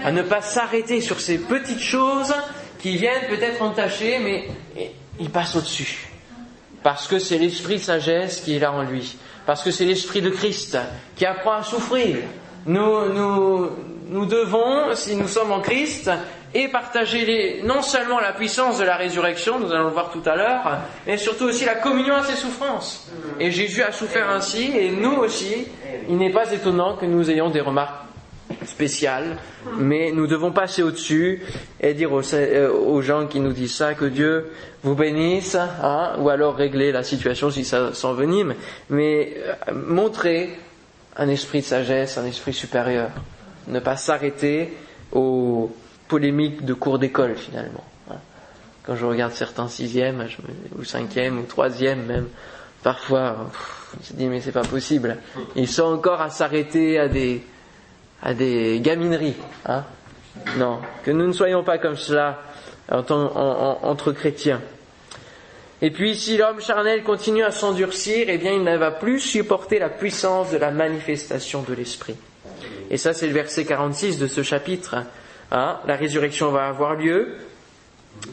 à 0.04 0.10
ne 0.10 0.22
pas 0.22 0.40
s'arrêter 0.40 1.00
sur 1.00 1.20
ces 1.20 1.38
petites 1.38 1.80
choses 1.80 2.34
qui 2.78 2.96
viennent 2.96 3.28
peut-être 3.28 3.62
entacher, 3.62 4.18
mais 4.18 4.48
il 5.20 5.30
passe 5.30 5.54
au-dessus. 5.54 6.08
Parce 6.82 7.06
que 7.06 7.18
c'est 7.18 7.38
l'esprit 7.38 7.76
de 7.76 7.82
sagesse 7.82 8.40
qui 8.40 8.56
est 8.56 8.58
là 8.58 8.72
en 8.72 8.82
lui. 8.82 9.16
Parce 9.46 9.62
que 9.62 9.70
c'est 9.70 9.84
l'esprit 9.84 10.20
de 10.20 10.30
Christ 10.30 10.76
qui 11.14 11.24
apprend 11.24 11.52
à 11.52 11.62
souffrir. 11.62 12.16
Nous, 12.66 13.12
nous, 13.12 13.70
nous 14.08 14.26
devons, 14.26 14.94
si 14.94 15.14
nous 15.14 15.28
sommes 15.28 15.52
en 15.52 15.60
Christ, 15.60 16.10
et 16.54 16.68
partager 16.68 17.24
les, 17.24 17.62
non 17.62 17.82
seulement 17.82 18.20
la 18.20 18.32
puissance 18.32 18.78
de 18.78 18.84
la 18.84 18.96
résurrection, 18.96 19.58
nous 19.58 19.72
allons 19.72 19.86
le 19.86 19.90
voir 19.90 20.10
tout 20.10 20.22
à 20.26 20.36
l'heure, 20.36 20.78
mais 21.06 21.16
surtout 21.16 21.44
aussi 21.44 21.64
la 21.64 21.76
communion 21.76 22.14
à 22.14 22.22
ses 22.22 22.36
souffrances. 22.36 23.10
Et 23.40 23.50
Jésus 23.50 23.82
a 23.82 23.92
souffert 23.92 24.28
ainsi, 24.30 24.72
et 24.76 24.90
nous 24.90 25.14
aussi, 25.14 25.66
il 26.08 26.16
n'est 26.16 26.32
pas 26.32 26.52
étonnant 26.52 26.96
que 26.96 27.06
nous 27.06 27.30
ayons 27.30 27.50
des 27.50 27.60
remarques 27.60 28.02
spéciales, 28.66 29.38
mais 29.78 30.12
nous 30.12 30.26
devons 30.26 30.52
passer 30.52 30.82
au-dessus 30.82 31.42
et 31.80 31.94
dire 31.94 32.12
aux, 32.12 32.34
euh, 32.34 33.02
gens 33.02 33.26
qui 33.26 33.40
nous 33.40 33.52
disent 33.52 33.74
ça 33.74 33.94
que 33.94 34.04
Dieu 34.04 34.52
vous 34.82 34.94
bénisse, 34.94 35.54
hein, 35.54 36.12
ou 36.18 36.28
alors 36.28 36.56
régler 36.56 36.92
la 36.92 37.02
situation 37.02 37.50
si 37.50 37.64
ça 37.64 37.94
s'envenime, 37.94 38.54
mais 38.90 39.34
euh, 39.36 39.72
montrer 39.72 40.50
un 41.16 41.28
esprit 41.28 41.60
de 41.60 41.66
sagesse, 41.66 42.18
un 42.18 42.26
esprit 42.26 42.52
supérieur. 42.52 43.10
Ne 43.68 43.80
pas 43.80 43.96
s'arrêter 43.96 44.72
aux 45.12 45.70
polémiques 46.12 46.62
de 46.62 46.74
cours 46.74 46.98
d'école 46.98 47.36
finalement. 47.36 47.84
Hein. 48.10 48.16
Quand 48.82 48.96
je 48.96 49.06
regarde 49.06 49.32
certains 49.32 49.66
sixièmes, 49.66 50.26
ou 50.78 50.84
cinquièmes, 50.84 51.38
ou 51.38 51.44
troisièmes 51.44 52.04
même, 52.04 52.28
parfois, 52.82 53.50
je 54.04 54.12
me 54.12 54.18
dis 54.18 54.26
mais 54.26 54.42
c'est 54.42 54.52
pas 54.52 54.60
possible. 54.60 55.16
Ils 55.56 55.68
sont 55.68 55.84
encore 55.84 56.20
à 56.20 56.28
s'arrêter 56.28 56.98
à 56.98 57.08
des, 57.08 57.42
à 58.22 58.34
des 58.34 58.78
gamineries. 58.80 59.36
Hein 59.64 59.84
non, 60.58 60.80
que 61.02 61.10
nous 61.10 61.26
ne 61.26 61.32
soyons 61.32 61.64
pas 61.64 61.78
comme 61.78 61.96
cela 61.96 62.42
entre 62.90 64.12
chrétiens. 64.12 64.60
Et 65.80 65.90
puis 65.90 66.14
si 66.14 66.36
l'homme 66.36 66.60
charnel 66.60 67.04
continue 67.04 67.42
à 67.42 67.52
s'endurcir, 67.52 68.26
eh 68.28 68.36
bien 68.36 68.52
il 68.52 68.64
ne 68.64 68.76
va 68.76 68.90
plus 68.90 69.18
supporter 69.18 69.78
la 69.78 69.88
puissance 69.88 70.50
de 70.50 70.58
la 70.58 70.72
manifestation 70.72 71.62
de 71.62 71.72
l'esprit. 71.72 72.16
Et 72.90 72.98
ça 72.98 73.14
c'est 73.14 73.28
le 73.28 73.32
verset 73.32 73.64
46 73.64 74.18
de 74.18 74.26
ce 74.26 74.42
chapitre. 74.42 74.96
Hein. 75.54 75.76
la 75.86 75.96
résurrection 75.96 76.50
va 76.50 76.66
avoir 76.66 76.94
lieu. 76.94 77.36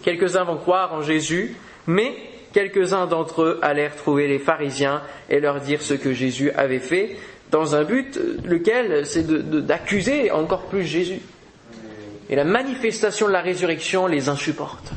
Quelques-uns 0.04 0.46
vont 0.46 0.56
croire 0.56 0.94
en 0.94 1.02
Jésus, 1.02 1.56
mais 1.86 2.16
quelques-uns 2.54 3.08
d'entre 3.08 3.44
eux 3.44 3.60
allèrent 3.62 3.96
trouver 3.98 4.28
les 4.28 4.40
pharisiens 4.40 5.02
et 5.30 5.42
leur 5.42 5.60
dire 5.60 5.82
ce 5.82 5.94
que 5.94 6.14
Jésus 6.14 6.50
avait 6.52 6.80
fait, 6.80 7.18
dans 7.52 7.76
un 7.76 7.84
but 7.84 8.18
lequel 8.46 9.06
c'est 9.06 9.28
d'accuser 9.28 10.32
encore 10.32 10.68
plus 10.68 10.84
Jésus. 10.84 11.20
Et 12.30 12.36
la 12.36 12.46
manifestation 12.46 13.28
de 13.28 13.34
la 13.34 13.42
résurrection 13.42 14.08
les 14.08 14.30
insupporte. 14.30 14.92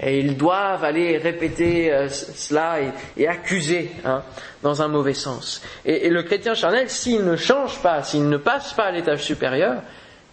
Et 0.00 0.18
ils 0.18 0.36
doivent 0.36 0.82
aller 0.82 1.18
répéter 1.18 1.92
euh, 1.92 2.08
cela 2.08 2.78
et, 3.16 3.28
accuser 3.28 3.92
hein, 4.04 4.22
dans 4.62 4.82
un 4.82 4.88
mauvais 4.88 5.14
sens. 5.14 5.62
Et, 5.84 6.08
le 6.08 6.24
chrétien 6.24 6.54
charnel, 6.54 6.90
s'il 6.90 7.24
ne 7.24 7.36
change 7.36 7.80
pas, 7.80 8.02
s'il 8.02 8.28
ne 8.28 8.36
passe 8.36 8.72
pas 8.72 8.84
à 8.86 8.90
l'étage 8.90 9.22
supérieur, 9.22 9.82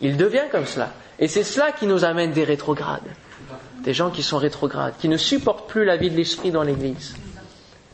il 0.01 0.17
devient 0.17 0.45
comme 0.51 0.65
cela. 0.65 0.91
Et 1.21 1.27
c'est 1.27 1.43
cela 1.43 1.71
qui 1.71 1.85
nous 1.85 2.03
amène 2.03 2.31
des 2.31 2.43
rétrogrades. 2.43 3.07
Des 3.83 3.93
gens 3.93 4.09
qui 4.09 4.23
sont 4.23 4.37
rétrogrades, 4.37 4.95
qui 4.99 5.07
ne 5.07 5.17
supportent 5.17 5.69
plus 5.69 5.85
la 5.85 5.95
vie 5.95 6.09
de 6.09 6.17
l'esprit 6.17 6.51
dans 6.51 6.63
l'Église. 6.63 7.15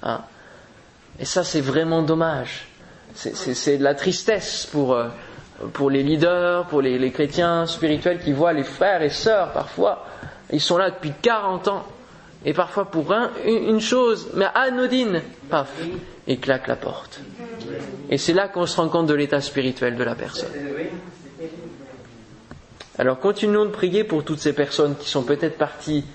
Hein. 0.01 0.21
Et 1.19 1.25
ça, 1.25 1.43
c'est 1.43 1.61
vraiment 1.61 2.01
dommage. 2.01 2.67
C'est 3.13 3.78
de 3.78 3.84
la 3.84 3.95
tristesse 3.95 4.67
pour, 4.71 4.93
euh, 4.93 5.07
pour 5.73 5.89
les 5.89 6.03
leaders, 6.03 6.65
pour 6.65 6.82
les, 6.82 7.11
chrétiens 7.11 7.65
spirituels 7.65 8.19
qui 8.19 8.34
voient 8.34 8.53
les 8.53 8.63
frères 8.63 9.01
et 9.01 9.09
sœurs 9.09 9.53
parfois 9.53 10.05
ils 10.51 10.61
sont 10.61 10.78
là 10.78 10.91
depuis 10.91 11.13
40 11.21 11.67
ans. 11.67 11.86
Et 12.45 12.53
parfois 12.53 12.86
pour 12.86 13.13
une 13.45 13.82
chose, 13.82 14.30
mais 14.36 14.45
anodine, 14.53 15.21
paf, 15.49 15.69
ils 16.28 16.39
claquent 16.39 16.67
la 16.67 16.75
porte. 16.75 17.19
Et 18.09 18.17
c'est 18.17 18.34
là 18.34 18.47
qu'on 18.47 18.65
se 18.65 18.78
rend 18.78 18.88
compte 18.89 19.07
de 19.07 19.13
l'état 19.13 19.41
spirituel 19.41 19.97
de 19.97 20.03
la 20.03 20.15
personne. 20.15 20.51
Alors 23.00 23.20
continuons 23.20 23.66
de 23.66 23.70
prier 23.70 24.04
pour 24.04 24.24
toutes 24.24 24.39
ces 24.39 24.54
personnes 24.54 24.95
qui 24.95 25.08
sont 25.08 25.24
peut-être 25.24 25.58
parties 25.58 26.06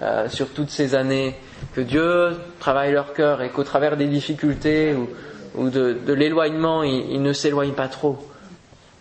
euh, 0.00 0.28
sur 0.28 0.48
toutes 0.50 0.70
ces 0.70 0.94
années, 0.94 1.34
que 1.74 1.80
Dieu 1.80 2.36
travaille 2.60 2.92
leur 2.92 3.12
cœur 3.12 3.42
et 3.42 3.50
qu'au 3.50 3.64
travers 3.64 3.96
des 3.96 4.06
difficultés 4.06 4.94
ou, 5.56 5.70
de, 5.70 6.12
l'éloignement, 6.12 6.84
ils 6.84 7.20
ne 7.20 7.32
s'éloignent 7.32 7.72
pas 7.72 7.88
trop. 7.88 8.18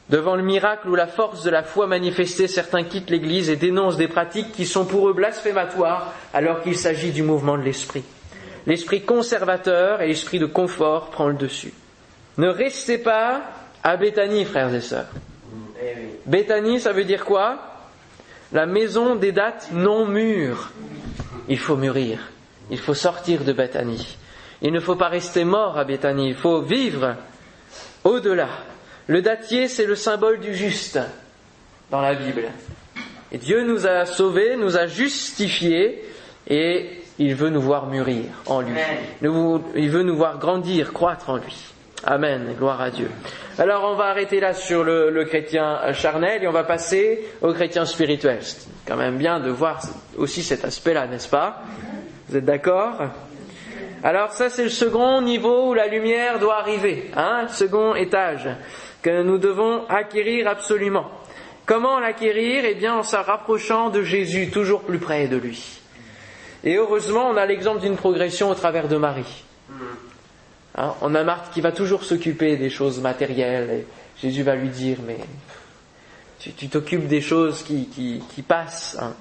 Devant 0.09 0.35
le 0.35 0.41
miracle 0.41 0.89
ou 0.89 0.95
la 0.95 1.05
force 1.05 1.43
de 1.43 1.51
la 1.51 1.61
foi 1.61 1.85
manifestée, 1.85 2.47
certains 2.47 2.83
quittent 2.83 3.11
l'Église 3.11 3.49
et 3.49 3.57
dénoncent 3.57 3.97
des 3.97 4.07
pratiques 4.07 4.53
qui 4.53 4.65
sont 4.65 4.85
pour 4.85 5.07
eux 5.09 5.13
blasphématoires 5.13 6.13
alors 6.33 6.61
qu'il 6.63 6.77
s'agit 6.77 7.11
du 7.11 7.21
mouvement 7.21 7.57
de 7.57 7.63
l'esprit. 7.63 8.03
L'esprit 8.65 9.01
conservateur 9.01 10.01
et 10.01 10.07
l'esprit 10.07 10.39
de 10.39 10.45
confort 10.45 11.11
prend 11.11 11.27
le 11.27 11.35
dessus. 11.35 11.73
Ne 12.37 12.47
restez 12.47 12.97
pas 12.97 13.41
à 13.83 13.97
Béthanie, 13.97 14.45
frères 14.45 14.73
et 14.73 14.81
sœurs. 14.81 15.07
Béthanie, 16.25 16.79
ça 16.79 16.91
veut 16.91 17.03
dire 17.03 17.25
quoi? 17.25 17.59
La 18.51 18.65
maison 18.65 19.15
des 19.15 19.31
dates 19.31 19.69
non 19.71 20.07
mûres. 20.07 20.71
Il 21.49 21.59
faut 21.59 21.75
mûrir. 21.75 22.19
Il 22.69 22.79
faut 22.79 22.93
sortir 22.93 23.43
de 23.43 23.53
Béthanie. 23.53 24.17
Il 24.61 24.73
ne 24.73 24.79
faut 24.79 24.95
pas 24.95 25.09
rester 25.09 25.43
mort 25.43 25.77
à 25.77 25.83
Béthanie. 25.83 26.29
Il 26.29 26.35
faut 26.35 26.61
vivre 26.61 27.15
au-delà. 28.03 28.49
Le 29.07 29.21
datier, 29.21 29.67
c'est 29.67 29.85
le 29.85 29.95
symbole 29.95 30.39
du 30.39 30.53
juste 30.53 30.99
dans 31.91 32.01
la 32.01 32.13
Bible. 32.15 32.43
Et 33.31 33.37
Dieu 33.37 33.63
nous 33.63 33.87
a 33.87 34.05
sauvés, 34.05 34.55
nous 34.55 34.77
a 34.77 34.87
justifiés, 34.87 36.03
et 36.47 37.01
il 37.19 37.35
veut 37.35 37.49
nous 37.49 37.61
voir 37.61 37.87
mûrir 37.87 38.25
en 38.45 38.61
lui. 38.61 38.77
Il 39.21 39.89
veut 39.89 40.03
nous 40.03 40.15
voir 40.15 40.39
grandir, 40.39 40.93
croître 40.93 41.29
en 41.29 41.37
lui. 41.37 41.73
Amen, 42.03 42.53
gloire 42.57 42.79
à 42.79 42.91
Dieu. 42.91 43.09
Alors 43.57 43.83
on 43.85 43.95
va 43.95 44.05
arrêter 44.05 44.39
là 44.39 44.53
sur 44.53 44.83
le, 44.83 45.25
chrétien 45.25 45.91
charnel 45.93 46.43
et 46.43 46.47
on 46.47 46.51
va 46.51 46.63
passer 46.63 47.25
au 47.41 47.53
chrétien 47.53 47.85
spirituel. 47.85 48.37
C'est 48.41 48.67
quand 48.85 48.97
même 48.97 49.17
bien 49.17 49.39
de 49.39 49.49
voir 49.49 49.81
aussi 50.15 50.43
cet 50.43 50.63
aspect-là, 50.63 51.07
n'est-ce 51.07 51.27
pas? 51.27 51.61
Vous 52.29 52.37
êtes 52.37 52.45
d'accord? 52.45 53.01
Alors 54.03 54.31
ça 54.31 54.49
c'est 54.49 54.63
le 54.63 54.69
second 54.69 55.21
niveau 55.21 55.69
où 55.69 55.73
la 55.73 55.87
lumière 55.87 56.37
doit 56.39 56.59
arriver, 56.59 57.09
hein, 57.15 57.47
second 57.49 57.95
étage 57.95 58.47
que 59.01 59.23
nous 59.23 59.39
devons 59.39 59.85
acquérir 59.89 60.47
absolument. 60.47 61.09
Comment 61.65 61.99
l'acquérir? 61.99 62.63
Eh 62.65 62.75
bien 62.75 62.95
en 62.95 63.03
se 63.03 63.15
rapprochant 63.15 63.89
de 63.89 64.03
Jésus, 64.03 64.51
toujours 64.51 64.83
plus 64.83 64.99
près 64.99 65.27
de 65.27 65.37
lui. 65.37 65.81
Et 66.63 66.75
heureusement, 66.75 67.29
on 67.29 67.37
a 67.37 67.45
l'exemple 67.45 67.81
d'une 67.81 67.97
progression 67.97 68.49
au 68.49 68.55
travers 68.55 68.87
de 68.87 68.97
Marie. 68.97 69.43
Hein, 70.77 70.93
on 71.01 71.15
a 71.15 71.23
Marthe 71.23 71.51
qui 71.51 71.61
va 71.61 71.71
toujours 71.71 72.03
s'occuper 72.03 72.55
des 72.55 72.69
choses 72.69 73.01
matérielles. 73.01 73.69
Et 73.69 73.85
Jésus 74.21 74.43
va 74.43 74.55
lui 74.55 74.69
dire, 74.69 74.97
mais 75.05 75.17
tu 76.39 76.69
t'occupes 76.69 77.07
des 77.07 77.21
choses 77.21 77.63
qui, 77.63 77.87
qui, 77.87 78.41
passent. 78.43 78.97
Hein. 79.01 79.13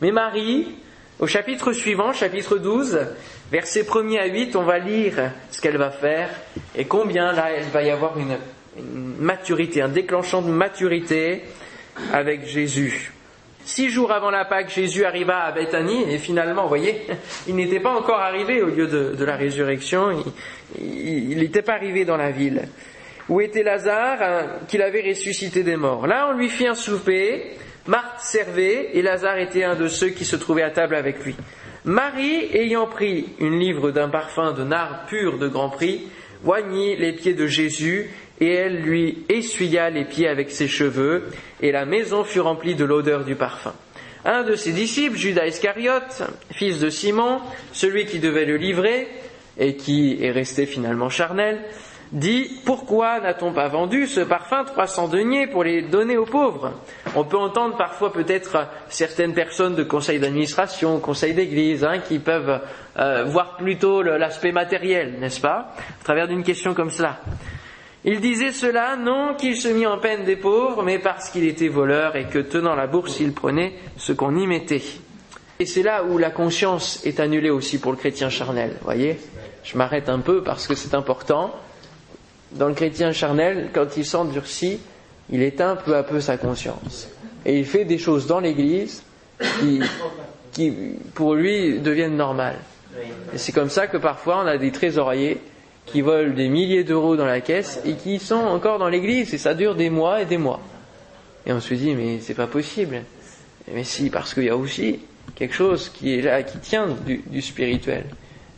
Mais 0.00 0.12
Marie, 0.12 0.76
au 1.18 1.26
chapitre 1.26 1.72
suivant, 1.72 2.12
chapitre 2.12 2.56
12, 2.56 3.00
versets 3.50 3.86
1 3.88 4.14
à 4.16 4.26
8, 4.26 4.56
on 4.56 4.62
va 4.62 4.78
lire 4.78 5.32
ce 5.50 5.60
qu'elle 5.60 5.76
va 5.76 5.90
faire 5.90 6.30
et 6.76 6.84
combien 6.84 7.32
là, 7.32 7.50
elle 7.50 7.68
va 7.68 7.82
y 7.82 7.90
avoir 7.90 8.16
une 8.18 8.38
maturité, 9.18 9.82
un 9.82 9.88
déclenchant 9.88 10.40
de 10.40 10.50
maturité 10.50 11.44
avec 12.12 12.46
Jésus. 12.46 13.12
Six 13.64 13.90
jours 13.90 14.10
avant 14.10 14.30
la 14.30 14.44
Pâque, 14.44 14.70
Jésus 14.70 15.04
arriva 15.04 15.44
à 15.44 15.52
Bethanie 15.52 16.04
et 16.10 16.18
finalement, 16.18 16.62
vous 16.62 16.68
voyez, 16.68 17.06
il 17.46 17.54
n'était 17.54 17.80
pas 17.80 17.92
encore 17.92 18.20
arrivé 18.20 18.60
au 18.62 18.66
lieu 18.66 18.86
de, 18.86 19.24
la 19.24 19.36
résurrection, 19.36 20.24
il 20.78 21.38
n'était 21.38 21.62
pas 21.62 21.74
arrivé 21.74 22.04
dans 22.04 22.16
la 22.16 22.30
ville. 22.30 22.62
Où 23.28 23.40
était 23.40 23.62
Lazare, 23.62 24.20
hein, 24.20 24.46
qu'il 24.66 24.82
avait 24.82 25.08
ressuscité 25.08 25.62
des 25.62 25.76
morts 25.76 26.06
Là, 26.06 26.28
on 26.30 26.36
lui 26.36 26.48
fit 26.48 26.66
un 26.66 26.74
souper, 26.74 27.52
Marthe 27.86 28.20
servait 28.20 28.90
et 28.94 29.02
Lazare 29.02 29.38
était 29.38 29.64
un 29.64 29.76
de 29.76 29.86
ceux 29.86 30.08
qui 30.08 30.24
se 30.24 30.36
trouvaient 30.36 30.62
à 30.62 30.70
table 30.70 30.96
avec 30.96 31.24
lui. 31.24 31.36
Marie, 31.84 32.48
ayant 32.54 32.86
pris 32.86 33.30
une 33.38 33.58
livre 33.58 33.90
d'un 33.90 34.08
parfum 34.08 34.52
de 34.52 34.64
nard 34.64 35.06
pur 35.06 35.38
de 35.38 35.48
grand 35.48 35.68
prix, 35.68 36.02
oignit 36.44 36.96
les 36.96 37.12
pieds 37.12 37.34
de 37.34 37.46
Jésus 37.46 38.10
et 38.42 38.54
elle 38.54 38.80
lui 38.80 39.24
essuya 39.28 39.88
les 39.88 40.04
pieds 40.04 40.26
avec 40.26 40.50
ses 40.50 40.66
cheveux, 40.66 41.30
et 41.60 41.70
la 41.70 41.86
maison 41.86 42.24
fut 42.24 42.40
remplie 42.40 42.74
de 42.74 42.84
l'odeur 42.84 43.24
du 43.24 43.36
parfum. 43.36 43.72
Un 44.24 44.42
de 44.42 44.56
ses 44.56 44.72
disciples, 44.72 45.16
Judas 45.16 45.46
Iscariote, 45.46 46.24
fils 46.50 46.80
de 46.80 46.90
Simon, 46.90 47.38
celui 47.72 48.04
qui 48.04 48.18
devait 48.18 48.44
le 48.44 48.56
livrer, 48.56 49.06
et 49.58 49.76
qui 49.76 50.18
est 50.20 50.32
resté 50.32 50.66
finalement 50.66 51.08
charnel, 51.08 51.60
dit 52.10 52.50
Pourquoi 52.66 53.20
n'a-t-on 53.20 53.52
pas 53.52 53.68
vendu 53.68 54.08
ce 54.08 54.20
parfum 54.22 54.64
300 54.64 55.06
deniers 55.06 55.46
pour 55.46 55.62
les 55.62 55.82
donner 55.82 56.16
aux 56.16 56.26
pauvres? 56.26 56.72
On 57.14 57.22
peut 57.22 57.38
entendre 57.38 57.76
parfois 57.76 58.12
peut-être 58.12 58.66
certaines 58.88 59.34
personnes 59.34 59.76
de 59.76 59.84
conseil 59.84 60.18
d'administration, 60.18 60.98
conseil 60.98 61.32
d'église, 61.32 61.84
hein, 61.84 62.00
qui 62.00 62.18
peuvent 62.18 62.60
euh, 62.98 63.22
voir 63.22 63.56
plutôt 63.56 64.02
l'aspect 64.02 64.50
matériel, 64.50 65.20
n'est-ce 65.20 65.40
pas? 65.40 65.76
À 65.78 66.04
travers 66.04 66.26
d'une 66.26 66.42
question 66.42 66.74
comme 66.74 66.90
cela. 66.90 67.20
Il 68.04 68.20
disait 68.20 68.52
cela 68.52 68.96
non 68.96 69.34
qu'il 69.36 69.56
se 69.56 69.68
mit 69.68 69.86
en 69.86 69.98
peine 69.98 70.24
des 70.24 70.36
pauvres, 70.36 70.82
mais 70.82 70.98
parce 70.98 71.30
qu'il 71.30 71.44
était 71.44 71.68
voleur 71.68 72.16
et 72.16 72.26
que 72.26 72.40
tenant 72.40 72.74
la 72.74 72.88
bourse, 72.88 73.20
il 73.20 73.32
prenait 73.32 73.74
ce 73.96 74.12
qu'on 74.12 74.36
y 74.36 74.46
mettait. 74.46 74.82
Et 75.60 75.66
c'est 75.66 75.84
là 75.84 76.02
où 76.02 76.18
la 76.18 76.30
conscience 76.30 77.00
est 77.06 77.20
annulée 77.20 77.50
aussi 77.50 77.78
pour 77.78 77.92
le 77.92 77.98
chrétien 77.98 78.28
charnel. 78.28 78.76
Voyez, 78.82 79.20
je 79.62 79.78
m'arrête 79.78 80.08
un 80.08 80.18
peu 80.18 80.42
parce 80.42 80.66
que 80.66 80.74
c'est 80.74 80.94
important. 80.94 81.54
Dans 82.50 82.66
le 82.66 82.74
chrétien 82.74 83.12
charnel, 83.12 83.70
quand 83.72 83.96
il 83.96 84.04
s'endurcit, 84.04 84.80
il 85.30 85.40
éteint 85.40 85.76
peu 85.76 85.94
à 85.94 86.02
peu 86.02 86.20
sa 86.20 86.36
conscience. 86.36 87.08
Et 87.46 87.56
il 87.58 87.64
fait 87.64 87.84
des 87.84 87.98
choses 87.98 88.26
dans 88.26 88.40
l'Église 88.40 89.04
qui, 90.52 90.72
pour 91.14 91.34
lui, 91.34 91.78
deviennent 91.78 92.16
normales. 92.16 92.58
Et 93.32 93.38
c'est 93.38 93.52
comme 93.52 93.70
ça 93.70 93.86
que 93.86 93.96
parfois 93.96 94.42
on 94.42 94.46
a 94.46 94.58
des 94.58 94.72
trésoriers 94.72 95.40
qui 95.86 96.00
volent 96.00 96.34
des 96.34 96.48
milliers 96.48 96.84
d'euros 96.84 97.16
dans 97.16 97.26
la 97.26 97.40
caisse 97.40 97.80
et 97.84 97.94
qui 97.94 98.18
sont 98.18 98.34
encore 98.34 98.78
dans 98.78 98.88
l'église 98.88 99.34
et 99.34 99.38
ça 99.38 99.54
dure 99.54 99.74
des 99.74 99.90
mois 99.90 100.22
et 100.22 100.24
des 100.24 100.38
mois. 100.38 100.60
Et 101.46 101.52
on 101.52 101.60
se 101.60 101.74
dit 101.74 101.94
mais 101.94 102.20
c'est 102.20 102.34
pas 102.34 102.46
possible. 102.46 103.02
Mais 103.72 103.84
si, 103.84 104.10
parce 104.10 104.34
qu'il 104.34 104.44
y 104.44 104.48
a 104.48 104.56
aussi 104.56 105.00
quelque 105.34 105.54
chose 105.54 105.88
qui 105.88 106.18
est 106.18 106.22
là, 106.22 106.42
qui 106.42 106.58
tient 106.58 106.88
du, 107.06 107.42
spirituel, 107.42 108.04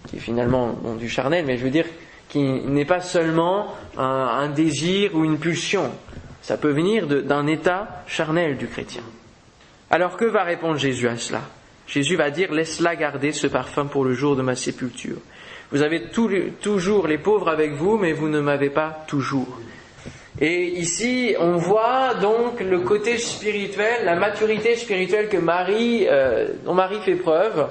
qui 0.08 0.16
est 0.16 0.20
finalement 0.20 0.78
du 0.98 1.08
charnel, 1.08 1.44
mais 1.46 1.58
je 1.58 1.64
veux 1.64 1.70
dire 1.70 1.86
qui 2.28 2.42
n'est 2.42 2.84
pas 2.84 3.00
seulement 3.00 3.74
un 3.96 4.48
désir 4.48 5.14
ou 5.14 5.24
une 5.24 5.38
pulsion. 5.38 5.90
Ça 6.42 6.56
peut 6.58 6.72
venir 6.72 7.06
d'un 7.06 7.46
état 7.46 8.02
charnel 8.06 8.56
du 8.56 8.66
chrétien. 8.66 9.02
Alors 9.90 10.16
que 10.16 10.24
va 10.24 10.42
répondre 10.42 10.76
Jésus 10.76 11.08
à 11.08 11.16
cela? 11.16 11.42
Jésus 11.86 12.16
va 12.16 12.30
dire, 12.30 12.52
laisse-la 12.52 12.96
garder 12.96 13.32
ce 13.32 13.46
parfum 13.46 13.86
pour 13.86 14.04
le 14.04 14.14
jour 14.14 14.36
de 14.36 14.42
ma 14.42 14.56
sépulture. 14.56 15.18
Vous 15.70 15.82
avez 15.82 16.02
toujours 16.60 17.06
les 17.06 17.18
pauvres 17.18 17.48
avec 17.48 17.72
vous, 17.72 17.98
mais 17.98 18.12
vous 18.12 18.28
ne 18.28 18.40
m'avez 18.40 18.70
pas 18.70 19.04
toujours. 19.06 19.58
Et 20.40 20.64
ici, 20.80 21.34
on 21.38 21.56
voit 21.56 22.14
donc 22.14 22.60
le 22.60 22.80
côté 22.80 23.18
spirituel, 23.18 24.04
la 24.04 24.16
maturité 24.16 24.74
spirituelle 24.76 25.28
que 25.28 25.36
Marie, 25.36 26.06
euh, 26.08 26.48
dont 26.64 26.74
Marie 26.74 27.00
fait 27.04 27.14
preuve, 27.14 27.68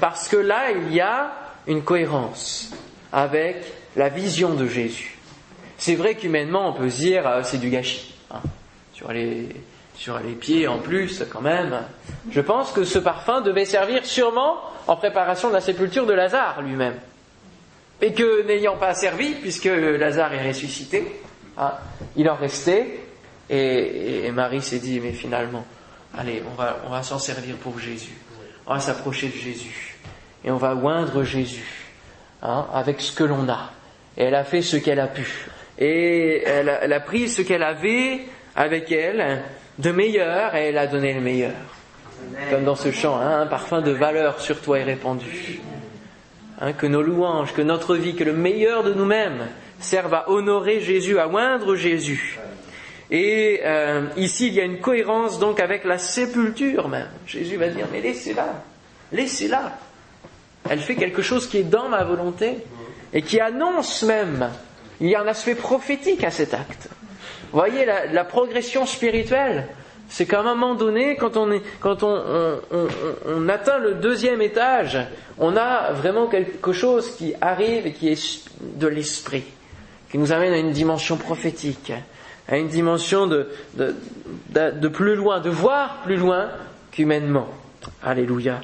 parce 0.00 0.28
que 0.28 0.36
là, 0.36 0.70
il 0.70 0.94
y 0.94 1.00
a 1.00 1.32
une 1.66 1.82
cohérence 1.82 2.72
avec 3.12 3.56
la 3.96 4.08
vision 4.08 4.54
de 4.54 4.66
Jésus. 4.66 5.18
C'est 5.76 5.96
vrai 5.96 6.14
qu'humainement, 6.14 6.68
on 6.68 6.72
peut 6.72 6.88
se 6.88 6.98
dire, 6.98 7.26
euh, 7.26 7.40
c'est 7.42 7.58
du 7.58 7.68
gâchis. 7.68 8.14
Hein, 8.30 8.40
sur 8.92 9.12
les, 9.12 9.48
sur 9.96 10.18
les 10.20 10.34
pieds 10.34 10.68
en 10.68 10.78
plus 10.78 11.24
quand 11.32 11.40
même. 11.40 11.80
Je 12.30 12.40
pense 12.40 12.72
que 12.72 12.84
ce 12.84 12.98
parfum 12.98 13.40
devait 13.40 13.64
servir 13.64 14.06
sûrement 14.06 14.58
en 14.86 14.96
préparation 14.96 15.48
de 15.48 15.54
la 15.54 15.60
sépulture 15.60 16.06
de 16.06 16.12
Lazare 16.12 16.62
lui-même. 16.62 16.94
Et 18.00 18.12
que 18.12 18.46
n'ayant 18.46 18.76
pas 18.76 18.94
servi, 18.94 19.34
puisque 19.34 19.64
Lazare 19.64 20.34
est 20.34 20.48
ressuscité, 20.48 21.04
hein, 21.56 21.72
il 22.16 22.28
en 22.28 22.34
restait, 22.34 23.00
et, 23.48 24.30
Marie 24.32 24.62
s'est 24.62 24.78
dit, 24.78 25.00
mais 25.00 25.12
finalement, 25.12 25.64
allez, 26.16 26.42
on 26.50 26.90
va, 26.90 27.02
s'en 27.02 27.18
servir 27.18 27.56
pour 27.56 27.78
Jésus. 27.78 28.14
On 28.66 28.74
va 28.74 28.80
s'approcher 28.80 29.28
de 29.28 29.36
Jésus. 29.36 29.96
Et 30.44 30.50
on 30.50 30.56
va 30.56 30.74
oindre 30.74 31.22
Jésus 31.22 31.92
hein, 32.42 32.66
avec 32.72 33.00
ce 33.00 33.12
que 33.12 33.24
l'on 33.24 33.48
a. 33.48 33.70
Et 34.16 34.24
elle 34.24 34.34
a 34.34 34.44
fait 34.44 34.62
ce 34.62 34.76
qu'elle 34.76 35.00
a 35.00 35.08
pu. 35.08 35.48
Et 35.78 36.42
elle 36.44 36.68
a, 36.68 36.84
elle 36.84 36.92
a 36.92 37.00
pris 37.00 37.28
ce 37.28 37.42
qu'elle 37.42 37.62
avait 37.62 38.20
avec 38.56 38.90
elle, 38.92 39.42
de 39.78 39.90
meilleur 39.90 40.54
et 40.54 40.68
elle 40.68 40.78
a 40.78 40.86
donné 40.86 41.12
le 41.14 41.20
meilleur. 41.20 41.52
Comme 42.50 42.64
dans 42.64 42.76
ce 42.76 42.90
chant, 42.90 43.16
hein, 43.16 43.42
un 43.42 43.46
parfum 43.46 43.82
de 43.82 43.90
valeur 43.90 44.40
sur 44.40 44.60
toi 44.60 44.78
est 44.78 44.84
répandu. 44.84 45.60
Hein, 46.64 46.72
que 46.72 46.86
nos 46.86 47.02
louanges, 47.02 47.52
que 47.52 47.60
notre 47.60 47.94
vie, 47.94 48.14
que 48.14 48.24
le 48.24 48.32
meilleur 48.32 48.84
de 48.84 48.94
nous-mêmes 48.94 49.48
servent 49.80 50.14
à 50.14 50.30
honorer 50.30 50.80
Jésus, 50.80 51.18
à 51.18 51.26
moindre 51.26 51.76
Jésus. 51.76 52.38
Et 53.10 53.60
euh, 53.64 54.06
ici, 54.16 54.46
il 54.48 54.54
y 54.54 54.60
a 54.60 54.64
une 54.64 54.80
cohérence 54.80 55.38
donc 55.38 55.60
avec 55.60 55.84
la 55.84 55.98
sépulture 55.98 56.88
même. 56.88 57.10
Jésus 57.26 57.56
va 57.56 57.68
dire, 57.68 57.86
mais 57.92 58.00
laissez-la, 58.00 58.64
laissez-la. 59.12 59.78
Elle 60.70 60.78
fait 60.78 60.94
quelque 60.94 61.20
chose 61.20 61.46
qui 61.46 61.58
est 61.58 61.64
dans 61.64 61.90
ma 61.90 62.02
volonté 62.02 62.56
et 63.12 63.20
qui 63.20 63.40
annonce 63.40 64.02
même. 64.02 64.48
Il 65.02 65.08
y 65.08 65.14
a 65.14 65.20
un 65.20 65.26
aspect 65.26 65.54
prophétique 65.54 66.24
à 66.24 66.30
cet 66.30 66.54
acte 66.54 66.88
voyez 67.54 67.86
la, 67.86 68.24
progression 68.24 68.84
spirituelle. 68.84 69.68
C'est 70.08 70.26
qu'à 70.26 70.40
un 70.40 70.42
moment 70.42 70.74
donné, 70.74 71.16
quand, 71.16 71.36
on, 71.36 71.50
est, 71.50 71.62
quand 71.80 72.02
on, 72.02 72.22
on, 73.26 73.48
atteint 73.48 73.78
le 73.78 73.94
deuxième 73.94 74.42
étage, 74.42 74.98
on 75.38 75.56
a 75.56 75.92
vraiment 75.92 76.26
quelque 76.26 76.72
chose 76.72 77.16
qui 77.16 77.34
arrive 77.40 77.86
et 77.86 77.92
qui 77.92 78.08
est 78.08 78.48
de 78.60 78.86
l'esprit, 78.86 79.44
qui 80.10 80.18
nous 80.18 80.32
amène 80.32 80.52
à 80.52 80.58
une 80.58 80.72
dimension 80.72 81.16
prophétique, 81.16 81.92
à 82.48 82.58
une 82.58 82.68
dimension 82.68 83.26
de, 83.26 83.48
de, 83.74 83.94
de 84.52 84.88
plus 84.88 85.16
loin, 85.16 85.40
de 85.40 85.50
voir 85.50 86.02
plus 86.04 86.16
loin 86.16 86.50
qu'humainement. 86.92 87.48
Alléluia. 88.02 88.60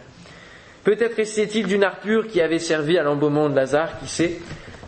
Peut-être 0.85 1.17
restait-il 1.17 1.67
d'une 1.67 1.85
art 1.85 2.01
pure 2.01 2.27
qui 2.27 2.41
avait 2.41 2.59
servi 2.59 2.97
à 2.99 3.03
l'embaumement 3.03 3.49
de 3.49 3.57
Lazare, 3.57 3.99
qui 4.01 4.09
sait. 4.09 4.39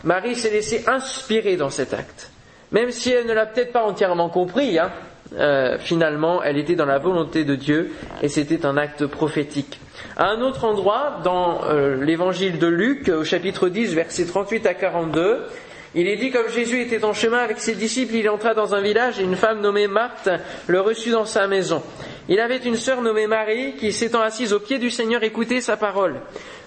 Marie 0.04 0.34
s'est 0.34 0.50
laissée 0.50 0.84
inspirer 0.86 1.56
dans 1.56 1.70
cet 1.70 1.92
acte. 1.94 2.30
Même 2.72 2.90
si 2.90 3.10
elle 3.10 3.26
ne 3.26 3.34
l'a 3.34 3.46
peut-être 3.46 3.72
pas 3.72 3.84
entièrement 3.84 4.30
compris, 4.30 4.78
hein, 4.78 4.90
euh, 5.38 5.78
finalement, 5.78 6.42
elle 6.42 6.58
était 6.58 6.74
dans 6.74 6.86
la 6.86 6.98
volonté 6.98 7.44
de 7.44 7.54
Dieu 7.54 7.92
et 8.22 8.28
c'était 8.28 8.66
un 8.66 8.76
acte 8.76 9.06
prophétique. 9.06 9.78
À 10.16 10.28
un 10.28 10.40
autre 10.42 10.64
endroit, 10.64 11.20
dans 11.24 11.62
euh, 11.64 12.02
l'évangile 12.02 12.58
de 12.58 12.66
Luc, 12.66 13.08
au 13.08 13.24
chapitre 13.24 13.68
10, 13.68 13.94
versets 13.94 14.26
38 14.26 14.66
à 14.66 14.74
42, 14.74 15.46
il 15.94 16.08
est 16.08 16.16
dit 16.16 16.30
comme 16.30 16.48
Jésus 16.48 16.80
était 16.80 17.04
en 17.04 17.12
chemin 17.12 17.38
avec 17.38 17.58
ses 17.58 17.74
disciples, 17.74 18.14
il 18.14 18.28
entra 18.30 18.54
dans 18.54 18.74
un 18.74 18.80
village 18.80 19.20
et 19.20 19.24
une 19.24 19.36
femme 19.36 19.60
nommée 19.60 19.88
Marthe 19.88 20.30
le 20.66 20.80
reçut 20.80 21.10
dans 21.10 21.26
sa 21.26 21.46
maison. 21.46 21.82
Il 22.28 22.40
avait 22.40 22.56
une 22.58 22.76
sœur 22.76 23.02
nommée 23.02 23.26
Marie 23.26 23.74
qui, 23.74 23.92
s'étant 23.92 24.22
assise 24.22 24.52
au 24.52 24.60
pied 24.60 24.78
du 24.78 24.90
Seigneur, 24.90 25.22
écoutait 25.22 25.60
sa 25.60 25.76
parole. 25.76 26.20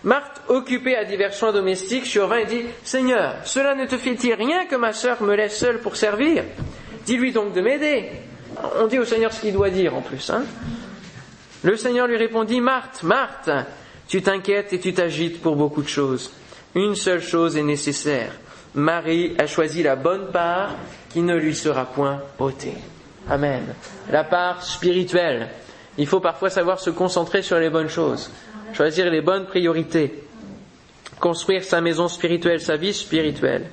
Marthe, 0.03 0.41
occupée 0.47 0.95
à 0.95 1.05
divers 1.05 1.33
soins 1.33 1.53
domestiques, 1.53 2.05
survint 2.05 2.37
et 2.37 2.45
dit, 2.45 2.61
Seigneur, 2.83 3.35
cela 3.45 3.73
ne 3.73 3.85
te 3.85 3.97
fait-il 3.97 4.33
rien 4.35 4.65
que 4.65 4.75
ma 4.75 4.93
sœur 4.93 5.23
me 5.23 5.35
laisse 5.35 5.57
seule 5.57 5.79
pour 5.79 5.95
servir? 5.95 6.43
Dis-lui 7.05 7.31
donc 7.31 7.53
de 7.53 7.61
m'aider. 7.61 8.09
On 8.79 8.87
dit 8.87 8.99
au 8.99 9.05
Seigneur 9.05 9.31
ce 9.31 9.41
qu'il 9.41 9.53
doit 9.53 9.69
dire 9.69 9.95
en 9.95 10.01
plus. 10.01 10.29
Hein 10.29 10.43
le 11.63 11.77
Seigneur 11.77 12.05
lui 12.05 12.17
répondit, 12.17 12.61
Marthe, 12.61 13.01
Marthe, 13.01 13.49
tu 14.07 14.21
t'inquiètes 14.21 14.71
et 14.73 14.79
tu 14.79 14.93
t'agites 14.93 15.41
pour 15.41 15.55
beaucoup 15.55 15.81
de 15.81 15.87
choses. 15.87 16.31
Une 16.75 16.95
seule 16.95 17.21
chose 17.21 17.57
est 17.57 17.63
nécessaire. 17.63 18.33
Marie 18.75 19.33
a 19.39 19.47
choisi 19.47 19.81
la 19.81 19.95
bonne 19.95 20.31
part 20.31 20.75
qui 21.09 21.21
ne 21.21 21.35
lui 21.35 21.55
sera 21.55 21.85
point 21.85 22.21
ôtée. 22.37 22.75
Amen. 23.29 23.63
La 24.11 24.23
part 24.23 24.63
spirituelle. 24.63 25.49
Il 25.97 26.05
faut 26.05 26.19
parfois 26.19 26.49
savoir 26.49 26.79
se 26.79 26.89
concentrer 26.89 27.41
sur 27.41 27.57
les 27.57 27.69
bonnes 27.69 27.89
choses, 27.89 28.29
choisir 28.73 29.09
les 29.09 29.21
bonnes 29.21 29.45
priorités, 29.45 30.23
construire 31.19 31.63
sa 31.63 31.81
maison 31.81 32.07
spirituelle, 32.07 32.59
sa 32.59 32.75
vie 32.75 32.93
spirituelle. 32.93 33.71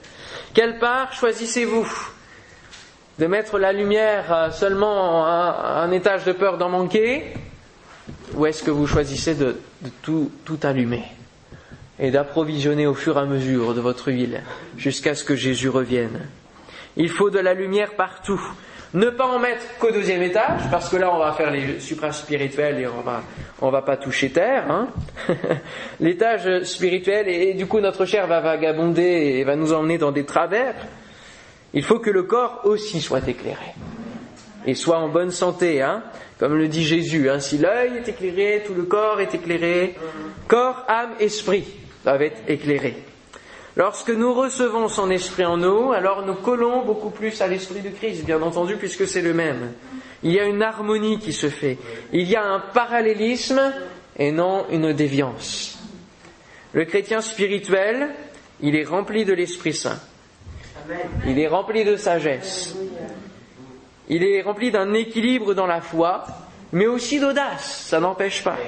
Quelle 0.54 0.78
part 0.78 1.12
choisissez-vous? 1.12 1.86
De 3.22 3.28
mettre 3.28 3.56
la 3.56 3.72
lumière 3.72 4.32
euh, 4.32 4.50
seulement 4.50 5.24
à 5.24 5.84
un 5.84 5.92
étage 5.92 6.24
de 6.24 6.32
peur 6.32 6.58
d'en 6.58 6.68
manquer 6.68 7.22
Ou 8.34 8.46
est-ce 8.46 8.64
que 8.64 8.72
vous 8.72 8.88
choisissez 8.88 9.36
de, 9.36 9.54
tout, 10.02 10.32
allumer 10.64 11.04
et 12.00 12.10
d'approvisionner 12.10 12.88
au 12.88 12.94
fur 12.94 13.16
et 13.16 13.20
à 13.20 13.24
mesure 13.24 13.74
de 13.74 13.80
votre 13.80 14.10
huile 14.10 14.42
jusqu'à 14.76 15.14
ce 15.14 15.22
que 15.22 15.36
Jésus 15.36 15.68
revienne? 15.68 16.26
Il 16.96 17.10
faut 17.10 17.30
de 17.30 17.38
la 17.38 17.54
lumière 17.54 17.94
partout. 17.94 18.42
Ne 18.92 19.10
pas 19.10 19.26
en 19.26 19.38
mettre 19.38 19.78
qu'au 19.78 19.92
deuxième 19.92 20.22
étage, 20.22 20.62
parce 20.72 20.88
que 20.88 20.96
là 20.96 21.14
on 21.14 21.18
va 21.18 21.30
faire 21.30 21.52
les 21.52 21.78
supraspirituels 21.78 22.80
et 22.80 22.88
on 22.88 23.02
va, 23.02 23.22
on 23.60 23.70
va 23.70 23.82
pas 23.82 23.98
toucher 23.98 24.30
terre. 24.30 24.68
Hein 24.68 24.88
L'étage 26.00 26.64
spirituel 26.64 27.28
et, 27.28 27.54
du 27.54 27.66
coup 27.66 27.78
notre 27.78 28.04
chair 28.04 28.26
va 28.26 28.40
vagabonder 28.40 29.36
et 29.38 29.44
va 29.44 29.54
nous 29.54 29.72
emmener 29.72 29.96
dans 29.96 30.10
des 30.10 30.24
travers. 30.24 30.74
Il 31.74 31.82
faut 31.82 31.98
que 31.98 32.10
le 32.10 32.24
corps 32.24 32.60
aussi 32.64 33.00
soit 33.00 33.26
éclairé 33.28 33.74
et 34.66 34.74
soit 34.74 34.98
en 34.98 35.08
bonne 35.08 35.30
santé, 35.30 35.82
hein 35.82 36.02
comme 36.38 36.56
le 36.56 36.68
dit 36.68 36.84
Jésus. 36.84 37.30
Hein 37.30 37.38
si 37.38 37.58
l'œil 37.58 37.98
est 37.98 38.08
éclairé, 38.08 38.64
tout 38.66 38.74
le 38.74 38.82
corps 38.82 39.20
est 39.20 39.34
éclairé. 39.34 39.94
Corps, 40.48 40.84
âme, 40.88 41.12
esprit 41.20 41.64
doivent 42.04 42.22
être 42.22 42.42
éclairés. 42.48 42.96
Lorsque 43.76 44.10
nous 44.10 44.34
recevons 44.34 44.88
son 44.88 45.08
esprit 45.10 45.46
en 45.46 45.56
nous, 45.56 45.92
alors 45.92 46.26
nous 46.26 46.34
collons 46.34 46.84
beaucoup 46.84 47.10
plus 47.10 47.40
à 47.40 47.46
l'esprit 47.46 47.80
de 47.80 47.88
Christ, 47.88 48.24
bien 48.24 48.42
entendu, 48.42 48.76
puisque 48.76 49.06
c'est 49.06 49.22
le 49.22 49.32
même. 49.32 49.72
Il 50.22 50.32
y 50.32 50.40
a 50.40 50.44
une 50.44 50.62
harmonie 50.62 51.18
qui 51.18 51.32
se 51.32 51.48
fait. 51.48 51.78
Il 52.12 52.28
y 52.28 52.36
a 52.36 52.44
un 52.44 52.60
parallélisme 52.60 53.72
et 54.18 54.30
non 54.30 54.66
une 54.70 54.92
déviance. 54.92 55.78
Le 56.72 56.84
chrétien 56.84 57.20
spirituel, 57.20 58.10
il 58.60 58.76
est 58.76 58.84
rempli 58.84 59.24
de 59.24 59.32
l'Esprit 59.32 59.74
Saint. 59.74 60.00
Il 61.26 61.38
est 61.38 61.48
rempli 61.48 61.84
de 61.84 61.96
sagesse. 61.96 62.76
Il 64.08 64.24
est 64.24 64.42
rempli 64.42 64.70
d'un 64.70 64.92
équilibre 64.94 65.54
dans 65.54 65.66
la 65.66 65.80
foi, 65.80 66.24
mais 66.72 66.86
aussi 66.86 67.20
d'audace, 67.20 67.86
ça 67.88 68.00
n'empêche 68.00 68.42
pas. 68.42 68.58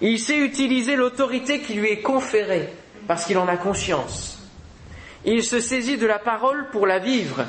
Il 0.00 0.18
sait 0.18 0.38
utiliser 0.38 0.96
l'autorité 0.96 1.60
qui 1.60 1.74
lui 1.74 1.90
est 1.90 2.02
conférée 2.02 2.68
parce 3.06 3.24
qu'il 3.24 3.38
en 3.38 3.48
a 3.48 3.56
conscience. 3.56 4.38
Il 5.24 5.42
se 5.42 5.60
saisit 5.60 5.96
de 5.96 6.06
la 6.06 6.18
parole 6.18 6.68
pour 6.70 6.86
la 6.86 6.98
vivre 6.98 7.44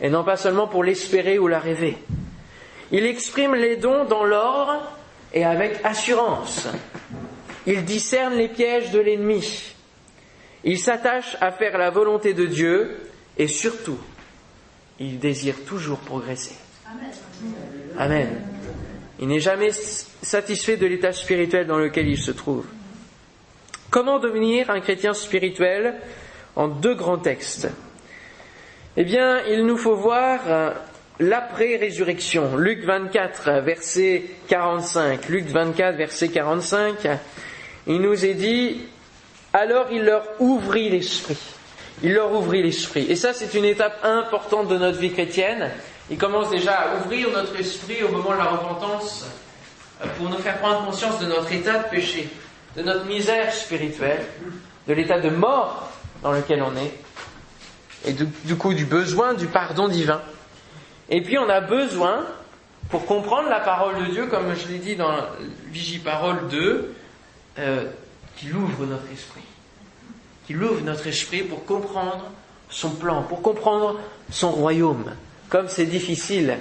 et 0.00 0.10
non 0.10 0.24
pas 0.24 0.36
seulement 0.36 0.66
pour 0.66 0.84
l'espérer 0.84 1.38
ou 1.38 1.48
la 1.48 1.58
rêver. 1.58 1.96
Il 2.90 3.04
exprime 3.04 3.54
les 3.54 3.76
dons 3.76 4.04
dans 4.04 4.24
l'ordre 4.24 4.82
et 5.32 5.44
avec 5.44 5.80
assurance. 5.84 6.68
Il 7.66 7.84
discerne 7.84 8.34
les 8.34 8.48
pièges 8.48 8.90
de 8.90 9.00
l'ennemi. 9.00 9.74
Il 10.64 10.78
s'attache 10.78 11.36
à 11.40 11.52
faire 11.52 11.78
la 11.78 11.90
volonté 11.90 12.34
de 12.34 12.46
Dieu 12.46 13.07
et 13.38 13.46
surtout, 13.46 13.98
il 14.98 15.18
désire 15.18 15.64
toujours 15.64 15.98
progresser. 15.98 16.56
Amen. 17.96 18.28
Il 19.20 19.28
n'est 19.28 19.40
jamais 19.40 19.70
satisfait 19.72 20.76
de 20.76 20.86
l'état 20.86 21.12
spirituel 21.12 21.66
dans 21.66 21.78
lequel 21.78 22.08
il 22.08 22.18
se 22.18 22.30
trouve. 22.30 22.66
Comment 23.90 24.18
devenir 24.18 24.70
un 24.70 24.80
chrétien 24.80 25.14
spirituel 25.14 25.94
en 26.56 26.68
deux 26.68 26.94
grands 26.94 27.18
textes? 27.18 27.68
Eh 28.96 29.04
bien, 29.04 29.40
il 29.48 29.64
nous 29.64 29.76
faut 29.76 29.94
voir 29.94 30.40
euh, 30.46 30.70
l'après-résurrection. 31.20 32.56
Luc 32.56 32.84
24, 32.84 33.60
verset 33.62 34.24
45. 34.48 35.28
Luc 35.28 35.46
24, 35.46 35.96
verset 35.96 36.28
45. 36.28 37.08
Il 37.86 38.00
nous 38.00 38.24
est 38.24 38.34
dit, 38.34 38.80
alors 39.52 39.86
il 39.92 40.04
leur 40.04 40.24
ouvrit 40.40 40.90
l'esprit. 40.90 41.57
Il 42.02 42.14
leur 42.14 42.32
ouvrit 42.32 42.62
l'esprit. 42.62 43.06
Et 43.08 43.16
ça, 43.16 43.32
c'est 43.32 43.54
une 43.54 43.64
étape 43.64 44.04
importante 44.04 44.68
de 44.68 44.78
notre 44.78 44.98
vie 44.98 45.12
chrétienne. 45.12 45.70
Il 46.10 46.18
commence 46.18 46.50
déjà 46.50 46.74
à 46.74 46.96
ouvrir 46.96 47.30
notre 47.30 47.58
esprit 47.58 48.02
au 48.02 48.10
moment 48.10 48.32
de 48.32 48.38
la 48.38 48.44
repentance 48.44 49.26
euh, 50.02 50.06
pour 50.16 50.28
nous 50.28 50.38
faire 50.38 50.58
prendre 50.58 50.86
conscience 50.86 51.18
de 51.18 51.26
notre 51.26 51.52
état 51.52 51.78
de 51.78 51.88
péché 51.88 52.28
de 52.78 52.82
notre 52.82 53.06
misère 53.06 53.52
spirituelle, 53.52 54.24
de 54.86 54.94
l'état 54.94 55.20
de 55.20 55.30
mort 55.30 55.90
dans 56.22 56.32
lequel 56.32 56.62
on 56.62 56.76
est, 56.76 56.92
et 58.06 58.12
du, 58.12 58.56
coup 58.56 58.74
du 58.74 58.84
besoin 58.84 59.34
du 59.34 59.48
pardon 59.48 59.88
divin. 59.88 60.22
Et 61.08 61.20
puis 61.22 61.38
on 61.38 61.48
a 61.48 61.60
besoin, 61.60 62.24
pour 62.90 63.04
comprendre 63.06 63.48
la 63.48 63.60
parole 63.60 64.06
de 64.06 64.12
Dieu, 64.12 64.26
comme 64.26 64.54
je 64.54 64.68
l'ai 64.68 64.78
dit 64.78 64.94
dans 64.94 65.12
Vigie-Parole 65.66 66.48
2, 66.48 66.94
euh, 67.58 67.84
qu'il 68.36 68.54
ouvre 68.54 68.86
notre 68.86 69.10
esprit. 69.12 69.42
Qu'il 70.48 70.64
ouvre 70.64 70.80
notre 70.80 71.06
esprit 71.06 71.42
pour 71.42 71.66
comprendre 71.66 72.24
son 72.70 72.92
plan, 72.92 73.22
pour 73.22 73.42
comprendre 73.42 74.00
son 74.30 74.50
royaume. 74.50 75.12
Comme 75.50 75.68
c'est 75.68 75.84
difficile 75.84 76.56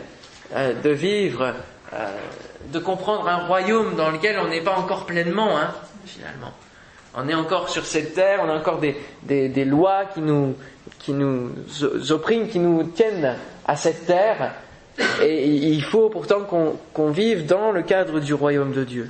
euh, 0.53 0.73
de 0.73 0.89
vivre, 0.89 1.53
euh, 1.93 2.11
de 2.73 2.79
comprendre 2.79 3.29
un 3.29 3.47
royaume 3.47 3.95
dans 3.95 4.11
lequel 4.11 4.39
on 4.39 4.49
n'est 4.49 4.59
pas 4.59 4.75
encore 4.75 5.05
pleinement, 5.05 5.57
hein, 5.57 5.73
finalement. 6.05 6.51
On 7.15 7.29
est 7.29 7.33
encore 7.33 7.69
sur 7.69 7.85
cette 7.85 8.13
terre, 8.13 8.41
on 8.43 8.49
a 8.49 8.55
encore 8.55 8.81
des, 8.81 9.65
lois 9.65 10.03
qui 10.13 10.19
nous 10.19 10.53
oppriment, 12.09 12.49
qui 12.49 12.59
nous 12.59 12.83
tiennent 12.93 13.37
à 13.65 13.77
cette 13.77 14.05
terre. 14.05 14.55
Et 15.21 15.47
il 15.47 15.81
faut 15.81 16.09
pourtant 16.09 16.41
qu'on 16.41 17.09
vive 17.11 17.45
dans 17.45 17.71
le 17.71 17.83
cadre 17.83 18.19
du 18.19 18.33
royaume 18.33 18.73
de 18.73 18.83
Dieu. 18.83 19.09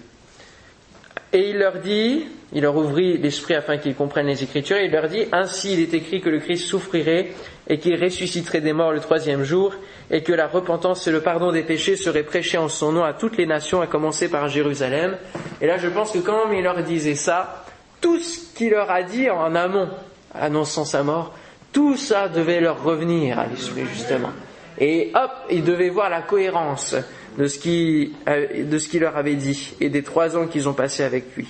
Et 1.33 1.49
il 1.49 1.57
leur 1.57 1.79
dit, 1.79 2.25
il 2.53 2.61
leur 2.61 2.75
ouvrit 2.77 3.17
l'esprit 3.17 3.55
afin 3.55 3.77
qu'ils 3.77 3.95
comprennent 3.95 4.27
les 4.27 4.43
Écritures, 4.43 4.77
et 4.77 4.85
il 4.85 4.91
leur 4.91 5.09
dit, 5.09 5.25
ainsi 5.31 5.73
il 5.73 5.79
est 5.81 5.93
écrit 5.93 6.21
que 6.21 6.29
le 6.29 6.39
Christ 6.39 6.65
souffrirait 6.65 7.31
et 7.67 7.79
qu'il 7.79 8.01
ressusciterait 8.01 8.61
des 8.61 8.71
morts 8.71 8.93
le 8.93 9.01
troisième 9.01 9.43
jour, 9.43 9.73
et 10.09 10.23
que 10.23 10.31
la 10.31 10.47
repentance 10.47 11.05
et 11.07 11.11
le 11.11 11.19
pardon 11.19 11.51
des 11.51 11.63
péchés 11.63 11.97
seraient 11.97 12.23
prêchés 12.23 12.57
en 12.57 12.69
son 12.69 12.93
nom 12.93 13.03
à 13.03 13.13
toutes 13.13 13.35
les 13.35 13.45
nations, 13.45 13.81
à 13.81 13.87
commencer 13.87 14.29
par 14.29 14.47
Jérusalem. 14.47 15.17
Et 15.59 15.67
là, 15.67 15.77
je 15.77 15.89
pense 15.89 16.11
que 16.11 16.19
quand 16.19 16.49
il 16.51 16.63
leur 16.63 16.81
disait 16.83 17.15
ça, 17.15 17.65
tout 17.99 18.19
ce 18.19 18.55
qu'il 18.55 18.71
leur 18.71 18.89
a 18.89 19.03
dit 19.03 19.29
en 19.29 19.53
amont, 19.53 19.89
annonçant 20.33 20.85
sa 20.85 21.03
mort, 21.03 21.33
tout 21.73 21.97
ça 21.97 22.29
devait 22.29 22.61
leur 22.61 22.81
revenir 22.81 23.37
à 23.37 23.47
l'esprit, 23.47 23.85
justement. 23.93 24.31
Et 24.79 25.11
hop, 25.13 25.31
ils 25.49 25.63
devaient 25.63 25.89
voir 25.89 26.09
la 26.09 26.21
cohérence 26.21 26.95
de 27.37 27.47
ce 27.47 27.59
qu'il 27.59 28.99
leur 28.99 29.17
avait 29.17 29.35
dit 29.35 29.75
et 29.79 29.89
des 29.89 30.03
trois 30.03 30.35
ans 30.35 30.47
qu'ils 30.47 30.67
ont 30.67 30.73
passés 30.73 31.03
avec 31.03 31.35
lui. 31.35 31.47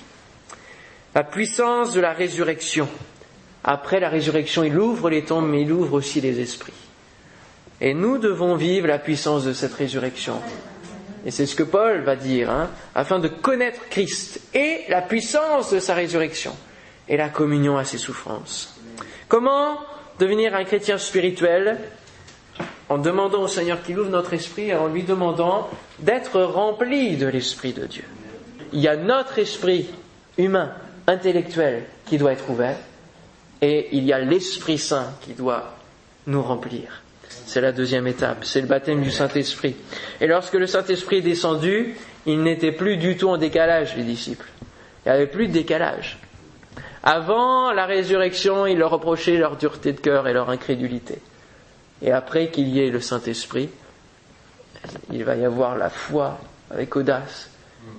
La 1.14 1.24
puissance 1.24 1.94
de 1.94 2.00
la 2.00 2.12
résurrection. 2.12 2.88
Après 3.64 3.98
la 3.98 4.08
résurrection, 4.08 4.62
il 4.62 4.78
ouvre 4.78 5.10
les 5.10 5.24
tombes, 5.24 5.48
mais 5.48 5.62
il 5.62 5.72
ouvre 5.72 5.94
aussi 5.94 6.20
les 6.20 6.40
esprits. 6.40 6.72
Et 7.80 7.94
nous 7.94 8.18
devons 8.18 8.54
vivre 8.56 8.86
la 8.86 8.98
puissance 8.98 9.44
de 9.44 9.52
cette 9.52 9.74
résurrection. 9.74 10.40
Et 11.24 11.30
c'est 11.30 11.46
ce 11.46 11.56
que 11.56 11.62
Paul 11.62 12.02
va 12.02 12.16
dire, 12.16 12.50
hein, 12.50 12.70
afin 12.94 13.18
de 13.18 13.28
connaître 13.28 13.80
Christ 13.90 14.40
et 14.54 14.84
la 14.88 15.02
puissance 15.02 15.72
de 15.72 15.80
sa 15.80 15.94
résurrection 15.94 16.54
et 17.08 17.16
la 17.16 17.28
communion 17.28 17.76
à 17.76 17.84
ses 17.84 17.98
souffrances. 17.98 18.78
Comment 19.28 19.78
devenir 20.18 20.54
un 20.54 20.64
chrétien 20.64 20.98
spirituel? 20.98 21.78
En 22.88 22.98
demandant 22.98 23.42
au 23.42 23.48
Seigneur 23.48 23.82
qu'il 23.82 23.98
ouvre 23.98 24.10
notre 24.10 24.34
esprit 24.34 24.70
et 24.70 24.74
en 24.74 24.88
lui 24.88 25.02
demandant 25.02 25.68
d'être 25.98 26.40
rempli 26.40 27.16
de 27.16 27.26
l'Esprit 27.26 27.72
de 27.72 27.86
Dieu. 27.86 28.04
Il 28.72 28.80
y 28.80 28.88
a 28.88 28.96
notre 28.96 29.38
esprit 29.38 29.88
humain, 30.36 30.72
intellectuel, 31.06 31.84
qui 32.06 32.18
doit 32.18 32.32
être 32.32 32.48
ouvert, 32.50 32.76
et 33.60 33.88
il 33.92 34.04
y 34.04 34.12
a 34.12 34.18
l'Esprit 34.18 34.78
Saint 34.78 35.12
qui 35.22 35.32
doit 35.32 35.74
nous 36.26 36.42
remplir. 36.42 37.02
C'est 37.28 37.60
la 37.60 37.72
deuxième 37.72 38.06
étape, 38.06 38.44
c'est 38.44 38.60
le 38.60 38.66
baptême 38.66 39.02
du 39.02 39.10
Saint-Esprit. 39.10 39.74
Et 40.20 40.26
lorsque 40.26 40.54
le 40.54 40.66
Saint-Esprit 40.66 41.16
est 41.16 41.22
descendu, 41.22 41.96
il 42.26 42.42
n'était 42.42 42.72
plus 42.72 42.96
du 42.96 43.16
tout 43.16 43.28
en 43.28 43.38
décalage, 43.38 43.96
les 43.96 44.04
disciples. 44.04 44.46
Il 45.04 45.08
n'y 45.08 45.14
avait 45.14 45.26
plus 45.26 45.48
de 45.48 45.52
décalage. 45.52 46.18
Avant 47.02 47.72
la 47.72 47.86
résurrection, 47.86 48.66
il 48.66 48.78
leur 48.78 48.90
reprochait 48.90 49.38
leur 49.38 49.56
dureté 49.56 49.92
de 49.92 50.00
cœur 50.00 50.28
et 50.28 50.32
leur 50.32 50.50
incrédulité. 50.50 51.18
Et 52.02 52.12
après 52.12 52.48
qu'il 52.48 52.68
y 52.68 52.80
ait 52.80 52.90
le 52.90 53.00
Saint-Esprit, 53.00 53.70
il 55.12 55.24
va 55.24 55.36
y 55.36 55.44
avoir 55.44 55.76
la 55.76 55.90
foi 55.90 56.38
avec 56.70 56.94
audace. 56.96 57.50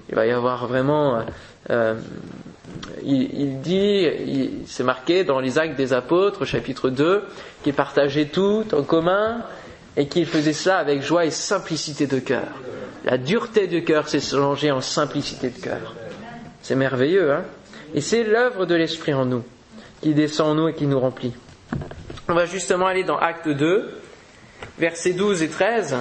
Il 0.09 0.15
va 0.15 0.25
y 0.25 0.31
avoir 0.31 0.67
vraiment... 0.67 1.23
Euh, 1.69 1.95
il, 3.03 3.61
dit, 3.61 4.07
c'est 4.67 4.83
marqué 4.83 5.23
dans 5.23 5.39
les 5.39 5.57
actes 5.57 5.75
des 5.75 5.93
apôtres, 5.93 6.45
chapitre 6.45 6.89
2, 6.89 7.23
qu'il 7.63 7.73
partageait 7.73 8.25
tout 8.25 8.65
en 8.73 8.83
commun 8.83 9.43
et 9.97 10.07
qu'il 10.07 10.25
faisait 10.25 10.53
cela 10.53 10.77
avec 10.77 11.01
joie 11.01 11.25
et 11.25 11.31
simplicité 11.31 12.07
de 12.07 12.19
cœur. 12.19 12.47
La 13.05 13.17
dureté 13.17 13.67
du 13.67 13.83
cœur 13.83 14.07
s'est 14.07 14.19
changée 14.19 14.71
en 14.71 14.81
simplicité 14.81 15.49
de 15.49 15.59
cœur. 15.59 15.95
C'est 16.61 16.75
merveilleux, 16.75 17.31
hein 17.31 17.43
Et 17.93 18.01
c'est 18.01 18.23
l'œuvre 18.23 18.65
de 18.65 18.75
l'Esprit 18.75 19.13
en 19.13 19.25
nous, 19.25 19.43
qui 20.01 20.13
descend 20.13 20.49
en 20.49 20.55
nous 20.55 20.67
et 20.67 20.73
qui 20.73 20.85
nous 20.85 20.99
remplit. 20.99 21.33
On 22.29 22.35
va 22.35 22.45
justement 22.45 22.85
aller 22.85 23.03
dans 23.03 23.17
Acte 23.17 23.49
2, 23.49 23.89
versets 24.77 25.13
12 25.13 25.41
et 25.41 25.49
13, 25.49 25.95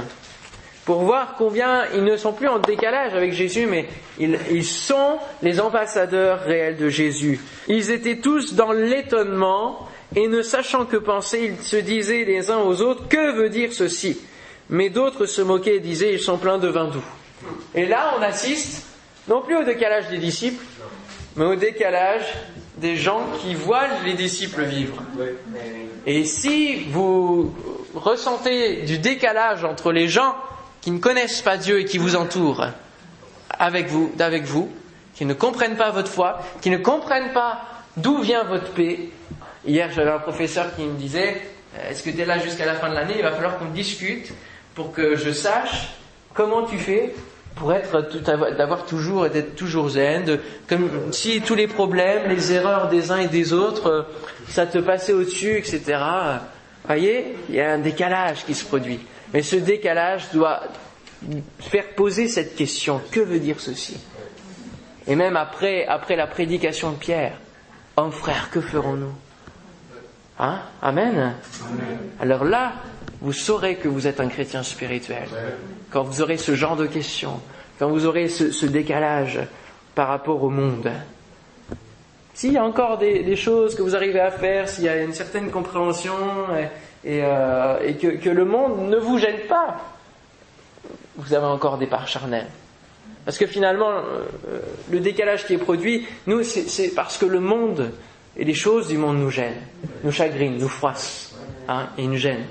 pour 0.85 1.01
voir 1.01 1.37
combien 1.39 1.87
ils 1.95 2.05
ne 2.05 2.18
sont 2.18 2.35
plus 2.35 2.49
en 2.49 2.59
décalage 2.59 3.14
avec 3.14 3.33
Jésus, 3.33 3.64
mais 3.64 3.89
ils, 4.18 4.39
ils 4.51 4.64
sont 4.64 5.18
les 5.41 5.59
ambassadeurs 5.59 6.41
réels 6.41 6.76
de 6.76 6.91
Jésus. 6.91 7.41
Ils 7.66 7.91
étaient 7.91 8.18
tous 8.18 8.53
dans 8.53 8.72
l'étonnement 8.72 9.89
et 10.14 10.29
ne 10.29 10.43
sachant 10.43 10.85
que 10.85 10.99
penser, 10.99 11.51
ils 11.51 11.64
se 11.64 11.76
disaient 11.76 12.24
les 12.24 12.51
uns 12.51 12.59
aux 12.59 12.83
autres, 12.83 13.09
que 13.09 13.33
veut 13.33 13.49
dire 13.49 13.72
ceci? 13.72 14.20
Mais 14.68 14.91
d'autres 14.91 15.24
se 15.24 15.41
moquaient 15.41 15.76
et 15.76 15.81
disaient, 15.81 16.12
ils 16.12 16.20
sont 16.20 16.37
pleins 16.37 16.59
de 16.59 16.68
vin 16.68 16.89
doux. 16.89 17.05
Et 17.74 17.87
là, 17.87 18.14
on 18.18 18.22
assiste 18.22 18.87
non 19.29 19.41
plus 19.41 19.57
au 19.57 19.64
décalage 19.64 20.11
des 20.11 20.18
disciples, 20.18 20.62
mais 21.37 21.47
au 21.47 21.55
décalage 21.55 22.35
des 22.81 22.97
gens 22.97 23.20
qui 23.41 23.55
voient 23.55 23.87
les 24.05 24.14
disciples 24.14 24.64
vivre. 24.64 25.03
Et 26.07 26.24
si 26.24 26.85
vous 26.91 27.55
ressentez 27.95 28.83
du 28.83 28.99
décalage 28.99 29.64
entre 29.64 29.93
les 29.93 30.09
gens 30.09 30.37
qui 30.81 30.91
ne 30.91 30.99
connaissent 30.99 31.43
pas 31.43 31.57
Dieu 31.57 31.81
et 31.81 31.85
qui 31.85 31.99
vous 31.99 32.16
entourent 32.16 32.66
avec 33.59 33.89
vous, 33.89 34.12
d'avec 34.16 34.45
vous, 34.45 34.70
qui 35.14 35.24
ne 35.24 35.35
comprennent 35.35 35.76
pas 35.76 35.91
votre 35.91 36.11
foi, 36.11 36.41
qui 36.61 36.70
ne 36.70 36.79
comprennent 36.79 37.33
pas 37.33 37.62
d'où 37.97 38.18
vient 38.18 38.45
votre 38.45 38.70
paix. 38.72 39.11
Hier, 39.66 39.91
j'avais 39.93 40.12
un 40.12 40.20
professeur 40.20 40.74
qui 40.76 40.83
me 40.83 40.97
disait, 40.97 41.43
est-ce 41.91 42.03
que 42.03 42.11
tu 42.11 42.20
es 42.20 42.24
là 42.24 42.39
jusqu'à 42.39 42.66
la 42.66 42.74
fin 42.74 42.89
de 42.89 42.95
l'année? 42.95 43.14
Il 43.16 43.22
va 43.22 43.33
falloir 43.33 43.59
qu'on 43.59 43.66
discute 43.66 44.33
pour 44.74 44.93
que 44.93 45.16
je 45.16 45.33
sache 45.33 45.89
comment 46.35 46.62
tu 46.62 46.79
fais 46.79 47.12
pour 47.59 47.73
être 47.73 48.01
d'avoir 48.57 48.87
toujours 48.87 49.27
et 49.27 49.31
d'être 49.31 49.57
toujours 49.57 49.91
zen, 49.91 50.39
comme 50.69 51.13
si 51.13 51.41
tous 51.41 51.55
les 51.55 51.67
problèmes, 51.67 52.29
les 52.29 52.53
erreurs 52.53 52.89
des 52.89 53.11
uns 53.11 53.19
et 53.19 53.29
des 53.29 53.53
autres, 53.53 54.07
ça 54.49 54.67
te 54.67 54.79
passait 54.79 55.13
au-dessus, 55.13 55.59
etc. 55.59 55.99
Voyez, 56.85 57.37
il 57.49 57.57
y 57.57 57.61
a 57.61 57.73
un 57.73 57.79
décalage 57.79 58.45
qui 58.45 58.55
se 58.55 58.65
produit. 58.65 59.01
Mais 59.33 59.43
ce 59.43 59.57
décalage 59.57 60.31
doit 60.33 60.63
faire 61.59 61.89
poser 61.95 62.29
cette 62.29 62.55
question 62.55 63.01
que 63.11 63.21
veut 63.21 63.41
dire 63.41 63.61
ceci? 63.61 63.99
Et 65.07 65.17
même 65.17 65.37
après, 65.37 65.87
après 65.87 66.17
la 66.17 66.27
prédication 66.27 66.93
de 66.93 66.97
Pierre, 66.97 67.39
homme 67.97 68.13
frère, 68.13 68.51
que 68.51 68.61
ferons-nous? 68.61 69.15
Hein? 70.39 70.61
Amen. 70.81 71.35
Alors 72.21 72.45
là, 72.45 72.75
vous 73.21 73.33
saurez 73.33 73.77
que 73.77 73.89
vous 73.89 74.07
êtes 74.07 74.21
un 74.21 74.29
chrétien 74.29 74.62
spirituel. 74.62 75.29
Quand 75.91 76.03
vous 76.03 76.23
aurez 76.23 76.37
ce 76.37 76.55
genre 76.55 76.77
de 76.77 76.87
questions, 76.87 77.41
quand 77.79 77.89
vous 77.89 78.07
aurez 78.07 78.29
ce, 78.29 78.66
décalage 78.66 79.41
par 79.95 80.09
rapport 80.09 80.43
au 80.43 80.51
monde. 80.51 80.91
S'il 82.35 82.53
y 82.53 82.57
a 82.57 82.64
encore 82.64 82.99
des, 82.99 83.37
choses 83.37 83.75
que 83.75 83.83
vous 83.83 83.97
arrivez 83.97 84.21
à 84.21 84.31
faire, 84.31 84.69
s'il 84.69 84.85
y 84.85 84.89
a 84.89 85.03
une 85.03 85.12
certaine 85.12 85.51
compréhension, 85.51 86.14
et, 87.05 87.21
euh, 87.23 87.93
que, 87.95 88.29
le 88.29 88.45
monde 88.45 88.89
ne 88.89 88.97
vous 88.97 89.19
gêne 89.19 89.47
pas, 89.49 89.81
vous 91.16 91.35
avez 91.35 91.47
encore 91.47 91.79
des 91.79 91.87
parts 91.87 92.07
charnelles. 92.07 92.47
Parce 93.25 93.39
que 93.39 93.47
finalement, 93.47 93.91
euh, 93.91 94.61
le 94.91 95.01
décalage 95.01 95.47
qui 95.47 95.55
est 95.55 95.59
produit, 95.59 96.07
nous, 96.27 96.43
c'est 96.45 96.95
parce 96.95 97.19
que 97.19 97.27
le 97.27 97.41
monde 97.41 97.91
et 98.37 98.45
les 98.45 98.55
choses 98.55 98.87
du 98.87 98.97
monde 98.97 99.19
nous 99.19 99.31
gênent, 99.31 99.61
nous 100.05 100.12
chagrinent, 100.12 100.59
nous 100.59 100.69
froissent 100.69 101.35
hein, 101.69 101.89
et 101.99 102.07
nous 102.07 102.16
gênent. 102.16 102.47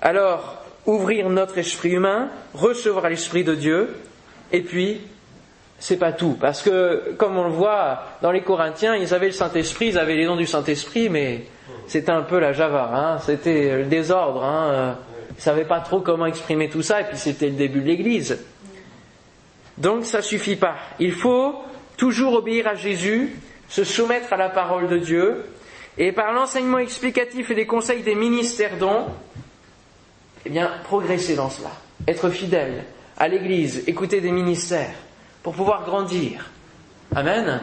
Alors, 0.00 0.64
ouvrir 0.84 1.28
notre 1.30 1.58
esprit 1.58 1.90
humain, 1.90 2.28
recevoir 2.54 3.08
l'esprit 3.08 3.44
de 3.44 3.54
Dieu, 3.54 3.96
et 4.52 4.60
puis 4.60 5.00
c'est 5.78 5.96
pas 5.96 6.12
tout. 6.12 6.36
Parce 6.40 6.62
que, 6.62 7.14
comme 7.16 7.36
on 7.36 7.44
le 7.44 7.50
voit 7.50 8.02
dans 8.22 8.30
les 8.30 8.42
Corinthiens, 8.42 8.94
ils 8.94 9.12
avaient 9.14 9.26
le 9.26 9.32
Saint-Esprit, 9.32 9.88
ils 9.88 9.98
avaient 9.98 10.16
les 10.16 10.26
dons 10.26 10.36
du 10.36 10.46
Saint-Esprit, 10.46 11.08
mais 11.08 11.44
c'était 11.86 12.12
un 12.12 12.22
peu 12.22 12.38
la 12.38 12.52
java, 12.52 12.90
hein, 12.94 13.18
c'était 13.18 13.78
le 13.78 13.84
désordre. 13.84 14.44
Hein, 14.44 14.96
ils 15.36 15.42
savaient 15.42 15.64
pas 15.64 15.80
trop 15.80 16.00
comment 16.00 16.26
exprimer 16.26 16.68
tout 16.68 16.82
ça, 16.82 17.00
et 17.00 17.04
puis 17.04 17.18
c'était 17.18 17.48
le 17.48 17.56
début 17.56 17.80
de 17.80 17.86
l'Église. 17.86 18.38
Donc 19.76 20.06
ça 20.06 20.22
suffit 20.22 20.56
pas. 20.56 20.76
Il 20.98 21.12
faut 21.12 21.56
toujours 21.96 22.34
obéir 22.34 22.66
à 22.68 22.74
Jésus, 22.74 23.36
se 23.68 23.84
soumettre 23.84 24.32
à 24.32 24.36
la 24.36 24.48
parole 24.48 24.88
de 24.88 24.98
Dieu, 24.98 25.44
et 25.98 26.12
par 26.12 26.32
l'enseignement 26.32 26.78
explicatif 26.78 27.50
et 27.50 27.54
des 27.54 27.66
conseils 27.66 28.02
des 28.02 28.14
ministères 28.14 28.76
dont, 28.78 29.06
eh 30.46 30.48
bien, 30.48 30.70
progresser 30.84 31.34
dans 31.34 31.50
cela, 31.50 31.72
être 32.06 32.30
fidèle 32.30 32.84
à 33.18 33.26
l'Église, 33.26 33.82
écouter 33.88 34.20
des 34.20 34.30
ministères 34.30 34.94
pour 35.42 35.54
pouvoir 35.54 35.84
grandir. 35.84 36.48
Amen. 37.16 37.60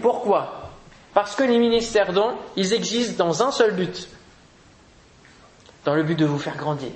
Pourquoi? 0.00 0.70
Parce 1.12 1.34
que 1.34 1.42
les 1.42 1.58
ministères 1.58 2.12
dons, 2.12 2.36
ils 2.54 2.72
existent 2.72 3.24
dans 3.24 3.42
un 3.42 3.50
seul 3.50 3.74
but. 3.74 4.08
Dans 5.84 5.96
le 5.96 6.04
but 6.04 6.16
de 6.16 6.24
vous 6.24 6.38
faire 6.38 6.56
grandir. 6.56 6.92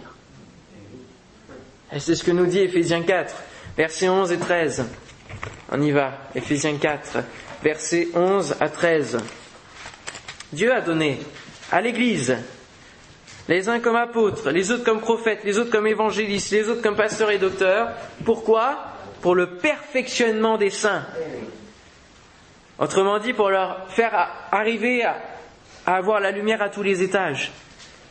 Et 1.93 1.99
c'est 1.99 2.15
ce 2.15 2.23
que 2.23 2.31
nous 2.31 2.47
dit 2.47 2.61
Ephésiens 2.61 3.03
4, 3.03 3.35
versets 3.77 4.09
11 4.09 4.31
et 4.31 4.39
13. 4.39 4.85
On 5.73 5.81
y 5.83 5.91
va. 5.91 6.13
Ephésiens 6.37 6.77
4, 6.77 7.19
versets 7.65 8.07
11 8.15 8.55
à 8.61 8.69
13. 8.69 9.19
Dieu 10.53 10.73
a 10.73 10.81
donné 10.81 11.19
à 11.73 11.81
l'Église 11.81 12.37
les 13.49 13.69
uns 13.69 13.81
comme 13.81 13.97
apôtres, 13.97 14.51
les 14.51 14.71
autres 14.71 14.85
comme 14.85 15.01
prophètes, 15.01 15.41
les 15.45 15.59
autres 15.59 15.71
comme 15.71 15.87
évangélistes, 15.87 16.53
les 16.53 16.69
autres 16.69 16.83
comme 16.83 16.97
pasteurs 16.97 17.31
et 17.31 17.39
docteurs. 17.39 17.89
Pourquoi? 18.25 18.93
Pour 19.23 19.35
le 19.35 19.57
perfectionnement 19.57 20.59
des 20.59 20.71
saints. 20.71 21.07
Autrement 22.79 23.19
dit, 23.19 23.33
pour 23.33 23.51
leur 23.51 23.89
faire 23.89 24.29
arriver 24.53 25.03
à, 25.03 25.17
avoir 25.87 26.21
la 26.21 26.31
lumière 26.31 26.63
à 26.63 26.69
tous 26.69 26.83
les 26.83 27.03
étages, 27.03 27.51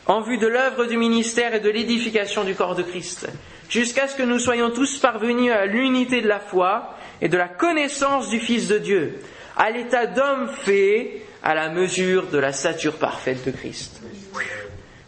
en 0.08 0.22
vue 0.22 0.40
de 0.40 0.48
l'œuvre 0.48 0.86
du 0.86 0.98
ministère 0.98 1.54
et 1.54 1.60
de 1.60 1.70
l'édification 1.70 2.44
du 2.44 2.56
corps 2.56 2.76
de 2.76 2.82
Christ, 2.82 3.30
jusqu'à 3.70 4.08
ce 4.08 4.16
que 4.16 4.24
nous 4.24 4.40
soyons 4.40 4.72
tous 4.72 4.98
parvenus 4.98 5.52
à 5.52 5.68
l'unité 5.68 6.22
de 6.22 6.28
la 6.28 6.40
foi 6.40 6.96
et 7.22 7.30
de 7.30 7.38
la 7.38 7.48
connaissance 7.48 8.30
du 8.30 8.40
Fils 8.40 8.68
de 8.68 8.80
Dieu, 8.80 9.20
à 9.56 9.70
l'état 9.70 10.08
d'homme 10.08 10.50
fait 10.50 11.22
à 11.44 11.54
la 11.54 11.70
mesure 11.70 12.28
de 12.28 12.40
la 12.40 12.52
stature 12.52 12.96
parfaite 12.96 13.46
de 13.46 13.52
Christ. 13.52 14.02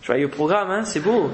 Joyeux 0.09 0.27
programme, 0.27 0.71
hein, 0.71 0.85
c'est 0.85 1.01
beau 1.01 1.29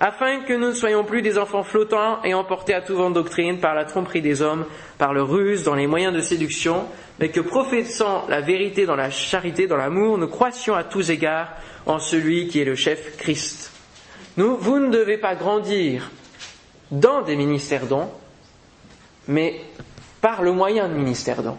afin 0.00 0.40
que 0.40 0.52
nous 0.52 0.70
ne 0.70 0.74
soyons 0.74 1.04
plus 1.04 1.22
des 1.22 1.38
enfants 1.38 1.62
flottants 1.62 2.20
et 2.24 2.34
emportés 2.34 2.74
à 2.74 2.80
tout 2.80 2.96
vent 2.96 3.08
de 3.08 3.14
doctrine 3.14 3.60
par 3.60 3.76
la 3.76 3.84
tromperie 3.84 4.20
des 4.20 4.42
hommes, 4.42 4.66
par 4.98 5.14
le 5.14 5.22
ruse, 5.22 5.62
dans 5.62 5.76
les 5.76 5.86
moyens 5.86 6.12
de 6.12 6.18
séduction, 6.18 6.86
mais 7.20 7.28
que 7.28 7.38
professant 7.38 8.24
la 8.28 8.40
vérité 8.40 8.84
dans 8.84 8.96
la 8.96 9.10
charité, 9.10 9.68
dans 9.68 9.76
l'amour, 9.76 10.18
nous 10.18 10.26
croissions 10.26 10.74
à 10.74 10.82
tous 10.82 11.10
égards 11.10 11.52
en 11.86 12.00
celui 12.00 12.48
qui 12.48 12.58
est 12.58 12.64
le 12.64 12.74
chef 12.74 13.16
Christ. 13.16 13.70
Nous, 14.38 14.56
vous 14.56 14.80
ne 14.80 14.90
devez 14.90 15.16
pas 15.16 15.36
grandir 15.36 16.10
dans 16.90 17.22
des 17.22 17.36
ministères 17.36 17.86
dons, 17.86 18.10
mais 19.28 19.60
par 20.20 20.42
le 20.42 20.50
moyen 20.50 20.88
de 20.88 20.94
ministères 20.94 21.44
dons, 21.44 21.58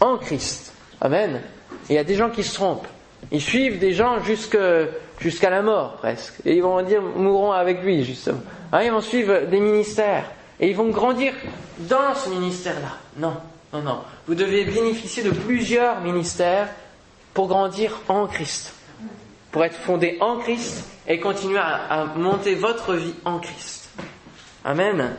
en 0.00 0.18
Christ. 0.18 0.74
Amen. 1.00 1.40
il 1.88 1.94
y 1.94 1.98
a 1.98 2.04
des 2.04 2.16
gens 2.16 2.28
qui 2.28 2.44
se 2.44 2.52
trompent. 2.52 2.86
Ils 3.32 3.40
suivent 3.40 3.78
des 3.78 3.94
gens 3.94 4.18
jusqu'à 4.22 5.50
la 5.50 5.62
mort 5.62 5.96
presque. 5.96 6.34
Et 6.44 6.54
ils 6.54 6.62
vont 6.62 6.82
dire 6.82 7.00
mourront 7.00 7.52
avec 7.52 7.82
lui 7.82 8.04
justement. 8.04 8.42
Ah, 8.70 8.84
ils 8.84 8.92
vont 8.92 9.00
suivre 9.00 9.46
des 9.50 9.58
ministères. 9.58 10.30
Et 10.60 10.68
ils 10.68 10.76
vont 10.76 10.90
grandir 10.90 11.32
dans 11.78 12.14
ce 12.14 12.28
ministère-là. 12.28 12.98
Non, 13.16 13.36
non, 13.72 13.80
non. 13.80 13.98
Vous 14.26 14.34
devez 14.34 14.64
bénéficier 14.64 15.22
de 15.22 15.30
plusieurs 15.30 16.00
ministères 16.02 16.68
pour 17.32 17.48
grandir 17.48 18.00
en 18.08 18.26
Christ. 18.26 18.74
Pour 19.50 19.64
être 19.64 19.76
fondé 19.76 20.18
en 20.20 20.36
Christ 20.38 20.84
et 21.08 21.18
continuer 21.18 21.58
à, 21.58 22.02
à 22.02 22.04
monter 22.04 22.54
votre 22.54 22.94
vie 22.94 23.14
en 23.24 23.38
Christ. 23.38 23.88
Amen. 24.64 25.14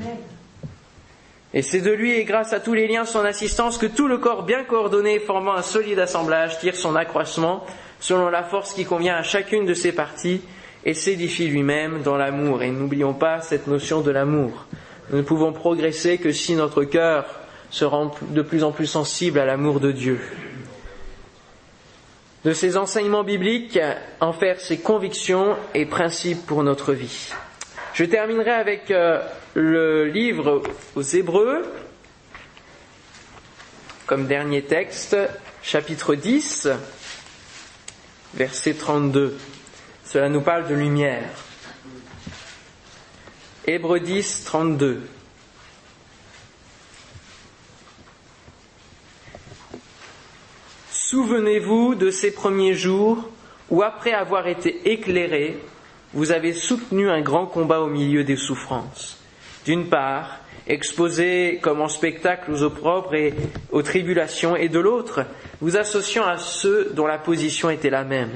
Amen. 0.00 0.16
Et 1.52 1.62
c'est 1.62 1.80
de 1.80 1.90
lui 1.90 2.12
et 2.12 2.24
grâce 2.24 2.52
à 2.52 2.60
tous 2.60 2.74
les 2.74 2.86
liens 2.86 3.04
son 3.04 3.24
assistance 3.24 3.76
que 3.76 3.86
tout 3.86 4.06
le 4.06 4.18
corps 4.18 4.44
bien 4.44 4.62
coordonné 4.62 5.18
formant 5.18 5.54
un 5.54 5.62
solide 5.62 5.98
assemblage 5.98 6.60
tire 6.60 6.76
son 6.76 6.94
accroissement 6.94 7.64
selon 7.98 8.30
la 8.30 8.44
force 8.44 8.72
qui 8.72 8.84
convient 8.84 9.16
à 9.16 9.22
chacune 9.22 9.66
de 9.66 9.74
ses 9.74 9.92
parties 9.92 10.42
et 10.84 10.94
s'édifie 10.94 11.48
lui-même 11.48 12.02
dans 12.02 12.16
l'amour. 12.16 12.62
Et 12.62 12.70
n'oublions 12.70 13.14
pas 13.14 13.40
cette 13.40 13.66
notion 13.66 14.00
de 14.00 14.10
l'amour. 14.10 14.66
Nous 15.10 15.18
ne 15.18 15.22
pouvons 15.22 15.52
progresser 15.52 16.18
que 16.18 16.30
si 16.30 16.54
notre 16.54 16.84
cœur 16.84 17.26
se 17.70 17.84
rend 17.84 18.12
de 18.22 18.42
plus 18.42 18.62
en 18.62 18.70
plus 18.70 18.86
sensible 18.86 19.38
à 19.38 19.44
l'amour 19.44 19.80
de 19.80 19.90
Dieu. 19.90 20.20
De 22.44 22.52
ces 22.52 22.76
enseignements 22.76 23.24
bibliques, 23.24 23.78
en 24.20 24.32
faire 24.32 24.60
ses 24.60 24.78
convictions 24.78 25.56
et 25.74 25.84
principes 25.84 26.46
pour 26.46 26.62
notre 26.62 26.92
vie. 26.94 27.32
Je 28.00 28.06
terminerai 28.06 28.52
avec 28.52 28.90
euh, 28.90 29.20
le 29.52 30.06
livre 30.06 30.62
aux 30.96 31.02
Hébreux, 31.02 31.70
comme 34.06 34.26
dernier 34.26 34.62
texte, 34.62 35.18
chapitre 35.62 36.14
10, 36.14 36.70
verset 38.32 38.72
32. 38.72 39.36
Cela 40.06 40.30
nous 40.30 40.40
parle 40.40 40.66
de 40.66 40.74
lumière. 40.74 41.28
Hébreux 43.66 44.00
10, 44.00 44.44
32. 44.44 45.02
Souvenez-vous 50.90 51.96
de 51.96 52.10
ces 52.10 52.30
premiers 52.30 52.76
jours 52.76 53.28
où, 53.68 53.82
après 53.82 54.14
avoir 54.14 54.46
été 54.46 54.90
éclairés, 54.90 55.58
vous 56.12 56.32
avez 56.32 56.52
soutenu 56.52 57.08
un 57.08 57.20
grand 57.20 57.46
combat 57.46 57.80
au 57.80 57.86
milieu 57.86 58.24
des 58.24 58.36
souffrances. 58.36 59.18
D'une 59.64 59.86
part, 59.86 60.40
exposé 60.66 61.58
comme 61.62 61.80
en 61.80 61.88
spectacle 61.88 62.50
aux 62.50 62.62
opprobres 62.62 63.14
et 63.14 63.34
aux 63.70 63.82
tribulations, 63.82 64.56
et 64.56 64.68
de 64.68 64.80
l'autre, 64.80 65.24
vous 65.60 65.76
associant 65.76 66.24
à 66.26 66.38
ceux 66.38 66.92
dont 66.94 67.06
la 67.06 67.18
position 67.18 67.70
était 67.70 67.90
la 67.90 68.04
même. 68.04 68.30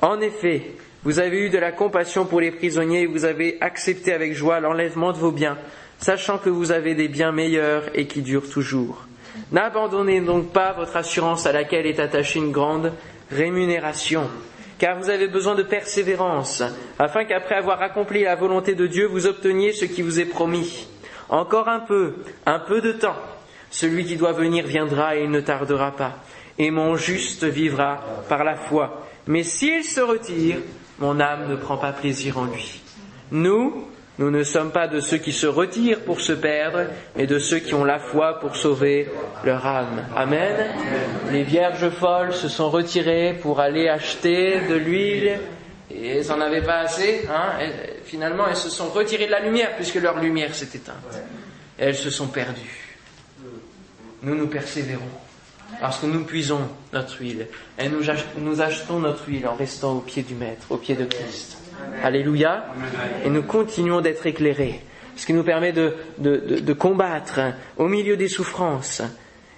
En 0.00 0.20
effet, 0.20 0.72
vous 1.04 1.18
avez 1.18 1.46
eu 1.46 1.50
de 1.50 1.58
la 1.58 1.72
compassion 1.72 2.24
pour 2.26 2.40
les 2.40 2.50
prisonniers 2.50 3.02
et 3.02 3.06
vous 3.06 3.24
avez 3.24 3.58
accepté 3.60 4.12
avec 4.12 4.34
joie 4.34 4.60
l'enlèvement 4.60 5.12
de 5.12 5.18
vos 5.18 5.32
biens, 5.32 5.58
sachant 5.98 6.38
que 6.38 6.50
vous 6.50 6.72
avez 6.72 6.94
des 6.94 7.08
biens 7.08 7.32
meilleurs 7.32 7.84
et 7.94 8.06
qui 8.06 8.22
durent 8.22 8.50
toujours. 8.50 9.06
N'abandonnez 9.52 10.20
donc 10.20 10.52
pas 10.52 10.72
votre 10.72 10.96
assurance 10.96 11.46
à 11.46 11.52
laquelle 11.52 11.86
est 11.86 12.00
attachée 12.00 12.38
une 12.38 12.52
grande 12.52 12.92
rémunération 13.30 14.28
car 14.78 14.98
vous 14.98 15.10
avez 15.10 15.28
besoin 15.28 15.54
de 15.54 15.62
persévérance, 15.62 16.62
afin 16.98 17.24
qu'après 17.24 17.54
avoir 17.54 17.80
accompli 17.82 18.24
la 18.24 18.36
volonté 18.36 18.74
de 18.74 18.86
Dieu, 18.86 19.06
vous 19.06 19.26
obteniez 19.26 19.72
ce 19.72 19.84
qui 19.84 20.02
vous 20.02 20.20
est 20.20 20.26
promis. 20.26 20.88
Encore 21.28 21.68
un 21.68 21.80
peu, 21.80 22.14
un 22.44 22.58
peu 22.58 22.80
de 22.80 22.92
temps. 22.92 23.16
Celui 23.70 24.04
qui 24.04 24.16
doit 24.16 24.32
venir 24.32 24.66
viendra 24.66 25.16
et 25.16 25.24
il 25.24 25.30
ne 25.30 25.40
tardera 25.40 25.90
pas. 25.90 26.14
Et 26.58 26.70
mon 26.70 26.96
juste 26.96 27.44
vivra 27.44 28.00
par 28.28 28.44
la 28.44 28.54
foi. 28.54 29.06
Mais 29.26 29.42
s'il 29.42 29.82
se 29.82 30.00
retire, 30.00 30.58
mon 30.98 31.20
âme 31.20 31.48
ne 31.48 31.56
prend 31.56 31.76
pas 31.76 31.92
plaisir 31.92 32.38
en 32.38 32.44
lui. 32.44 32.80
Nous, 33.32 33.88
nous 34.18 34.30
ne 34.30 34.42
sommes 34.44 34.72
pas 34.72 34.88
de 34.88 35.00
ceux 35.00 35.18
qui 35.18 35.32
se 35.32 35.46
retirent 35.46 36.00
pour 36.00 36.22
se 36.22 36.32
perdre, 36.32 36.86
mais 37.16 37.26
de 37.26 37.38
ceux 37.38 37.58
qui 37.58 37.74
ont 37.74 37.84
la 37.84 37.98
foi 37.98 38.40
pour 38.40 38.56
sauver 38.56 39.08
leur 39.44 39.66
âme. 39.66 40.06
Amen. 40.16 40.56
Les 41.30 41.42
vierges 41.42 41.90
folles 41.90 42.32
se 42.32 42.48
sont 42.48 42.70
retirées 42.70 43.36
pour 43.42 43.60
aller 43.60 43.88
acheter 43.88 44.60
de 44.70 44.74
l'huile 44.74 45.38
et 45.90 46.08
elles 46.08 46.26
n'en 46.28 46.40
avaient 46.40 46.62
pas 46.62 46.78
assez. 46.78 47.28
Hein. 47.28 47.58
finalement, 48.04 48.46
elles 48.48 48.56
se 48.56 48.70
sont 48.70 48.88
retirées 48.88 49.26
de 49.26 49.32
la 49.32 49.40
lumière 49.40 49.76
puisque 49.76 49.96
leur 49.96 50.18
lumière 50.18 50.54
s'est 50.54 50.70
éteinte. 50.74 51.20
Elles 51.76 51.94
se 51.94 52.08
sont 52.08 52.28
perdues. 52.28 52.96
Nous 54.22 54.34
nous 54.34 54.46
persévérons 54.46 55.04
parce 55.78 55.98
que 55.98 56.06
nous 56.06 56.24
puisons 56.24 56.60
notre 56.92 57.20
huile 57.20 57.48
et 57.78 57.88
nous 57.90 58.60
achetons 58.60 58.98
notre 58.98 59.28
huile 59.28 59.46
en 59.46 59.56
restant 59.56 59.98
au 59.98 60.00
pied 60.00 60.22
du 60.22 60.34
Maître, 60.34 60.66
au 60.70 60.78
pied 60.78 60.94
de 60.94 61.04
Christ. 61.04 61.55
Alléluia. 62.02 62.66
Et 63.24 63.30
nous 63.30 63.42
continuons 63.42 64.00
d'être 64.00 64.26
éclairés. 64.26 64.80
Ce 65.16 65.24
qui 65.24 65.32
nous 65.32 65.44
permet 65.44 65.72
de, 65.72 65.94
de, 66.18 66.72
combattre 66.74 67.40
au 67.78 67.88
milieu 67.88 68.16
des 68.16 68.28
souffrances 68.28 69.02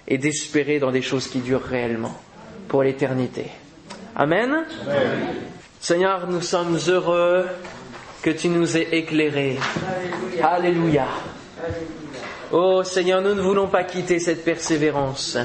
et 0.07 0.17
d'espérer 0.17 0.79
dans 0.79 0.91
des 0.91 1.01
choses 1.01 1.27
qui 1.27 1.39
durent 1.39 1.63
réellement 1.63 2.17
pour 2.69 2.83
l'éternité. 2.83 3.45
Amen. 4.15 4.63
Seigneur, 5.81 6.27
nous 6.27 6.41
sommes 6.41 6.77
heureux 6.87 7.45
que 8.21 8.29
tu 8.29 8.47
nous 8.47 8.77
aies 8.77 8.87
éclairés. 8.93 9.57
Alléluia. 10.41 11.07
Oh 12.51 12.83
Seigneur, 12.83 13.21
nous 13.21 13.35
ne 13.35 13.41
voulons 13.41 13.67
pas 13.67 13.83
quitter 13.83 14.19
cette 14.19 14.43
persévérance. 14.45 15.37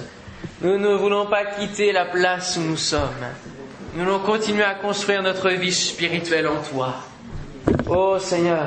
Nous 0.62 0.79
ne 0.79 0.95
voulons 0.95 1.27
pas 1.27 1.45
quitter 1.45 1.93
la 1.93 2.07
place 2.07 2.57
où 2.57 2.62
nous 2.62 2.77
sommes. 2.77 3.11
Nous 3.97 4.05
voulons 4.05 4.18
continuer 4.18 4.64
à 4.64 4.74
construire 4.74 5.22
notre 5.22 5.51
vie 5.51 5.72
spirituelle 5.72 6.49
en 6.49 6.61
toi. 6.68 6.95
Oh 7.88 8.18
Seigneur, 8.18 8.66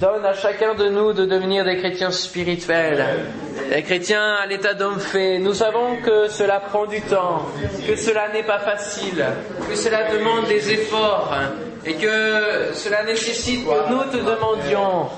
donne 0.00 0.24
à 0.24 0.34
chacun 0.34 0.74
de 0.74 0.88
nous 0.88 1.12
de 1.12 1.26
devenir 1.26 1.64
des 1.64 1.76
chrétiens 1.76 2.10
spirituels, 2.10 3.04
des 3.70 3.84
chrétiens 3.84 4.34
à 4.42 4.46
l'état 4.46 4.74
d'homme 4.74 4.98
fait. 4.98 5.38
Nous 5.38 5.54
savons 5.54 5.94
que 6.04 6.26
cela 6.28 6.58
prend 6.58 6.86
du 6.86 7.00
temps, 7.02 7.46
que 7.86 7.94
cela 7.94 8.32
n'est 8.32 8.42
pas 8.42 8.58
facile, 8.58 9.24
que 9.70 9.76
cela 9.76 10.10
demande 10.10 10.48
des 10.48 10.72
efforts 10.72 11.32
et 11.86 11.94
que 11.94 12.72
cela 12.74 13.04
nécessite 13.04 13.64
que 13.64 13.90
nous 13.92 14.02
te 14.10 14.16
demandions 14.16 15.08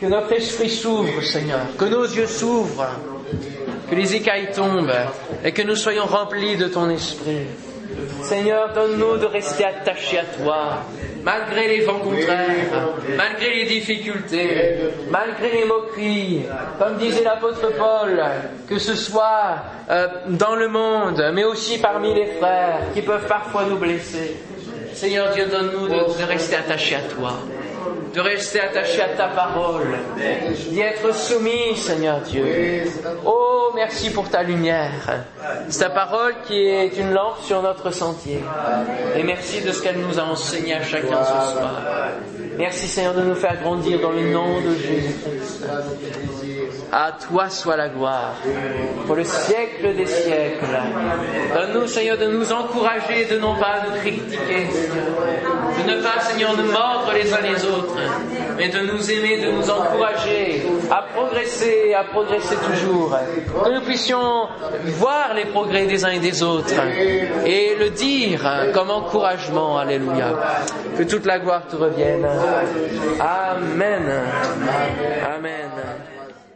que 0.00 0.06
notre 0.06 0.32
esprit 0.34 0.70
s'ouvre, 0.70 1.20
Seigneur, 1.24 1.66
que 1.76 1.86
nos 1.86 2.04
yeux 2.04 2.28
s'ouvrent, 2.28 2.86
que 3.90 3.96
les 3.96 4.14
écailles 4.14 4.52
tombent 4.54 4.92
et 5.44 5.50
que 5.50 5.62
nous 5.62 5.76
soyons 5.76 6.06
remplis 6.06 6.56
de 6.56 6.68
ton 6.68 6.88
esprit. 6.88 7.48
Seigneur, 8.22 8.72
donne-nous 8.72 9.18
de 9.18 9.26
rester 9.26 9.64
attachés 9.64 10.18
à 10.18 10.24
toi, 10.24 10.78
malgré 11.22 11.68
les 11.68 11.84
vents 11.84 11.98
contraires, 11.98 12.88
malgré 13.16 13.54
les 13.54 13.64
difficultés, 13.64 14.78
malgré 15.10 15.50
les 15.50 15.64
moqueries, 15.64 16.42
comme 16.78 16.96
disait 16.96 17.24
l'apôtre 17.24 17.72
Paul, 17.76 18.22
que 18.68 18.78
ce 18.78 18.94
soit 18.94 19.56
euh, 19.90 20.08
dans 20.28 20.54
le 20.54 20.68
monde, 20.68 21.22
mais 21.34 21.44
aussi 21.44 21.78
parmi 21.78 22.14
les 22.14 22.26
frères 22.38 22.80
qui 22.94 23.02
peuvent 23.02 23.26
parfois 23.26 23.64
nous 23.68 23.76
blesser. 23.76 24.36
Seigneur 24.94 25.32
Dieu, 25.32 25.46
donne-nous 25.46 25.88
de 25.88 26.24
rester 26.24 26.56
attachés 26.56 26.96
à 26.96 27.00
toi 27.00 27.38
de 28.14 28.20
rester 28.20 28.60
attaché 28.60 29.00
à 29.02 29.08
ta 29.08 29.28
parole, 29.28 29.96
d'y 30.68 30.80
être 30.80 31.14
soumis, 31.14 31.76
Seigneur 31.76 32.20
Dieu. 32.20 32.84
Oh, 33.24 33.70
merci 33.74 34.10
pour 34.10 34.28
ta 34.28 34.42
lumière. 34.42 35.24
C'est 35.68 35.80
ta 35.80 35.90
parole 35.90 36.34
qui 36.46 36.66
est 36.66 36.96
une 36.98 37.12
lampe 37.12 37.40
sur 37.42 37.62
notre 37.62 37.90
sentier. 37.90 38.40
Et 39.16 39.22
merci 39.22 39.60
de 39.62 39.72
ce 39.72 39.82
qu'elle 39.82 39.98
nous 39.98 40.18
a 40.18 40.24
enseigné 40.24 40.74
à 40.74 40.82
chacun 40.82 41.24
ce 41.24 41.52
soir. 41.52 41.82
Merci 42.58 42.86
Seigneur 42.86 43.14
de 43.14 43.22
nous 43.22 43.34
faire 43.34 43.60
grandir 43.62 44.00
dans 44.00 44.12
le 44.12 44.30
nom 44.30 44.60
de 44.60 44.74
Jésus-Christ. 44.74 45.64
À 46.92 47.12
toi 47.12 47.48
soit 47.48 47.76
la 47.76 47.88
gloire 47.88 48.34
pour 49.06 49.16
le 49.16 49.24
siècle 49.24 49.96
des 49.96 50.06
siècles. 50.06 50.66
Donne-nous 51.54 51.86
Seigneur 51.86 52.18
de 52.18 52.26
nous 52.26 52.52
encourager, 52.52 53.24
de 53.24 53.38
non 53.38 53.54
pas 53.54 53.84
nous 53.86 53.98
critiquer, 53.98 54.66
de 55.86 55.90
ne 55.90 56.02
pas 56.02 56.20
Seigneur 56.20 56.54
nous 56.54 56.70
mordre 56.70 57.12
les 57.14 57.32
uns 57.32 57.40
les 57.40 57.64
autres, 57.64 57.71
mais 58.56 58.68
de 58.68 58.80
nous 58.80 59.10
aimer, 59.10 59.40
de 59.44 59.52
nous 59.52 59.70
encourager 59.70 60.62
à 60.90 61.02
progresser, 61.14 61.94
à 61.94 62.04
progresser 62.04 62.56
toujours. 62.56 63.16
Que 63.64 63.70
nous 63.74 63.80
puissions 63.82 64.48
voir 64.84 65.34
les 65.34 65.46
progrès 65.46 65.86
des 65.86 66.04
uns 66.04 66.10
et 66.10 66.20
des 66.20 66.42
autres 66.42 66.74
et 67.46 67.74
le 67.78 67.90
dire 67.90 68.40
comme 68.74 68.90
encouragement. 68.90 69.78
Alléluia. 69.78 70.38
Que 70.96 71.02
toute 71.04 71.26
la 71.26 71.38
gloire 71.38 71.66
te 71.66 71.76
revienne. 71.76 72.26
Amen. 73.20 74.02
Amen. 75.36 75.70